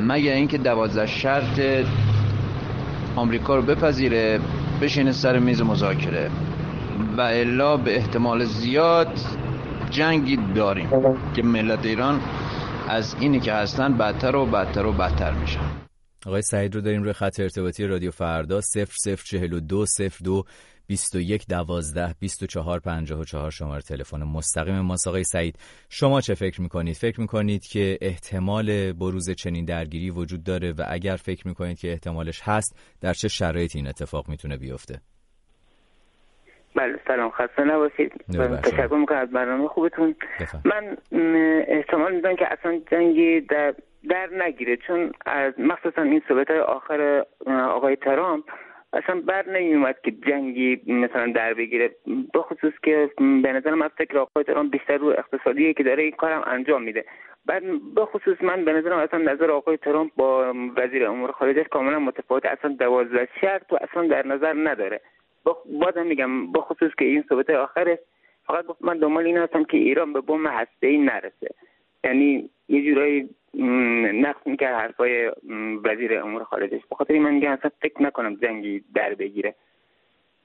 مگر 0.00 0.32
اینکه 0.32 0.58
دوازده 0.58 1.06
شرط 1.06 1.60
آمریکا 3.16 3.56
رو 3.56 3.62
بپذیره 3.62 4.40
بشینه 4.82 5.12
سر 5.12 5.38
میز 5.38 5.62
مذاکره. 5.62 6.30
و 7.16 7.20
الا 7.20 7.76
به 7.76 7.96
احتمال 7.96 8.44
زیاد 8.44 9.18
جنگی 9.90 10.38
داریم 10.54 10.88
که 11.34 11.42
ملت 11.42 11.86
ایران 11.86 12.20
از 12.88 13.16
اینی 13.20 13.40
که 13.40 13.52
هستن 13.52 13.98
بدتر 13.98 14.36
و 14.36 14.46
بدتر 14.46 14.86
و 14.86 14.92
بدتر 14.92 15.32
میشن. 15.32 15.70
آقای 16.26 16.42
سعید 16.42 16.74
رو 16.74 16.80
داریم 16.80 17.02
روی 17.02 17.12
خط 17.12 17.40
ارتباطی 17.40 17.86
رادیو 17.86 18.10
فردا 18.10 18.60
0042 18.60 19.86
02 20.22 20.44
21 20.86 21.46
12 21.48 22.14
24 22.20 22.80
54 22.80 23.50
شماره 23.50 23.82
تلفن 23.82 24.22
مستقیم 24.22 24.80
ما 24.80 24.96
آقای 25.06 25.24
سعید 25.24 25.58
شما 25.88 26.20
چه 26.20 26.34
فکر 26.34 26.60
می‌کنید؟ 26.60 26.96
فکر 26.96 27.20
می‌کنید 27.20 27.66
که 27.66 27.98
احتمال 28.00 28.92
بروز 28.92 29.30
چنین 29.30 29.64
درگیری 29.64 30.10
وجود 30.10 30.42
داره 30.42 30.72
و 30.72 30.84
اگر 30.88 31.16
فکر 31.16 31.48
می‌کنید 31.48 31.78
که 31.78 31.92
احتمالش 31.92 32.40
هست 32.42 32.76
در 33.00 33.14
چه 33.14 33.28
شرایطی 33.28 33.78
این 33.78 33.88
اتفاق 33.88 34.28
می‌تونه 34.28 34.56
بیفته؟ 34.56 35.00
بله 36.74 36.98
سلام 37.06 37.30
خسته 37.30 37.64
نباشید. 37.64 38.12
تشکر 38.62 38.94
می‌کنم 38.94 39.18
از 39.18 39.30
برنامه 39.30 39.68
خوبتون. 39.68 40.14
من 40.64 40.96
احتمال 41.68 42.14
می‌دونم 42.14 42.36
که 42.36 42.52
اصلا 42.52 42.80
جنگی 42.90 43.40
در 43.40 43.74
در 44.08 44.28
نگیره 44.38 44.76
چون 44.76 45.12
از 45.26 45.60
مخصوصا 45.60 46.02
این 46.02 46.22
صحبت 46.28 46.50
آخر 46.50 47.24
آقای 47.46 47.96
ترامپ 47.96 48.44
اصلا 48.92 49.20
بر 49.20 49.48
نمیومد 49.48 49.96
که 50.04 50.10
جنگی 50.10 50.80
مثلا 50.86 51.32
در 51.32 51.54
بگیره. 51.54 51.90
به 52.32 52.42
خصوص 52.42 52.72
که 52.82 53.10
به 53.16 53.52
نظرم 53.52 53.82
از 53.82 53.90
فکر 53.98 54.18
آقای 54.18 54.44
ترامپ 54.44 54.70
بیشتر 54.70 54.96
رو 54.96 55.06
اقتصادیه 55.06 55.74
که 55.74 55.82
داره 55.82 56.02
این 56.02 56.12
کارم 56.12 56.42
انجام 56.46 56.82
میده. 56.82 57.04
بعد 57.46 57.62
به 57.94 58.04
خصوص 58.04 58.36
من 58.40 58.64
به 58.64 58.72
نظرم 58.72 58.98
اصلا 58.98 59.18
نظر 59.18 59.50
آقای 59.50 59.76
ترامپ 59.76 60.10
با 60.16 60.54
وزیر 60.76 61.06
امور 61.06 61.32
خارجه 61.32 61.64
کاملا 61.64 61.98
متفاوت 61.98 62.46
اصلا 62.46 62.76
دوازده 62.78 63.28
شرط 63.40 63.72
و 63.72 63.78
اصلا 63.90 64.06
در 64.06 64.26
نظر 64.26 64.52
نداره. 64.52 65.00
بازم 65.44 66.06
میگم 66.06 66.52
با 66.52 66.60
خصوص 66.60 66.90
که 66.98 67.04
این 67.04 67.24
صحبت 67.28 67.50
آخره 67.50 67.98
فقط 68.46 68.66
گفت 68.66 68.82
من 68.82 68.98
دنبال 68.98 69.26
این 69.26 69.36
هستم 69.36 69.64
که 69.64 69.76
ایران 69.76 70.12
به 70.12 70.20
بم 70.20 70.46
هسته 70.46 70.86
ای 70.86 70.98
نرسه. 70.98 71.54
یعنی 72.04 72.50
یه 72.68 72.84
جورایی 72.84 73.28
نقص 74.20 74.46
می‌کرد 74.46 74.74
حرفای 74.74 75.32
وزیر 75.84 76.18
امور 76.18 76.44
خارجش. 76.44 76.80
بخاطر 76.90 77.18
من 77.18 77.34
میگم 77.34 77.52
اصلا 77.52 77.70
فکر 77.82 78.02
نکنم 78.02 78.34
جنگی 78.34 78.84
در 78.94 79.14
بگیره. 79.14 79.54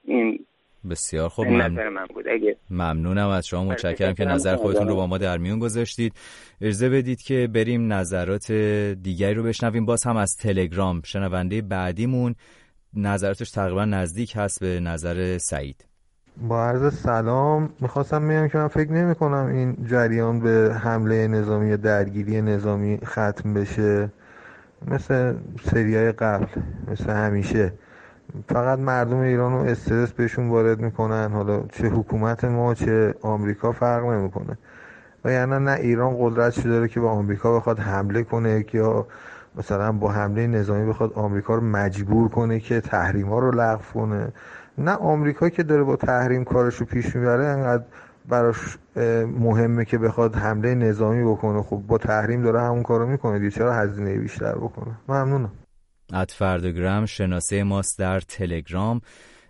این 0.04 0.46
بسیار 0.90 1.28
خوب 1.28 1.46
من... 1.46 1.88
من 1.88 2.06
بود. 2.06 2.28
اگه 2.28 2.56
ممنونم 2.70 3.28
از 3.28 3.46
شما. 3.46 3.64
متشکرم 3.64 4.14
که 4.14 4.24
نظر 4.24 4.56
خودتون 4.56 4.88
رو 4.88 4.94
با 4.94 5.06
ما 5.06 5.18
در 5.18 5.38
میون 5.38 5.58
گذاشتید. 5.58 6.12
ارزه 6.60 6.88
بدید 6.88 7.22
که 7.22 7.48
بریم 7.54 7.92
نظرات 7.92 8.52
دیگری 9.02 9.34
رو 9.34 9.42
بشنویم. 9.42 9.86
باز 9.86 10.04
هم 10.04 10.16
از 10.16 10.36
تلگرام. 10.36 11.02
شنونده 11.04 11.62
بعدیمون 11.62 12.34
نظراتش 12.96 13.50
تقریبا 13.50 13.84
نزدیک 13.84 14.32
هست 14.36 14.60
به 14.60 14.80
نظر 14.80 15.38
سعید. 15.38 15.84
با 16.48 16.66
عرض 16.66 16.94
سلام 16.94 17.70
می‌خواستم 17.80 18.28
بگم 18.28 18.48
که 18.48 18.58
من 18.58 18.68
فکر 18.68 18.92
نمی 18.92 19.14
کنم 19.14 19.46
این 19.46 19.76
جریان 19.86 20.40
به 20.40 20.76
حمله 20.80 21.28
نظامی 21.28 21.68
یا 21.68 21.76
درگیری 21.76 22.42
نظامی 22.42 22.98
ختم 23.04 23.54
بشه. 23.54 24.10
مثل 24.88 25.34
سریای 25.64 26.12
قبل 26.12 26.46
مثل 26.92 27.10
همیشه. 27.10 27.72
فقط 28.48 28.78
مردم 28.78 29.18
ایران 29.18 29.52
رو 29.52 29.58
استرس 29.58 30.12
بهشون 30.12 30.48
وارد 30.48 30.80
می‌کنن. 30.80 31.32
حالا 31.32 31.62
چه 31.72 31.88
حکومت 31.88 32.44
ما 32.44 32.74
چه 32.74 33.14
آمریکا 33.22 33.72
فرق 33.72 34.04
نمی‌کنه. 34.04 34.58
و 35.24 35.32
یعنی 35.32 35.64
نه 35.64 35.70
ایران 35.70 36.16
قدرت 36.18 36.64
داره 36.64 36.88
که 36.88 37.00
با 37.00 37.10
آمریکا 37.10 37.56
بخواد 37.56 37.78
حمله 37.78 38.22
کنه 38.22 38.64
یا 38.72 39.06
مثلا 39.54 39.92
با 39.92 40.12
حمله 40.12 40.46
نظامی 40.46 40.88
بخواد 40.88 41.12
آمریکا 41.12 41.54
رو 41.54 41.60
مجبور 41.60 42.28
کنه 42.28 42.60
که 42.60 42.80
تحریم 42.80 43.32
رو 43.32 43.50
لغو 43.50 43.82
کنه. 43.94 44.32
نه 44.78 44.92
آمریکا 44.92 45.48
که 45.48 45.62
داره 45.62 45.82
با 45.82 45.96
تحریم 45.96 46.44
کارش 46.44 46.74
رو 46.74 46.86
پیش 46.86 47.16
می‌بره 47.16 47.44
انقدر 47.44 47.84
براش 48.28 48.78
مهمه 49.38 49.84
که 49.84 49.98
بخواد 49.98 50.36
حمله 50.36 50.74
نظامی 50.74 51.24
بکنه. 51.24 51.62
خب 51.62 51.82
با 51.86 51.98
تحریم 51.98 52.42
داره 52.42 52.60
همون 52.60 52.82
کارو 52.82 53.06
می‌کنه 53.06 53.38
دیگه 53.38 53.50
چرا 53.50 53.74
هزینه 53.74 54.18
بیشتر 54.18 54.54
بکنه؟ 54.54 54.94
ممنونم. 55.08 55.52
ات 56.12 56.30
فردگرام 56.30 57.06
شناسه 57.06 57.62
ماست 57.62 57.98
در 57.98 58.20
تلگرام. 58.20 59.00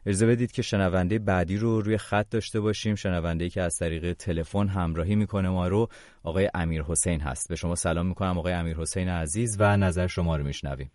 اجازه 0.07 0.27
بدید 0.27 0.53
که 0.53 0.63
شنونده 0.63 1.19
بعدی 1.19 1.57
رو 1.57 1.81
روی 1.81 1.99
خط 1.99 2.27
داشته 2.31 2.61
باشیم. 2.61 2.95
شنونده 2.95 3.49
که 3.49 3.63
از 3.63 3.79
طریق 3.79 4.13
تلفن 4.13 4.67
همراهی 4.69 5.17
می‌کنه 5.17 5.49
ما 5.49 5.69
رو 5.69 5.89
آقای 6.25 6.51
امیر 6.55 6.83
حسین 6.83 7.21
هست. 7.21 7.49
به 7.49 7.57
شما 7.57 7.75
سلام 7.75 8.07
می‌کنم 8.07 8.39
آقای 8.39 8.53
امیر 8.53 8.77
حسین 8.77 9.09
عزیز 9.09 9.57
و 9.61 9.77
نظر 9.77 10.07
شما 10.07 10.37
رو 10.37 10.45
میشنویم. 10.45 10.91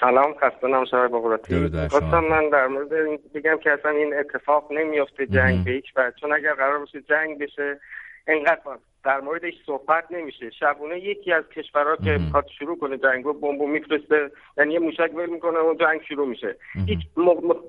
سلام 0.00 0.34
خسته 0.34 0.66
نباشید. 0.66 0.94
بقراتی 0.94 1.88
خواستم 1.88 2.24
من 2.24 2.50
در 2.50 2.66
مورد 2.66 2.88
بگم 3.34 3.58
که 3.62 3.70
اصلا 3.70 3.90
این 3.90 4.14
اتفاق 4.14 4.72
نمیفته 4.72 5.26
جنگ 5.26 5.64
به 5.64 5.70
هیچ 5.70 5.84
چون 6.20 6.32
اگر 6.32 6.54
قرار 6.54 6.78
باشه 6.78 7.00
جنگ 7.00 7.38
بشه 7.38 7.80
انقدر 8.26 8.60
در 9.06 9.20
موردش 9.20 9.54
صحبت 9.66 10.04
نمیشه. 10.10 10.50
شبونه 10.50 10.98
یکی 10.98 11.32
از 11.32 11.48
کشورها 11.48 11.96
که 11.96 12.10
می‌خواد 12.10 12.46
شروع 12.58 12.78
کنه 12.78 12.96
جنگو 12.96 13.32
بمب 13.32 13.62
میفرسته. 13.62 14.30
یعنی 14.58 14.74
یه 14.74 14.78
موشک 14.78 15.10
ول 15.14 15.30
می‌کنه 15.30 15.58
و 15.58 15.74
جنگ 15.80 16.02
شروع 16.02 16.28
میشه. 16.28 16.56
هیچ 16.86 16.98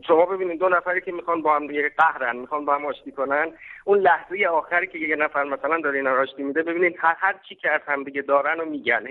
شما 0.07 0.25
ببینید 0.25 0.59
دو 0.59 0.69
نفری 0.69 1.01
که 1.01 1.11
می‌خوان 1.11 1.41
با 1.41 1.55
هم 1.55 1.67
دیگه 1.67 1.91
قهرن 1.97 2.35
می‌خوان 2.35 2.65
با 2.65 2.75
هم 2.75 2.85
آشتی 2.85 3.11
کنن 3.11 3.51
اون 3.85 3.99
لحظه 3.99 4.45
آخری 4.45 4.87
که 4.87 4.97
یه 4.97 5.15
نفر 5.15 5.43
مثلا 5.43 5.79
داره 5.79 5.97
اینا 5.97 6.11
آشتی 6.11 6.43
میده 6.43 6.63
ببینید 6.63 6.95
هر 6.99 7.15
هر 7.19 7.35
چی 7.49 7.55
که 7.55 7.71
از 7.71 7.81
هم 7.87 8.03
دیگه 8.03 8.21
دارن 8.21 8.59
و 8.59 8.65
میگن 8.65 9.03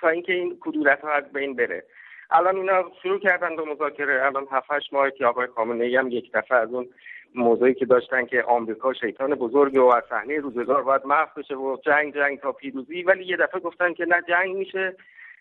تا 0.00 0.08
اینکه 0.08 0.32
این 0.32 0.58
کدورت 0.60 1.00
ها 1.00 1.10
از 1.10 1.32
بین 1.32 1.56
بره. 1.56 1.82
الان 2.30 2.56
اینا 2.56 2.84
شروع 3.02 3.18
کردن 3.18 3.56
به 3.56 3.62
مذاکره. 3.64 4.26
الان 4.26 4.46
7 4.50 4.70
8 4.70 4.92
ماه 4.92 5.10
که 5.10 5.26
آقای 5.26 5.46
خامنه 5.46 5.84
ای 5.84 5.96
هم 5.96 6.08
یک 6.08 6.32
دفعه 6.32 6.58
از 6.58 6.72
اون 6.72 6.88
موضوعی 7.36 7.74
که 7.74 7.86
داشتن 7.86 8.26
که 8.26 8.42
آمریکا 8.42 8.92
شیطان 8.92 9.34
بزرگ 9.34 9.74
و 9.74 9.94
از 9.94 10.02
صحنه 10.08 10.36
روزگار 10.36 10.82
باید 10.82 11.06
محو 11.06 11.26
بشه 11.36 11.56
و 11.56 11.76
جنگ 11.86 12.14
جنگ 12.14 12.40
تا 12.40 12.52
پیروزی. 12.52 13.02
ولی 13.02 13.24
یه 13.24 13.36
دفعه 13.36 13.60
گفتن 13.60 13.94
که 13.94 14.04
نه 14.04 14.22
جنگ 14.28 14.56
میشه 14.56 14.96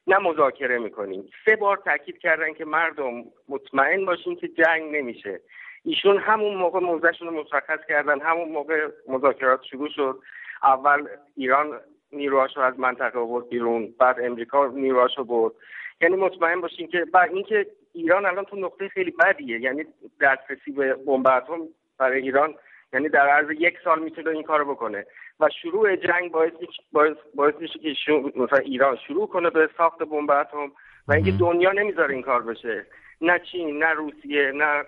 نه 0.08 0.18
مذاکره 0.18 0.80
می‌کنیم. 0.80 1.30
سه 1.46 1.56
بار 1.56 1.78
تاکید 1.78 2.18
کردن 2.18 2.54
که 2.54 2.66
مردم 2.66 3.24
مطمئن 3.50 4.06
باشین 4.06 4.36
که 4.36 4.48
جنگ 4.48 4.96
نمیشه. 4.96 5.42
ایشون 5.84 6.18
همون 6.18 6.56
موقع 6.56 6.80
موضعشون 6.80 7.28
رو 7.28 7.42
مشخص 7.42 7.80
کردن. 7.90 8.22
همون 8.22 8.50
موقع 8.50 8.88
مذاکرات 9.08 9.64
شروع 9.64 9.90
شد. 9.90 10.20
اول 10.64 11.08
ایران 11.36 11.80
نیروهاش 12.12 12.58
رو 12.58 12.64
از 12.64 12.80
منطقه 12.80 13.20
آورد 13.20 13.50
بیرون 13.50 13.94
بعد 14.00 14.20
امریکا 14.20 14.68
نیروهاش 14.68 15.18
رو 15.18 15.24
برد. 15.24 15.54
یعنی 16.02 16.16
مطمئن 16.16 16.62
باشین 16.62 16.88
که 16.88 17.06
بعد 17.14 17.34
اینکه 17.34 17.68
ایران 17.94 18.26
الان 18.26 18.46
تو 18.46 18.56
نقطه 18.56 18.88
خیلی 18.88 19.12
بدیه. 19.12 19.60
یعنی 19.60 19.86
دسترسی 20.22 20.72
به 20.72 20.94
بمب 20.94 21.28
اتم 21.28 21.68
برای 22.00 22.22
ایران. 22.22 22.54
یعنی 22.94 23.10
در 23.10 23.28
عرض 23.30 23.48
یک 23.60 23.74
سال 23.84 24.04
می‌تونه 24.04 24.30
این 24.30 24.44
کارو 24.44 24.74
بکنه. 24.74 25.06
و 25.40 25.50
شروع 25.62 25.96
جنگ 25.96 26.32
باعث 26.32 26.52
باعث, 26.92 27.18
باعث 27.36 27.54
میشه 27.60 27.80
که 27.80 28.12
مثلا 28.36 28.58
ایران 28.58 28.98
شروع 29.08 29.28
کنه 29.28 29.50
به 29.50 29.70
ساخت 29.78 30.00
بمب 30.00 30.32
اتم 30.32 30.72
و 31.08 31.14
اینکه 31.14 31.32
دنیا 31.32 31.72
نمی‌ذاره 31.72 32.14
این 32.14 32.24
کار 32.24 32.42
بشه. 32.42 32.86
نه 33.22 33.42
چین 33.52 33.84
نه 33.84 33.94
روسیه 33.94 34.52
نه 34.56 34.84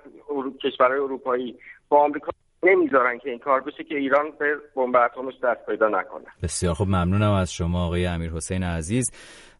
کشورهای 0.63 0.99
اروپایی. 0.99 1.59
با 1.89 2.03
آمریکا 2.03 2.31
نمی‌ذارن 2.63 3.17
که 3.17 3.29
این 3.29 3.39
کار 3.39 3.61
بشه 3.61 3.83
که 3.83 3.95
ایران 3.95 4.25
به 4.39 4.55
بمب 4.75 4.95
اتمش 4.95 5.33
دست 5.43 5.65
پیدا 5.65 5.87
نکنه. 5.87 6.25
بسیار 6.43 6.73
خوب 6.73 6.87
ممنونم 6.87 7.31
از 7.31 7.53
شما 7.53 7.85
آقای 7.85 8.05
امیر 8.05 8.31
حسین 8.31 8.63
عزیز. 8.63 9.11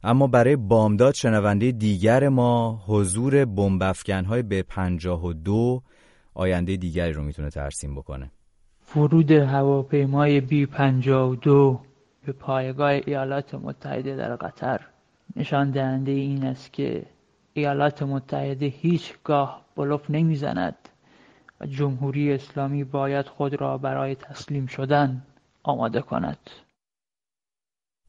اما 0.04 0.28
برای 0.28 0.56
بامداد 0.56 1.14
شنونده 1.14 1.72
دیگر 1.72 2.30
ما 2.30 2.80
حضور 2.88 3.46
بمب 3.46 3.82
های 4.30 4.44
به 4.44 4.64
52 4.76 5.82
آینده 6.38 6.78
دیگری 6.78 7.14
رو 7.14 7.24
می‌تونه 7.24 7.50
ترسیم 7.50 7.96
بکنه 7.96 8.32
ورود 8.96 9.32
هواپیمای 9.32 10.42
بی 10.42 10.66
52 10.66 11.82
به 12.26 12.32
پایگاه 12.32 12.90
ایالات 12.90 13.56
متحده 13.56 14.16
در 14.16 14.36
قطر 14.36 14.82
نشان 15.36 15.72
دهنده 15.72 16.12
این 16.12 16.46
است 16.46 16.74
که 16.74 17.06
ایالات 17.54 18.04
متحده 18.04 18.66
هیچگاه 18.66 19.66
بلوف 19.76 20.10
نمی‌زند 20.10 20.76
و 21.62 21.66
جمهوری 21.66 22.34
اسلامی 22.34 22.84
باید 22.84 23.26
خود 23.26 23.62
را 23.62 23.78
برای 23.78 24.16
تسلیم 24.16 24.66
شدن 24.66 25.22
آماده 25.64 26.02
کند. 26.02 26.38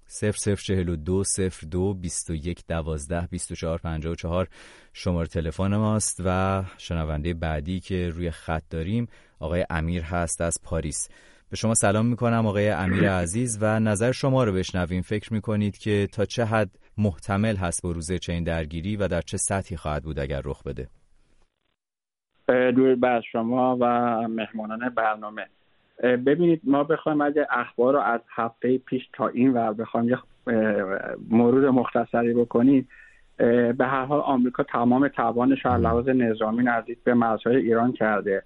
0042 0.09 1.25
02 1.71 1.95
21 1.95 2.65
12 2.69 3.27
24 3.31 3.79
54 3.79 4.49
شماره 4.93 5.27
تلفن 5.29 5.77
ماست 5.77 6.23
و 6.25 6.63
شنونده 6.79 7.35
بعدی 7.35 7.81
که 7.81 8.09
روی 8.09 8.31
خط 8.31 8.63
داریم 8.71 9.09
آقای 9.41 9.67
امیر 9.71 10.03
هست 10.03 10.41
از 10.41 10.59
پاریس. 10.65 11.09
به 11.51 11.57
شما 11.57 11.75
سلام 11.75 12.07
می‌کنم 12.07 12.47
آقای 12.47 12.69
امیر 12.69 13.11
عزیز 13.11 13.59
و 13.61 13.81
نظر 13.81 14.13
شما 14.13 14.45
رو 14.45 14.53
بشنویم. 14.53 15.03
فکر 15.03 15.33
می‌کنید 15.33 15.79
که 15.79 16.09
تا 16.13 16.25
چه 16.25 16.45
حد 16.45 16.71
محتمل 16.99 17.57
هست 17.57 17.83
بروز 17.83 18.13
چین 18.13 18.45
درگیری 18.45 18.97
و 18.97 19.09
در 19.09 19.21
چه 19.21 19.37
سطحی 19.37 19.77
خواهد 19.77 20.03
بود 20.03 20.19
اگر 20.19 20.41
رخ 20.45 20.63
بده؟ 20.63 20.89
درود 22.49 23.01
بر 23.01 23.21
شما 23.33 23.77
و 23.81 23.85
مهمانان 24.29 24.89
برنامه. 24.89 25.47
ببینید 26.03 26.61
ما 26.65 26.85
بخوایم 26.85 27.21
اگه 27.21 27.47
اخبار 27.51 27.95
رو 27.95 28.01
از 28.01 28.21
هفته 28.35 28.79
پیش 28.79 29.09
تا 29.13 29.29
این 29.29 29.53
ور 29.53 29.73
بخوایم 29.73 30.09
یه 30.09 30.19
مرور 31.31 31.71
مختصری 31.71 32.35
بکنیم 32.35 32.89
به 33.79 33.87
هر 33.87 34.05
حال 34.05 34.21
آمریکا 34.21 34.63
تمام 34.63 35.09
توانش 35.09 35.67
از 35.67 35.81
لحاظ 35.81 36.09
نظامی 36.09 36.63
نزدیک 36.63 36.99
به 37.05 37.15
مرزهای 37.15 37.57
ایران 37.57 37.93
کرده. 37.93 38.43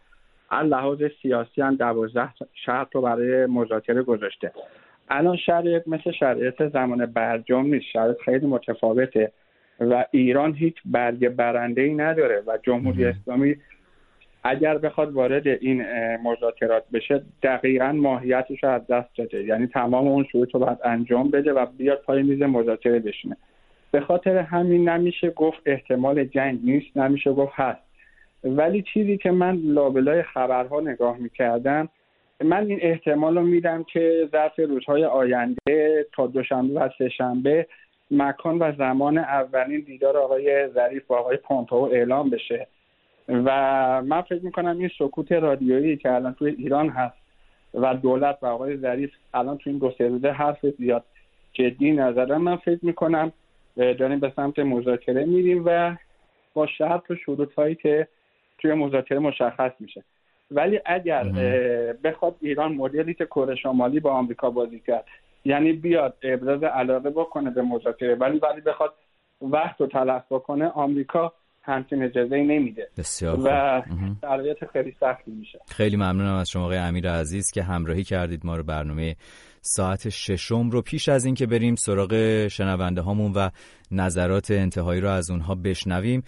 لحاظ 0.64 1.02
سیاسی 1.22 1.62
هم 1.62 1.74
دوازده 1.74 2.28
شرط 2.64 2.94
رو 2.94 3.00
برای 3.00 3.46
مذاکره 3.46 4.02
گذاشته. 4.02 4.52
الان 5.08 5.36
شرایط 5.36 5.88
مثل 5.88 6.10
شرایط 6.10 6.62
زمان 6.62 7.06
برجام 7.06 7.66
نیست. 7.66 7.84
شرایط 7.92 8.16
خیلی 8.24 8.46
متفاوته 8.46 9.32
و 9.80 10.04
ایران 10.10 10.54
هیچ 10.54 10.74
برگ 10.84 11.28
برنده 11.28 11.82
ای 11.82 11.94
نداره 11.94 12.42
و 12.46 12.58
جمهوری 12.62 13.04
اسلامی 13.04 13.56
اگر 14.42 14.78
بخواد 14.78 15.12
وارد 15.12 15.46
این 15.46 15.84
مذاکرات 16.16 16.84
بشه 16.92 17.22
دقیقا 17.42 17.92
ماهیتش 17.92 18.64
رو 18.64 18.70
از 18.70 18.86
دست 18.86 19.08
داده. 19.16 19.44
یعنی 19.44 19.66
تمام 19.66 20.08
اون 20.08 20.24
شروط 20.24 20.54
رو 20.54 20.60
باید 20.60 20.78
انجام 20.84 21.30
بده 21.30 21.52
و 21.52 21.66
بیاد 21.66 22.02
پای 22.06 22.22
میز 22.22 22.42
مذاکره 22.42 22.98
بشینه. 22.98 23.36
به 23.90 24.00
خاطر 24.00 24.36
همین 24.36 24.88
نمیشه 24.88 25.30
گفت 25.30 25.60
احتمال 25.66 26.24
جنگ 26.24 26.60
نیست 26.64 26.96
نمیشه 26.96 27.32
گفت 27.32 27.52
هست. 27.54 27.82
ولی 28.44 28.84
چیزی 28.94 29.16
که 29.16 29.30
من 29.30 29.56
لابلای 29.56 30.22
خبرها 30.22 30.80
نگاه 30.80 31.18
می‌کردم 31.18 31.88
من 32.44 32.66
این 32.66 32.78
احتمال 32.82 33.38
رو 33.38 33.42
میدم 33.42 33.84
که 33.84 34.28
ظرف 34.32 34.58
روزهای 34.58 35.04
آینده 35.04 36.06
تا 36.12 36.26
دوشنبه 36.26 36.80
و 36.80 36.88
سهشنبه 36.98 37.66
مکان 38.10 38.58
و 38.58 38.72
زمان 38.78 39.18
اولین 39.18 39.80
دیدار 39.80 40.16
آقای 40.16 40.68
ظریف 40.68 41.06
با 41.06 41.18
آقای 41.18 41.36
پومپئو 41.36 41.78
اعلام 41.78 42.30
بشه. 42.30 42.66
و 43.28 44.02
من 44.02 44.22
فکر 44.22 44.44
می‌کنم 44.44 44.78
این 44.78 44.90
سکوت 44.98 45.32
رادیویی 45.32 45.96
که 45.96 46.12
الان 46.12 46.34
توی 46.34 46.50
ایران 46.50 46.88
هست 46.88 47.16
و 47.74 47.94
دولت 47.94 48.38
و 48.42 48.46
آقای 48.46 48.76
ظریف 48.76 49.10
الان 49.34 49.58
توی 49.58 49.70
این 49.72 49.80
دو 49.80 49.92
سه 49.98 50.08
روزه 50.08 50.30
حرف 50.30 50.66
زیاد 50.66 51.04
جدی 51.52 51.92
نظرم 51.92 52.42
من 52.42 52.56
فکر 52.56 52.78
می‌کنم 52.82 53.32
داریم 53.76 54.20
به 54.20 54.32
سمت 54.36 54.58
مذاکره 54.58 55.24
میریم 55.24 55.62
و 55.66 55.96
با 56.54 56.66
شرط 56.66 57.10
و 57.10 57.14
شروط 57.14 57.54
هایی 57.54 57.74
که 57.74 58.08
توی 58.58 58.74
مذاکره 58.74 59.18
مشخص 59.18 59.72
میشه. 59.80 60.04
ولی 60.50 60.80
اگر 60.84 61.24
بخواد 62.04 62.36
ایران 62.40 62.72
مدلی 62.72 63.14
که 63.14 63.26
کره 63.26 63.54
شمالی 63.54 64.00
با 64.00 64.12
آمریکا 64.12 64.50
بازی 64.50 64.80
کرد 64.86 65.04
یعنی 65.44 65.72
بیاد 65.72 66.14
ابراز 66.22 66.62
علاقه 66.62 67.10
بکنه 67.10 67.50
به 67.50 67.62
مذاکره 67.62 68.14
ولی 68.14 68.38
ولی 68.38 68.60
بخواد 68.60 68.94
وقت 69.42 69.80
رو 69.80 69.86
تلف 69.86 70.22
بکنه 70.30 70.68
آمریکا 70.68 71.32
همچین 71.64 72.02
اجازه 72.02 72.36
نمیده. 72.36 72.88
بسیار 72.96 73.40
و 73.40 73.82
شرایط 74.20 74.56
خیلی 74.72 74.96
سختی 75.00 75.30
میشه. 75.30 75.58
خیلی 75.68 75.96
ممنونم 75.96 76.34
از 76.34 76.50
شما 76.50 76.64
آقای 76.64 76.78
امیر 76.78 77.10
عزیز 77.10 77.50
که 77.50 77.62
همراهی 77.62 78.04
کردید 78.04 78.46
ما 78.46 78.56
رو 78.56 78.62
برنامه 78.62 79.16
ساعت 79.60 80.08
ششم 80.08 80.70
رو. 80.70 80.82
پیش 80.82 81.08
از 81.08 81.24
اینکه 81.24 81.46
بریم 81.46 81.74
سراغ 81.74 82.48
شنونده 82.48 83.00
هامون 83.00 83.32
و 83.32 83.50
نظرات 83.90 84.50
انتهایی 84.50 85.00
رو 85.00 85.08
از 85.08 85.30
اونها 85.30 85.54
بشنویم 85.54 86.22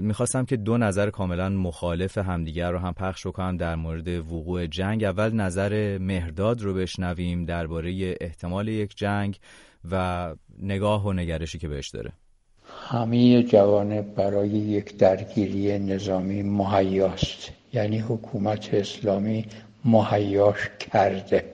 می‌خواستم 0.00 0.44
که 0.44 0.56
دو 0.56 0.78
نظر 0.78 1.10
کاملا 1.10 1.48
مخالف 1.48 2.18
همدیگر 2.18 2.70
رو 2.70 2.78
هم 2.78 2.92
پخش 2.92 3.26
کنم 3.26 3.56
در 3.56 3.74
مورد 3.74 4.08
وقوع 4.08 4.66
جنگ. 4.66 5.04
اول 5.04 5.34
نظر 5.34 5.98
مهرداد 5.98 6.60
رو 6.60 6.74
بشنویم 6.74 7.44
درباره 7.44 8.16
احتمال 8.20 8.68
یک 8.68 8.96
جنگ 8.96 9.38
و 9.90 10.34
نگاه 10.62 11.06
و 11.06 11.12
نگرشی 11.12 11.58
که 11.58 11.68
بهش 11.68 11.88
داره. 11.88 12.12
همه 12.88 13.42
جوانه 13.42 14.02
برای 14.02 14.48
یک 14.48 14.96
درگیری 14.96 15.78
نظامی 15.78 16.42
مهیاست. 16.42 17.50
یعنی 17.72 17.98
حکومت 17.98 18.74
اسلامی 18.74 19.46
مهیاش 19.84 20.70
کرده. 20.80 21.44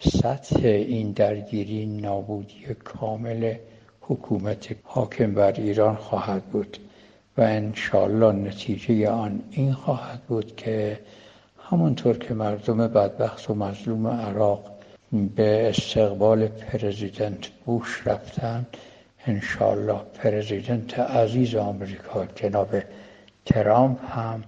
سطح 0.00 0.60
این 0.66 1.12
درگیری 1.12 1.86
نابودی 1.86 2.74
کامل 2.84 3.54
حکومت 4.00 4.76
حاکم 4.82 5.34
بر 5.34 5.52
ایران 5.52 5.96
خواهد 5.96 6.44
بود 6.44 6.78
و 7.36 7.40
انشالله 7.40 8.32
نتیجه 8.32 9.08
آن 9.10 9.42
این 9.50 9.72
خواهد 9.72 10.20
بود 10.28 10.56
که 10.56 10.98
همونطور 11.70 12.18
که 12.18 12.34
مردم 12.34 12.76
بدبخت 12.88 13.50
و 13.50 13.54
مظلوم 13.54 14.06
عراق 14.06 14.70
به 15.36 15.68
استقبال 15.68 16.46
پرزیدنت 16.46 17.48
بوش 17.66 18.02
رفتن 18.06 18.66
انشالله 19.26 20.00
پرزیدنت 20.14 20.98
عزیز 20.98 21.54
آمریکا 21.54 22.26
جناب 22.26 22.68
ترامپ 23.44 23.98
هم 24.04 24.42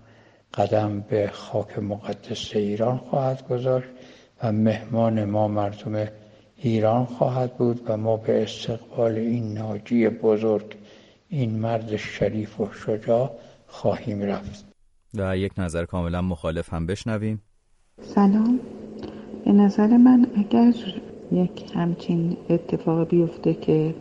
قدم 0.55 1.01
به 1.01 1.31
خاک 1.33 1.79
مقدس 1.79 2.57
ایران 2.57 2.99
خواهد 2.99 3.49
گذاشت 3.49 3.89
و 4.43 4.53
مهمان 4.53 5.25
ما 5.25 5.49
مردم 5.49 6.09
ایران 6.57 7.05
خواهد 7.05 7.57
بود 7.57 7.81
و 7.87 7.97
ما 7.97 8.17
به 8.17 8.43
استقبال 8.43 9.13
این 9.13 9.55
ناجی 9.55 10.09
بزرگ 10.09 10.77
این 11.29 11.59
مرد 11.59 11.97
شریف 11.97 12.61
و 12.61 12.69
شجاع 12.73 13.31
خواهیم 13.67 14.23
رفت. 14.23 14.65
و 15.15 15.37
یک 15.37 15.53
نظر 15.59 15.85
کاملا 15.85 16.23
مخالف 16.23 16.75
هم 16.75 16.87
بشنویم. 16.87 17.43
سلام. 18.03 18.61
به 19.45 19.53
نظر 19.53 19.87
من 19.87 20.27
اگر 20.37 20.75
یک 21.33 21.71
همچین 21.75 22.37
اتفاق 22.51 23.09
بیفته 23.09 23.55
که 23.55 23.95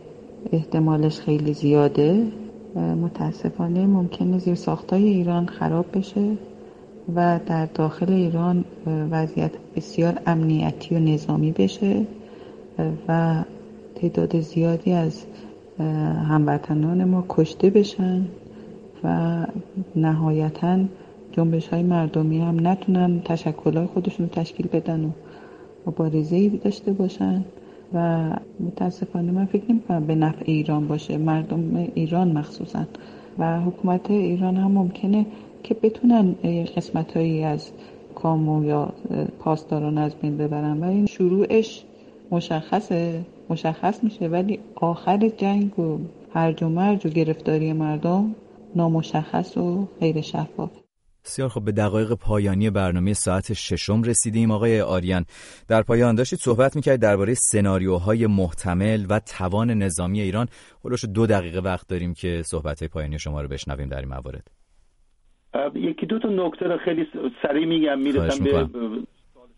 احتمالش 0.52 1.20
خیلی 1.20 1.52
زیاده. 1.52 2.26
متاسفانه 2.76 3.86
ممکنه 3.86 4.38
زیر 4.38 4.54
ساختای 4.54 5.04
ایران 5.04 5.46
خراب 5.46 5.86
بشه 5.98 6.36
و 7.14 7.40
در 7.46 7.66
داخل 7.66 8.12
ایران 8.12 8.64
وضعیت 8.86 9.52
بسیار 9.76 10.18
امنیتی 10.26 10.94
و 10.94 10.98
نظامی 10.98 11.52
بشه. 11.52 12.06
و 13.08 13.44
تعداد 13.94 14.40
زیادی 14.40 14.92
از 14.92 15.24
هموطنان 16.28 17.04
ما 17.04 17.24
کشته 17.28 17.70
بشن 17.70 18.26
و 19.04 19.46
نهایتا 19.96 20.78
جنبش 21.32 21.68
های 21.68 21.82
مردمی 21.82 22.40
هم 22.40 22.66
نتونن 22.66 23.20
تشکل 23.24 23.76
های 23.76 23.86
خودشون 23.86 24.28
تشکیل 24.28 24.66
بدن 24.66 25.04
و 25.04 25.10
مبارزه 25.86 26.36
ای 26.36 26.48
داشته 26.48 26.92
باشن. 26.92 27.44
و 27.94 28.30
متاسفانه 28.60 29.32
من 29.32 29.44
فکر 29.44 29.64
نمی 29.68 30.06
به 30.06 30.14
نفع 30.14 30.42
ایران 30.46 30.88
باشه 30.88 31.18
مردم 31.18 31.76
ایران 31.94 32.32
مخصوصا. 32.32 32.84
و 33.38 33.60
حکومت 33.60 34.10
ایران 34.10 34.56
هم 34.56 34.70
ممکنه 34.70 35.26
که 35.62 35.74
بتونن 35.74 36.34
قسمت 36.76 37.16
هایی 37.16 37.44
از 37.44 37.70
کامو 38.14 38.64
یا 38.64 38.92
پاسداران 39.38 39.98
از 39.98 40.14
بین 40.14 40.36
ببرن. 40.36 40.80
و 40.80 40.84
این 40.84 41.06
شروعش 41.06 41.84
مشخصه 42.30 43.20
مشخص 43.50 44.04
میشه. 44.04 44.28
ولی 44.28 44.58
آخر 44.74 45.28
جنگ 45.28 45.78
و 45.78 45.98
هرج 46.34 46.62
و 46.62 46.68
مرج 46.68 47.06
و 47.06 47.08
گرفتاری 47.08 47.72
مردم 47.72 48.34
نامشخص 48.76 49.56
و 49.56 49.88
غیر 50.00 50.20
شفاف. 50.20 50.83
بسیار 51.24 51.48
خب 51.48 51.64
به 51.64 51.72
دقایق 51.72 52.12
پایانی 52.12 52.70
برنامه 52.70 53.12
ساعت 53.12 53.52
ششم 53.52 54.02
رسیدیم. 54.02 54.50
آقای 54.50 54.80
آریان 54.80 55.24
در 55.68 55.82
پایان 55.82 56.14
داشتید 56.14 56.38
صحبت 56.38 56.76
می‌کرد 56.76 57.00
درباره 57.00 57.34
سناریوهای 57.34 58.26
محتمل 58.26 59.06
و 59.10 59.20
توان 59.38 59.70
نظامی 59.70 60.20
ایران. 60.20 60.46
خلوش 60.82 61.04
دو 61.14 61.26
دقیقه 61.26 61.60
وقت 61.60 61.88
داریم 61.88 62.14
که 62.14 62.42
صحبت 62.42 62.84
پایانی 62.84 63.18
شما 63.18 63.42
رو 63.42 63.48
بشنویم 63.48 63.88
در 63.88 63.98
این 63.98 64.08
موارد. 64.08 64.50
یکی 65.74 66.06
دو 66.06 66.18
تا 66.18 66.28
نکته 66.28 66.66
رو 66.66 66.78
خیلی 66.78 67.06
سریع 67.42 67.66
میگم 67.66 67.98
می‌رسم 67.98 68.44
به 68.44 68.68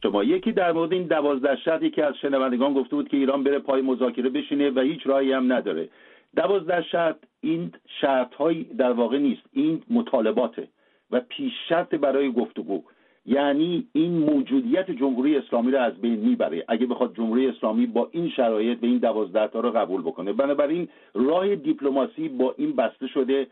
شما. 0.02 0.24
یکی 0.24 0.52
در 0.52 0.72
مورد 0.72 0.92
این 0.92 1.06
دوازده 1.06 1.56
شرط 1.64 1.82
یکی 1.82 2.02
از 2.02 2.14
شنوندگان 2.22 2.74
گفته 2.74 2.96
بود 2.96 3.08
که 3.08 3.16
ایران 3.16 3.44
بره 3.44 3.58
پای 3.58 3.82
مذاکره 3.82 4.30
بشینه 4.30 4.70
و 4.70 4.80
هیچ 4.80 5.00
راهی 5.04 5.32
هم 5.32 5.52
نداره. 5.52 5.88
دوازده 6.36 6.82
شرط 6.92 7.16
این 7.40 7.72
شرط 8.00 8.34
های 8.34 8.62
در 8.62 8.92
واقع 8.92 9.18
نیست. 9.18 9.42
این 9.52 9.82
مطالباته. 9.90 10.68
و 11.10 11.20
پیش 11.20 11.52
شرط 11.68 11.94
برای 11.94 12.32
گفتگو. 12.32 12.82
یعنی 13.26 13.86
این 13.92 14.18
موجودیت 14.18 14.90
جمهوری 14.90 15.36
اسلامی 15.36 15.72
رو 15.72 15.78
از 15.78 16.00
بین 16.00 16.20
می‌بره. 16.20 16.64
اگه 16.68 16.86
بخواد 16.86 17.16
جمهوری 17.16 17.46
اسلامی 17.46 17.86
با 17.86 18.08
این 18.12 18.28
شرایط 18.28 18.78
به 18.80 18.86
این 18.86 18.98
دوازده 18.98 19.48
تا 19.48 19.60
رو 19.60 19.70
قبول 19.70 20.02
بکنه. 20.02 20.32
بنابراین 20.32 20.88
راه 21.14 21.56
دیپلماسی 21.56 22.28
با 22.28 22.54
این 22.58 22.76
بسته 22.76 23.06
شده. 23.06 23.46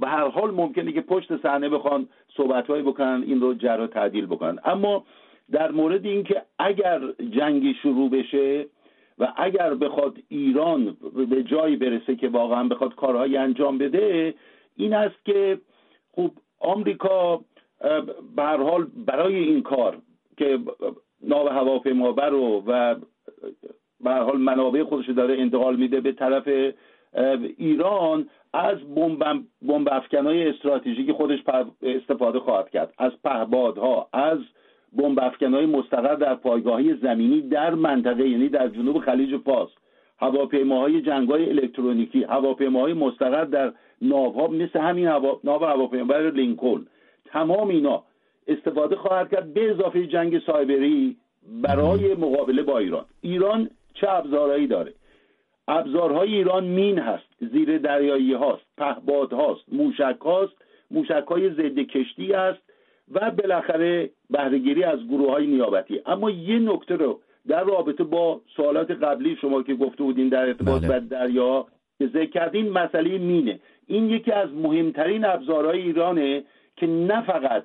به 0.00 0.06
هر 0.06 0.28
حال 0.28 0.50
ممکنه 0.50 0.92
که 0.92 1.00
پشت 1.00 1.42
صحنه 1.42 1.68
بخوان 1.68 2.08
صحبتهایی 2.36 2.82
بکنن 2.82 3.24
این 3.26 3.40
رو 3.40 3.54
جرا 3.54 3.86
تعدیل 3.86 4.26
بکنن. 4.26 4.58
اما 4.64 5.04
در 5.50 5.70
مورد 5.70 6.04
اینکه 6.06 6.42
اگر 6.58 7.00
جنگی 7.30 7.74
شروع 7.74 8.10
بشه 8.10 8.66
و 9.18 9.32
اگر 9.36 9.74
بخواد 9.74 10.18
ایران 10.28 10.96
به 11.30 11.42
جایی 11.42 11.76
برسه 11.76 12.16
که 12.16 12.28
واقعا 12.28 12.68
بخواد 12.68 12.94
کارهایی 12.94 13.36
انجام 13.36 13.78
بده 13.78 14.34
این 14.76 14.94
است 14.94 15.24
که 15.24 15.58
خوب 16.10 16.32
آمریکا 16.64 17.40
به 18.36 18.42
هر 18.42 18.56
حال 18.56 18.86
برای 19.06 19.34
این 19.36 19.62
کار 19.62 19.98
که 20.36 20.58
ناو 21.22 21.48
هواپیمابر 21.48 22.28
رو 22.28 22.62
و 22.66 22.94
به 24.00 24.10
هر 24.10 24.22
حال 24.22 24.38
منابع 24.38 24.84
خودش 24.84 25.08
داره 25.08 25.40
انتقال 25.40 25.76
میده 25.76 26.00
به 26.00 26.12
طرف 26.12 26.48
ایران 27.56 28.28
از 28.52 28.78
بمب 29.62 29.88
افکنهای 29.92 30.48
استراتژیک 30.48 31.12
خودش 31.12 31.38
استفاده 31.82 32.38
خواهد 32.38 32.70
کرد. 32.70 32.94
از 32.98 33.12
پهبادها 33.24 34.08
از 34.12 34.38
بمب 34.92 35.18
افکنهای 35.20 35.66
مستقر 35.66 36.14
در 36.14 36.34
پایگاهی 36.34 36.94
زمینی 36.94 37.40
در 37.40 37.74
منطقه 37.74 38.28
یعنی 38.28 38.48
در 38.48 38.68
جنوب 38.68 38.98
خلیج 38.98 39.36
فارس. 39.36 39.70
هواپیماهای 40.24 41.02
جنگای 41.02 41.48
الکترونیکی 41.48 42.24
هواپیماهای 42.24 42.92
مستقر 42.92 43.44
در 43.44 43.72
ناوها 44.02 44.46
مثل 44.46 44.80
همین 44.80 45.06
هوا... 45.06 45.40
ناو 45.44 45.64
هواپیمابر 45.64 46.30
لینکلن. 46.30 46.86
تمام 47.26 47.68
اینا 47.68 48.02
استفاده 48.48 48.96
خواهد 48.96 49.30
کرد 49.30 49.54
به 49.54 49.70
اضافه 49.70 50.06
جنگ 50.06 50.38
سایبری 50.46 51.16
برای 51.62 52.14
مقابله 52.14 52.62
با 52.62 52.78
ایران. 52.78 53.04
ایران 53.20 53.70
چه 53.94 54.10
ابزارهایی 54.10 54.66
داره؟ 54.66 54.92
ابزارهای 55.68 56.34
ایران 56.34 56.64
مین 56.64 56.98
هست 56.98 57.24
زیر 57.52 57.78
دریایی 57.78 58.32
هاست 58.32 58.64
پهباد 58.76 59.32
هاست 59.32 59.64
موشک 59.72 60.16
هاست 60.20 60.52
موشک 60.90 61.24
های 61.28 61.50
ضد 61.50 61.78
کشتی 61.78 62.32
است 62.32 62.62
و 63.12 63.30
بالاخره 63.30 64.10
بهرهگیری 64.30 64.84
از 64.84 64.98
گروه 65.08 65.30
های 65.30 65.46
نیابتی. 65.46 66.00
اما 66.06 66.30
یه 66.30 66.58
نکته 66.58 66.96
رو 66.96 67.20
در 67.48 67.64
رابطه 67.64 68.04
با 68.04 68.40
سوالات 68.56 68.90
قبلی 68.90 69.36
شما 69.36 69.62
که 69.62 69.74
گفته 69.74 70.02
بودین 70.02 70.28
در 70.28 70.46
ارتباط 70.46 70.82
بله. 70.84 71.00
دریا 71.00 71.66
که 71.98 72.06
ذکر 72.06 72.30
کردین 72.30 72.68
مسئله 72.70 73.18
مینه. 73.18 73.60
این 73.86 74.10
یکی 74.10 74.32
از 74.32 74.48
مهمترین 74.52 75.24
ابزارهای 75.24 75.80
ایرانه 75.80 76.44
که 76.76 76.86
نه 76.86 77.22
فقط 77.26 77.64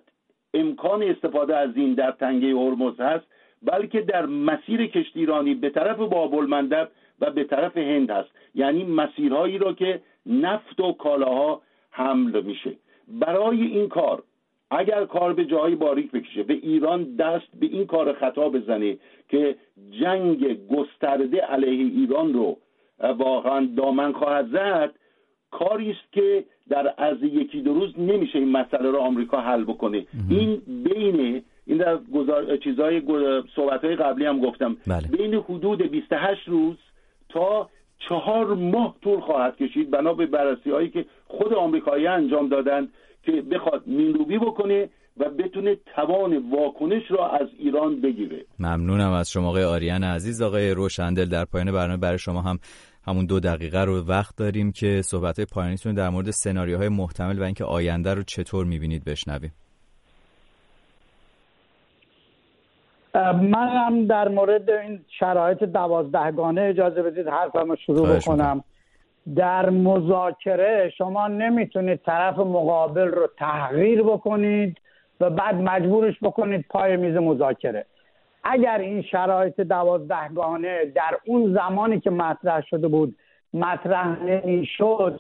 امکان 0.54 1.04
استفاده 1.04 1.58
از 1.58 1.70
این 1.76 1.94
در 1.94 2.12
تنگه 2.12 2.48
هرمز 2.48 3.00
هست 3.00 3.26
بلکه 3.64 4.02
در 4.02 4.26
مسیر 4.26 4.88
کشتی 4.88 5.20
ایرانی 5.20 5.54
به 5.54 5.70
طرف 5.70 5.98
بابل 5.98 6.76
و 7.22 7.32
به 7.32 7.44
طرف 7.44 7.78
هند 7.78 8.10
هست. 8.10 8.30
یعنی 8.56 8.84
مسیرهایی 8.84 9.58
را 9.58 9.74
که 9.74 10.02
نفت 10.26 10.80
و 10.80 10.92
کالاها 10.92 11.62
حمل 11.92 12.42
میشه. 12.42 12.72
برای 13.08 13.62
این 13.62 13.90
کار 13.90 14.24
اگر 14.72 15.06
کار 15.06 15.34
به 15.34 15.46
جایی 15.46 15.76
باریک 15.76 16.12
بکشه 16.12 16.44
به 16.44 16.54
ایران 16.54 17.16
دست 17.16 17.48
به 17.60 17.66
این 17.66 17.88
کار 17.88 18.14
خطا 18.14 18.50
بزنه 18.50 18.98
که 19.30 19.56
جنگ 20.02 20.68
گسترده 20.68 21.38
علیه 21.38 21.86
ایران 21.86 22.34
رو 22.34 22.58
واقعا 23.00 23.68
دامن 23.78 24.12
خواهد 24.12 24.48
زد 24.52 24.92
کاری 25.52 25.92
است 25.92 26.12
که 26.12 26.44
در 26.70 26.94
از 26.98 27.18
یکی 27.24 27.62
دو 27.62 27.74
روز 27.74 28.00
نمیشه 28.00 28.40
این 28.40 28.50
مسئله 28.50 28.92
رو 28.92 28.98
آمریکا 28.98 29.42
حل 29.42 29.64
بکنه. 29.64 30.06
این 30.30 30.62
بین 30.68 31.44
این 31.66 31.78
در 31.78 31.98
گزار... 31.98 32.58
چیزای 32.58 33.02
صحبت 33.56 33.86
های 33.86 33.96
قبلی 33.96 34.26
هم 34.26 34.40
گفتم. 34.40 34.78
بله. 34.88 35.08
بین 35.08 35.34
حدود 35.34 35.82
28 35.82 36.48
روز 36.48 36.76
تا 37.30 37.70
چهار 38.10 38.46
ماه 38.46 38.96
طول 39.02 39.20
خواهد 39.20 39.58
کشید. 39.58 39.92
بنا 39.92 40.14
به 40.14 40.26
بررسی 40.26 40.72
هایی 40.72 40.90
که 40.90 41.06
خود 41.28 41.54
آمریکایی 41.54 42.08
انجام 42.08 42.50
دادند 42.50 42.90
که 43.24 43.32
بخواد 43.32 43.88
مینروبی 43.88 44.38
بکنه 44.38 44.90
و 45.18 45.30
بتونه 45.30 45.78
توان 45.96 46.50
واکنش 46.52 47.04
را 47.10 47.30
از 47.30 47.48
ایران 47.60 48.02
بگیره. 48.02 48.46
ممنونم 48.60 49.12
از 49.12 49.30
شما 49.30 49.48
آقای 49.50 49.64
آریان 49.64 50.04
عزیز. 50.04 50.42
آقای 50.42 50.72
روشندل 50.72 51.26
در 51.26 51.46
پایان 51.46 51.72
برنامه 51.72 51.98
برای 51.98 52.18
شما 52.18 52.42
هم 52.42 52.60
همون 53.08 53.26
دو 53.26 53.40
دقیقه 53.40 53.84
رو 53.84 54.02
وقت 54.02 54.38
داریم 54.38 54.72
که 54.72 55.02
صحبت 55.02 55.42
پایانیتون 55.54 55.94
در 55.94 56.10
مورد 56.10 56.32
سناریوهای 56.32 56.90
محتمل 56.90 57.40
و 57.40 57.44
اینکه 57.44 57.66
آینده 57.66 58.14
رو 58.14 58.24
چطور 58.24 58.66
می‌بینید 58.66 59.04
بشنویم. 59.04 59.52
من 63.42 63.68
هم 63.68 64.06
در 64.06 64.28
مورد 64.28 64.70
این 64.70 65.00
شرایط 65.20 65.64
دوازدهگانه 65.64 66.62
اجازه 66.62 67.02
بدید 67.02 67.28
حرفم 67.28 67.70
رو 67.70 67.76
شروع 67.76 68.16
بکنم. 68.16 68.64
در 69.36 69.70
مذاکره 69.70 70.90
شما 70.98 71.28
نمی‌تونید 71.28 72.00
طرف 72.06 72.38
مقابل 72.38 73.08
رو 73.08 73.28
تحقیر 73.38 74.04
بکنید 74.04 74.78
و 75.20 75.30
بعد 75.30 75.56
مجبورش 75.56 76.16
بکنید 76.22 76.66
پای 76.70 76.98
میز 76.98 77.16
مذاکره. 77.16 77.86
اگر 78.44 78.78
این 78.78 79.02
شرایط 79.02 79.62
دوازدهگانه 79.62 80.86
در 80.86 81.18
اون 81.26 81.54
زمانی 81.54 82.00
که 82.00 82.10
مطرح 82.10 82.62
شده 82.62 82.88
بود 82.88 83.16
مطرح 83.54 84.24
نمی‌شد 84.24 85.20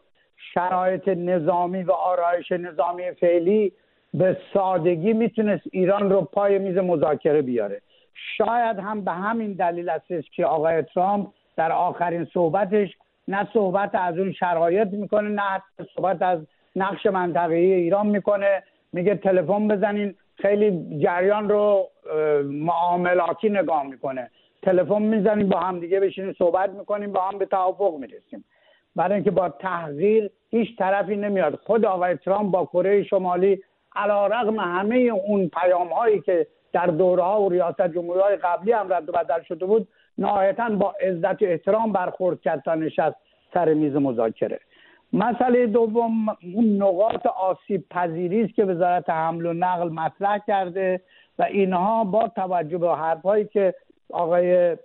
شرایط 0.53 1.07
نظامی 1.07 1.83
و 1.83 1.91
آرایش 1.91 2.51
نظامی 2.51 3.11
فعلی 3.11 3.71
به 4.13 4.37
سادگی 4.53 5.13
می‌تونست 5.13 5.63
ایران 5.71 6.09
رو 6.09 6.21
پای 6.21 6.59
میز 6.59 6.77
مذاکره 6.77 7.41
بیاره. 7.41 7.81
شاید 8.37 8.79
هم 8.79 9.03
به 9.03 9.11
همین 9.11 9.53
دلیل 9.53 9.89
است 9.89 10.33
که 10.35 10.45
آقای 10.45 10.81
ترامپ 10.81 11.27
در 11.57 11.71
آخرین 11.71 12.25
صحبتش 12.25 12.97
نه 13.29 13.47
صحبت 13.53 13.89
از 13.93 14.17
اون 14.17 14.31
شرایط 14.31 14.87
می‌کنه 14.87 15.29
نه 15.29 15.63
صحبت 15.95 16.21
از 16.21 16.39
نقش 16.75 17.05
منطقه 17.05 17.55
ایران 17.55 18.07
می‌کنه. 18.07 18.63
میگه 18.93 19.15
تلفن 19.15 19.67
بزنین. 19.67 20.15
خیلی 20.35 20.99
جریان 20.99 21.49
رو 21.49 21.87
معاملاتی 22.43 23.49
نگاه 23.49 23.83
می‌کنه. 23.83 24.29
تلفن 24.61 25.01
می‌زنیم 25.01 25.49
با 25.49 25.59
هم 25.59 25.79
دیگه 25.79 25.99
بشینیم 25.99 26.35
صحبت 26.37 26.69
می‌کنیم 26.69 27.11
با 27.11 27.21
هم 27.21 27.37
به 27.37 27.45
توافق 27.45 27.97
می‌رسیم. 27.99 28.45
برای 28.95 29.15
اینکه 29.15 29.31
با 29.31 29.49
تحقیر 29.49 30.29
هیچ 30.49 30.77
طرفی 30.77 31.15
نمیاد. 31.15 31.55
خود 31.55 31.85
آقای 31.85 32.15
ترامپ 32.15 32.51
با 32.51 32.65
کره 32.65 33.03
شمالی 33.03 33.63
علا 33.95 34.27
رقم 34.27 34.59
همه 34.59 34.95
اون 34.95 35.49
پیام 35.49 35.87
هایی 35.87 36.21
که 36.21 36.47
در 36.73 36.85
دوره 36.85 37.23
ها 37.23 37.41
و 37.41 37.49
ریاست 37.49 37.87
جمهوری 37.87 38.19
های 38.19 38.35
قبلی 38.35 38.71
هم 38.71 38.93
رد 38.93 39.09
و 39.09 39.11
بدل 39.11 39.43
شده 39.47 39.65
بود 39.65 39.87
نهایتا 40.19 40.69
با 40.69 40.93
عزت 41.01 41.41
و 41.41 41.45
احترام 41.45 41.91
برخورد 41.91 42.41
کرد 42.41 42.61
تا 42.61 42.75
نشست 42.75 43.15
سر 43.53 43.73
میز 43.73 43.95
مذاکره. 43.95 44.59
مسئله 45.13 45.67
دوم 45.67 46.29
اون 46.55 46.75
نقاط 46.81 47.25
آسیب 47.25 47.85
پذیری 47.89 48.41
است 48.41 48.53
که 48.55 48.65
وزارت 48.65 49.09
حمل 49.09 49.45
و 49.45 49.53
نقل 49.53 49.89
مطرح 49.89 50.37
کرده 50.47 51.01
و 51.39 51.43
اینها 51.43 52.03
با 52.03 52.27
توجه 52.27 52.77
به 52.77 52.95
حرفهایی 52.95 53.45
که 53.45 53.73
آقای 54.13 54.77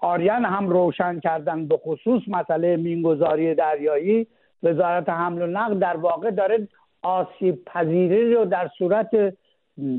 آریان 0.00 0.44
هم 0.44 0.68
روشن 0.68 1.20
کردن 1.20 1.66
به 1.66 1.76
خصوص 1.76 2.22
مسئله 2.28 2.76
مینگذاری 2.76 3.54
دریایی 3.54 4.26
وزارت 4.62 5.08
حمل 5.08 5.42
و 5.42 5.46
نقل 5.46 5.78
در 5.78 5.96
واقع 5.96 6.30
داره 6.30 6.68
آسیب 7.02 7.64
پذیری 7.64 8.34
رو 8.34 8.44
در 8.44 8.70
صورت 8.78 9.34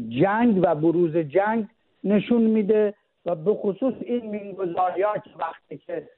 جنگ 0.09 0.59
و 0.63 0.75
بروز 0.75 1.17
جنگ 1.17 1.67
نشون 2.03 2.41
میده. 2.41 2.93
و 3.25 3.35
به 3.35 3.53
خصوص 3.53 3.93
این 4.01 4.29
مینگذاری 4.29 5.01
ها 5.01 5.17
که 5.17 5.29
وقتی 5.39 5.77
که 5.77 6.09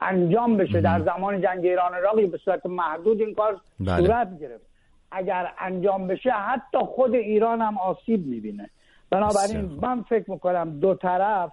انجام 0.00 0.56
بشه 0.56 0.80
در 0.80 1.00
زمان 1.00 1.40
جنگ 1.40 1.64
ایران 1.64 1.94
عراقی 1.94 2.26
به 2.26 2.38
صورت 2.38 2.66
محدود 2.66 3.20
این 3.20 3.34
کار 3.34 3.60
بله. 3.80 3.96
صورت 3.96 4.38
گرفت. 4.40 4.66
اگر 5.12 5.52
انجام 5.58 6.06
بشه 6.06 6.30
حتی 6.30 6.78
خود 6.78 7.14
ایران 7.14 7.60
هم 7.60 7.78
آسیب 7.78 8.26
می‌بینه. 8.26 8.70
بنابراین 9.10 9.78
من 9.82 10.02
فکر 10.02 10.30
می‌کنم 10.30 10.80
دو 10.80 10.94
طرف 10.94 11.52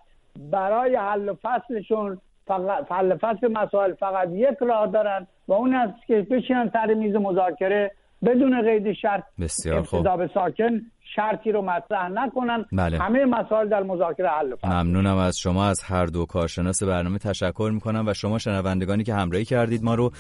برای 0.52 0.96
حل 0.96 1.34
فصلشون 1.34 2.22
فقط 2.48 2.92
حل 2.92 3.18
فصل 3.18 3.48
مسائل 3.52 3.94
فقط 3.94 4.30
یک 4.32 4.58
راه 4.62 4.88
دارن 4.88 5.28
و 5.48 5.54
اون 5.54 5.76
است 5.76 6.08
که 6.08 6.22
بشینن 6.22 6.70
سر 6.74 6.94
میز 6.94 7.16
مذاکره 7.16 7.92
بدون 8.26 8.62
قید 8.62 8.94
شرط 8.94 9.24
بسیار 9.40 9.82
خوب. 9.82 10.28
ساکن 10.34 10.82
شرطی 11.18 11.52
رو 11.52 11.62
مطرح 11.62 12.10
نکنن. 12.10 12.66
بله. 12.72 13.00
همه 13.00 13.26
مسائل 13.26 13.70
در 13.70 13.84
مذاکره 13.84 14.30
حل 14.30 14.54
ممنونم 14.64 15.18
از 15.18 15.38
شما 15.38 15.66
از 15.66 15.84
هر 15.84 16.06
دو 16.06 16.26
کارشناس 16.26 16.84
برنامه 16.84 17.18
تشکر 17.18 17.72
می‌کنم 17.74 18.08
و 18.08 18.14
شما 18.14 18.38
شنوندگانی 18.40 19.04
که 19.04 19.14
همراهی 19.14 19.46
کردید 19.46 19.84
ما 19.84 19.96
رو 19.96 20.12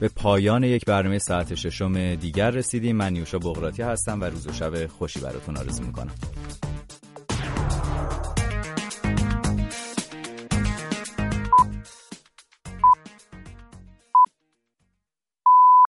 به 0.00 0.10
پایان 0.16 0.64
یک 0.64 0.84
برنامه 0.84 1.18
ساعت 1.18 1.54
ششم 1.54 2.14
دیگر 2.14 2.50
رسیدیم. 2.50 2.96
من 2.96 3.12
نیوشا 3.12 3.38
بغراتی 3.38 3.82
هستم 3.82 4.20
و 4.20 4.24
روز 4.24 4.46
و 4.46 4.52
شب 4.52 4.86
خوشی 4.86 5.20
براتون 5.20 5.56
آرزو 5.56 5.84
می‌کنم. 5.84 6.12